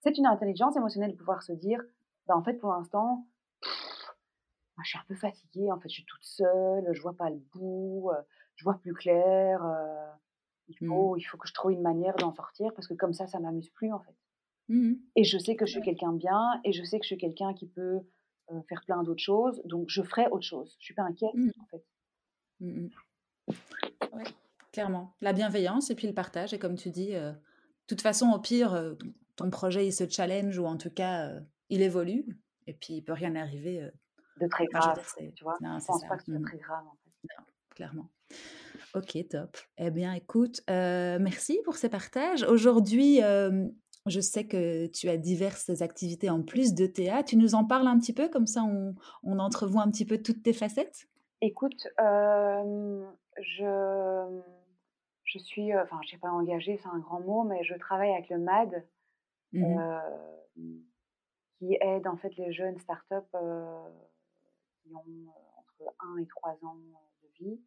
[0.00, 1.82] c'est une intelligence émotionnelle de pouvoir se dire,
[2.26, 3.26] bah, en fait, pour l'instant,
[3.62, 7.40] je suis un peu fatiguée, en fait, je suis toute seule, je vois pas le
[7.52, 8.10] bout,
[8.56, 9.60] je vois plus clair.
[10.68, 10.88] il mmh.
[10.88, 13.40] faut, il faut que je trouve une manière d'en sortir parce que comme ça, ça
[13.40, 14.14] m'amuse plus en fait.
[14.70, 17.08] Mmh et je sais que je suis quelqu'un de bien et je sais que je
[17.08, 17.98] suis quelqu'un qui peut
[18.68, 19.60] faire plein d'autres choses.
[19.64, 20.76] Donc, je ferai autre chose.
[20.78, 21.50] Je suis pas inquiète, mmh.
[21.60, 21.84] en fait.
[22.60, 22.88] Mmh
[24.72, 25.16] clairement.
[25.20, 26.54] La bienveillance et puis le partage.
[26.54, 27.34] Et comme tu dis, de
[27.88, 28.94] toute façon, au pire,
[29.34, 31.32] ton projet, il se challenge ou en tout cas,
[31.68, 32.24] il évolue.
[32.68, 33.90] Et puis, il peut rien arriver.
[34.40, 35.04] de très grave,
[35.34, 35.56] tu vois?
[35.60, 37.28] Non, je pense pas que c'est très grave, en fait.
[37.36, 38.10] Non, clairement.
[38.94, 39.56] Ok, top.
[39.76, 42.44] Eh bien, écoute, merci pour ces partages.
[42.44, 43.20] Aujourd'hui,
[44.06, 47.30] je sais que tu as diverses activités en plus de théâtre.
[47.30, 50.18] Tu nous en parles un petit peu, comme ça on, on entrevoit un petit peu
[50.18, 51.06] toutes tes facettes?
[51.42, 51.86] Écoute,
[53.38, 54.40] je,
[55.24, 58.28] je suis, enfin, je n'ai pas engagée, c'est un grand mot, mais je travaille avec
[58.30, 58.84] le MAD,
[59.52, 59.78] mmh
[61.60, 63.28] qui aide en fait les jeunes startups
[64.82, 65.04] qui ont
[65.58, 66.76] entre 1 et 3 ans
[67.22, 67.60] de vie.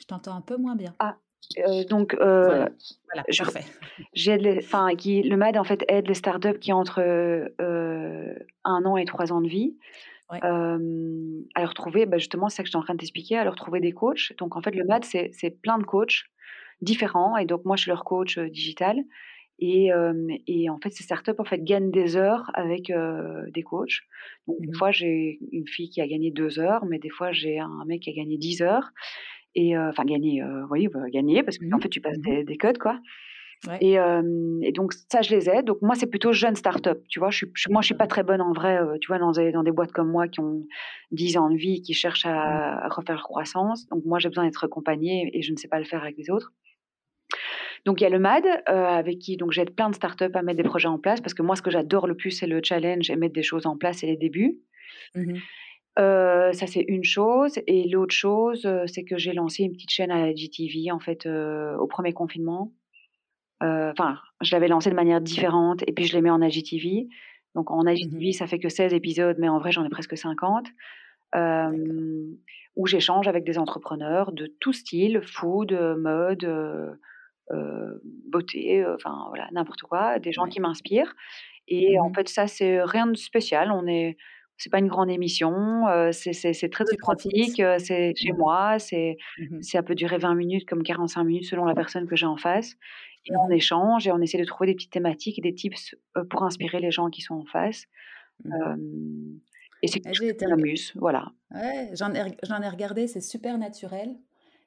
[0.00, 0.96] Je t'entends un peu moins bien.
[0.98, 1.18] Ah,
[1.58, 2.66] euh, donc, euh,
[3.06, 3.64] voilà, parfait.
[4.12, 8.34] J'aide les, enfin, qui, le MAD en fait aide les startups qui ont entre euh,
[8.64, 9.76] un an et trois ans de vie.
[10.30, 13.44] à leur trouver, bah, justement, c'est ça que je suis en train de t'expliquer, à
[13.44, 14.32] leur trouver des coachs.
[14.38, 16.24] Donc, en fait, le MAD, c'est plein de coachs
[16.82, 17.36] différents.
[17.36, 18.98] Et donc, moi, je suis leur coach digital.
[19.60, 19.90] Et,
[20.46, 22.92] et, en fait, ces startups en fait gagnent des heures avec
[23.48, 24.00] des coachs.
[24.46, 27.32] Donc, des mmh fois, j'ai une fille qui a gagné deux heures, mais des fois,
[27.32, 28.92] j'ai un mec qui a gagné dix heures
[29.54, 32.78] et enfin gagner, oui, bah, gagner parce qu'en mmh fait tu passes mmh des, codes
[32.78, 32.98] quoi.
[33.80, 33.94] Et,
[34.62, 35.64] et, donc ça je les aide.
[35.64, 37.30] Donc moi c'est plutôt jeune start-up, tu vois?
[37.30, 39.64] Je suis, moi je suis pas très bonne en vrai, tu vois, dans des, dans
[39.64, 40.62] des boîtes comme moi qui ont
[41.10, 42.28] 10 ans de vie, qui cherchent mmh.
[42.28, 43.88] à, refaire leur croissance.
[43.88, 46.30] Donc moi j'ai besoin d'être accompagnée et je ne sais pas le faire avec les
[46.30, 46.52] autres.
[47.84, 50.56] Donc il y a le MAD avec qui donc j'aide plein de startups à mettre
[50.56, 53.10] des projets en place parce que moi ce que j'adore le plus c'est le challenge
[53.10, 54.58] et mettre des choses en place et les débuts.
[55.98, 60.26] Ça c'est une chose et l'autre chose c'est que j'ai lancé une petite chaîne à
[60.26, 62.72] la GTV en fait au premier confinement.
[63.60, 67.08] Enfin, je l'avais lancé de manière différente et puis je l'ai mis en IGTV.
[67.54, 70.68] Donc en mmh ça fait que 16 épisodes, mais en vrai j'en ai presque 50.
[72.76, 76.96] où j'échange avec des entrepreneurs de tout style, food, mode,
[78.30, 81.14] beauté, enfin voilà, n'importe quoi, des gens qui m'inspirent.
[81.66, 83.70] Et en mmh fait, ça, c'est rien de spécial.
[83.72, 84.16] On est,
[84.58, 89.82] c'est pas une grande émission, c'est très pratique, c'est chez mmh moi, c'est mmh ça
[89.82, 92.74] peut durer 20 minutes comme 45 minutes selon la personne que j'ai en face.
[93.26, 95.94] Et on mmh échange et on essaie de trouver des petites thématiques et des tips
[96.30, 97.84] pour inspirer les gens qui sont en face.
[99.82, 101.32] et c'est quelque chose qui m'amuse, voilà.
[101.52, 104.16] Ouais, j'en ai, ai, regardé, c'est super naturel.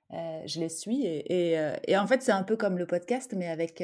[0.09, 1.57] je les suis et,
[1.87, 3.83] et, en fait c'est un peu comme le podcast mais avec,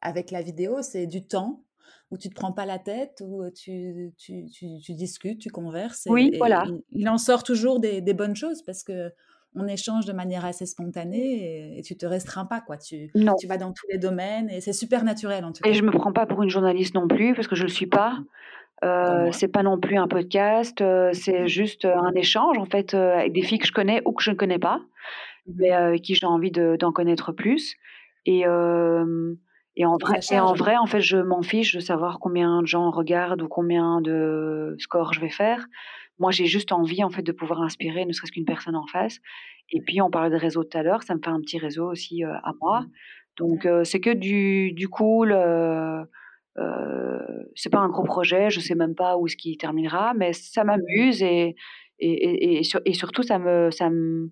[0.00, 1.64] avec la vidéo, c'est du temps
[2.10, 6.06] où tu te prends pas la tête, où tu, tu, tu, discutes, tu converses.
[6.10, 6.64] oui, voilà.
[6.90, 9.12] Il, en sort toujours des, des, bonnes choses parce que
[9.54, 12.76] on échange de manière assez spontanée et, tu te restreins pas, quoi.
[12.76, 15.70] Tu, tu vas dans tous les domaines et c'est super naturel en tout cas.
[15.70, 17.86] Et je me prends pas pour une journaliste non plus parce que je le suis
[17.86, 18.18] pas.
[18.82, 22.94] Euh, c'est pas non plus un podcast, euh, c'est juste euh, un échange en fait
[22.94, 24.82] euh, avec des filles que je connais ou que je ne connais pas, mmh
[25.56, 27.74] mais qui j'ai envie d'en connaître plus.
[28.24, 28.44] Et,
[29.80, 32.66] et en vrai, et en vrai, en fait, je m'en fiche de savoir combien de
[32.66, 35.64] gens regardent ou combien de scores je vais faire.
[36.18, 39.20] Moi, j'ai juste envie, en fait, de pouvoir inspirer ne serait-ce qu'une personne en face.
[39.70, 41.90] Et puis, on parlait de réseau tout à l'heure, ça me fait un petit réseau
[41.90, 42.82] aussi euh, à moi.
[42.82, 42.90] Mmh.
[43.38, 45.32] Donc, euh, c'est que du, du cool.
[45.32, 46.04] Euh,
[46.58, 50.34] euh, c'est pas un gros projet, je sais même pas où est-ce qu'il terminera, mais
[50.34, 51.56] ça m'amuse et,
[52.00, 54.30] et, et, et, et surtout, ça me, ça, me,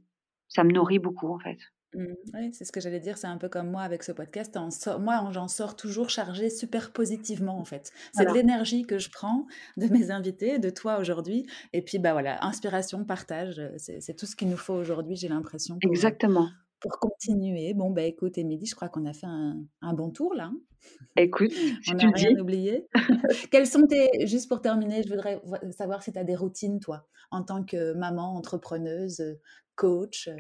[0.48, 1.56] ça me nourrit beaucoup, en fait.
[1.94, 2.05] Mmh,
[2.35, 4.59] oui, c'est ce que j'allais dire, c'est un peu comme moi avec ce podcast.
[5.01, 7.93] moi, j'en sors toujours chargée super positivement, en fait.
[8.12, 9.47] C'est de l'énergie que je prends
[9.77, 11.47] de mes invités, de toi aujourd'hui.
[11.73, 15.28] Et puis, bah voilà, inspiration, partage, euh, c'est tout ce qu'il nous faut aujourd'hui, j'ai
[15.28, 15.77] l'impression.
[15.77, 16.48] Euh, Exactement.
[16.81, 17.73] Pour continuer.
[17.74, 20.44] Bon, bah écoute, Émilie, je crois qu'on a fait un, bon tour là.
[20.44, 20.59] Hein.
[21.16, 21.52] Écoute,
[21.90, 22.86] on n'a rien oublié.
[23.51, 24.27] Quelles sont tes.
[24.27, 25.43] Juste pour terminer, je voudrais
[25.73, 29.39] savoir si tu as des routines, toi, en tant que maman, entrepreneuse,
[29.74, 30.28] coach.
[30.28, 30.36] Euh?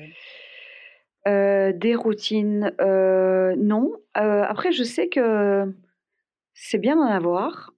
[1.26, 3.92] Euh, des routines, euh, non.
[4.16, 5.64] Euh, après, je sais que
[6.54, 7.72] c'est bien d'en avoir.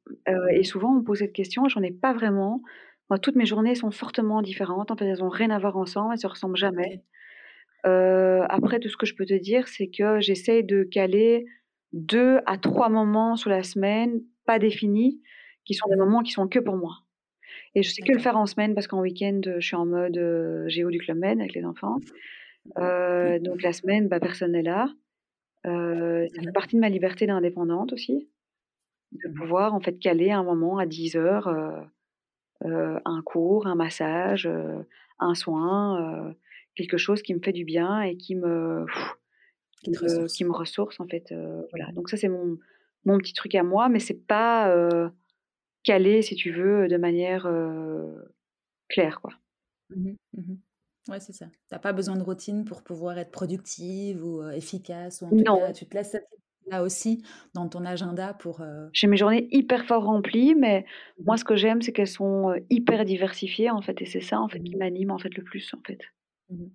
[0.52, 2.62] et souvent, on me pose cette question, j'en ai pas vraiment.
[3.08, 4.90] Moi, toutes mes journées sont fortement différentes.
[4.90, 7.02] En fait, elles n'ont rien à voir ensemble, elles se ressemblent jamais.
[7.84, 11.46] après, tout ce que je peux te dire, c'est que j'essaie de caler
[11.92, 15.20] deux à trois moments sur la semaine, pas définis,
[15.64, 16.98] qui sont des moments qui sont que pour moi.
[17.74, 20.18] Et je sais que le faire en semaine parce qu'en week-end, je suis en mode
[20.68, 21.98] géo du Club Med avec les enfants.
[22.78, 24.88] Euh, donc la semaine, bah, personne n'est là.
[25.66, 28.30] Euh, ça fait partie de ma liberté d'indépendante aussi,
[29.12, 31.48] de mmh pouvoir en fait caler un moment à 10 heures
[32.64, 34.48] euh, un cours, un massage,
[35.18, 36.34] un soin,
[36.76, 38.86] quelque chose qui me fait du bien et qui me
[39.82, 41.34] qui, me, qui me ressource en fait.
[41.70, 41.92] voilà.
[41.92, 42.58] Donc ça c'est mon
[43.04, 44.74] mon petit truc à moi, mais c'est pas
[45.84, 47.50] calé si tu veux de manière
[48.88, 49.32] claire quoi.
[49.90, 50.54] Mmh mmh
[51.08, 51.46] Ouais, c'est ça.
[51.46, 55.46] Tu n'as pas besoin de routine pour pouvoir être productive ou efficace, ou en tout
[55.46, 56.16] cas, tu te laisses
[56.66, 57.24] là aussi
[57.54, 58.62] dans ton agenda pour.
[58.92, 60.84] J'ai mes journées hyper fort remplies, mais
[61.26, 64.40] moi, mmh ce que j'aime, c'est qu'elles sont hyper diversifiées, en fait, et c'est ça,
[64.40, 66.00] en fait, qui mmh m'anime, en fait, le plus, en fait.
[66.48, 66.70] Mmh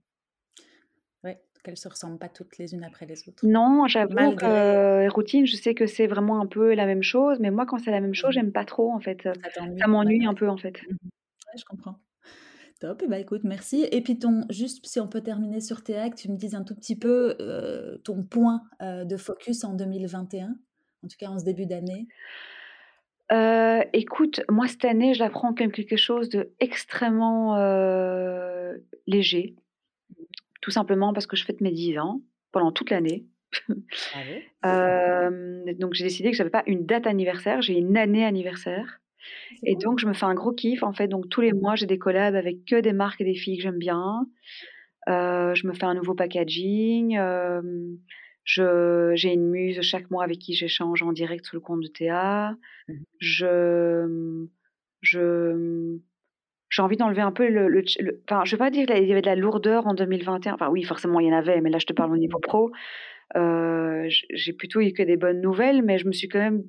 [1.24, 3.44] ouais, qu'elles se ressemblent pas toutes les unes après les autres.
[3.44, 7.40] Non, j'avoue que les routines, je sais que c'est vraiment un peu la même chose,
[7.40, 9.28] mais moi, quand c'est la même chose, j'aime pas trop, en fait.
[9.80, 10.78] Ça m'ennuie un peu, en fait.
[11.48, 12.05] Ouais, je comprends.
[12.86, 13.88] Top, et bah écoute, merci.
[13.92, 16.64] Et puis ton, juste si on peut terminer sur tes actes, tu me dises un
[16.64, 21.40] tout petit peu euh, ton point euh, de focus en 2021, en tout cas en
[21.40, 22.08] ce début d'année.
[23.32, 27.58] Euh, écoute, moi cette année, je la prends comme quelque chose de extrêmement
[29.08, 29.56] léger,
[30.62, 32.22] tout simplement parce que je fête mes 10 ans
[32.52, 33.26] pendant toute l'année.
[35.80, 39.02] donc j'ai décidé que j'avais pas une date anniversaire, j'ai une année anniversaire.
[39.64, 41.08] Et donc, je me fais un gros kiff, en fait.
[41.08, 43.64] Donc, tous les mois, j'ai des collabs avec que des marques et des filles que
[43.64, 44.28] j'aime bien.
[45.08, 47.18] Euh, je me fais un nouveau packaging.
[47.18, 47.62] Euh,
[48.46, 52.56] j'ai une muse chaque mois avec qui j'échange en direct sur le compte de Théa.
[52.88, 54.46] Mmh je,
[55.02, 55.98] je,
[56.70, 57.84] j'ai envie d'enlever un peu le,
[58.30, 60.54] enfin, je veux pas dire qu'il y avait de la lourdeur en 2021.
[60.54, 62.72] Enfin, oui, forcément, il y en avait, mais là, je te parle au niveau pro.
[63.36, 66.64] Euh, j'ai plutôt eu que des bonnes nouvelles, mais je me suis quand même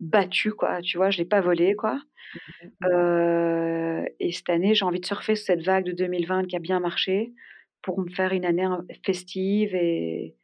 [0.00, 1.94] battu quoi, tu vois, je l'ai pas volé, quoi.
[1.94, 6.56] Mmh euh, et cette année, j'ai envie de surfer sur cette vague de 2020 qui
[6.56, 7.34] a bien marché
[7.82, 8.66] pour me faire une année
[9.04, 10.36] festive et,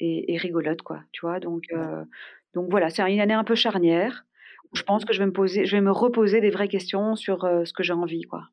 [0.00, 1.40] et, rigolote, quoi, tu vois.
[1.40, 2.04] Donc, euh,
[2.54, 4.24] donc voilà, c'est une année un peu charnière.
[4.72, 6.68] Où je pense mmh que je vais me poser, je vais me reposer des vraies
[6.68, 8.48] questions sur euh, ce que j'ai envie, quoi.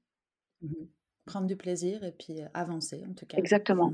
[0.61, 0.73] Mmh
[1.25, 3.37] Prendre du plaisir et puis avancer, en tout cas.
[3.37, 3.93] Exactement.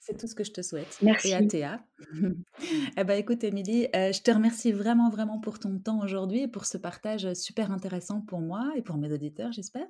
[0.00, 0.98] C'est tout ce que je te souhaite.
[1.02, 1.30] Merci.
[1.30, 1.80] Et à Théa.
[2.96, 6.48] eh ben, écoute, Émilie, euh, je te remercie vraiment, vraiment pour ton temps aujourd'hui et
[6.48, 9.86] pour ce partage super intéressant pour moi et pour mes auditeurs, j'espère.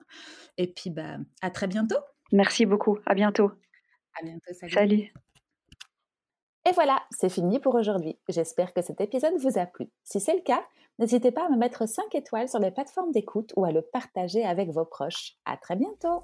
[0.58, 1.98] Et puis, bah, à très bientôt.
[2.32, 2.98] Merci beaucoup.
[3.06, 3.50] À bientôt.
[4.20, 4.52] À bientôt.
[4.52, 4.72] Salut.
[4.72, 5.12] salut.
[6.64, 8.18] Et voilà, c'est fini pour aujourd'hui.
[8.28, 9.86] J'espère que cet épisode vous a plu.
[10.04, 10.62] Si c'est le cas,
[10.98, 14.44] n'hésitez pas à me mettre 5 étoiles sur les plateformes d'écoute ou à le partager
[14.44, 15.34] avec vos proches.
[15.44, 16.22] À très bientôt.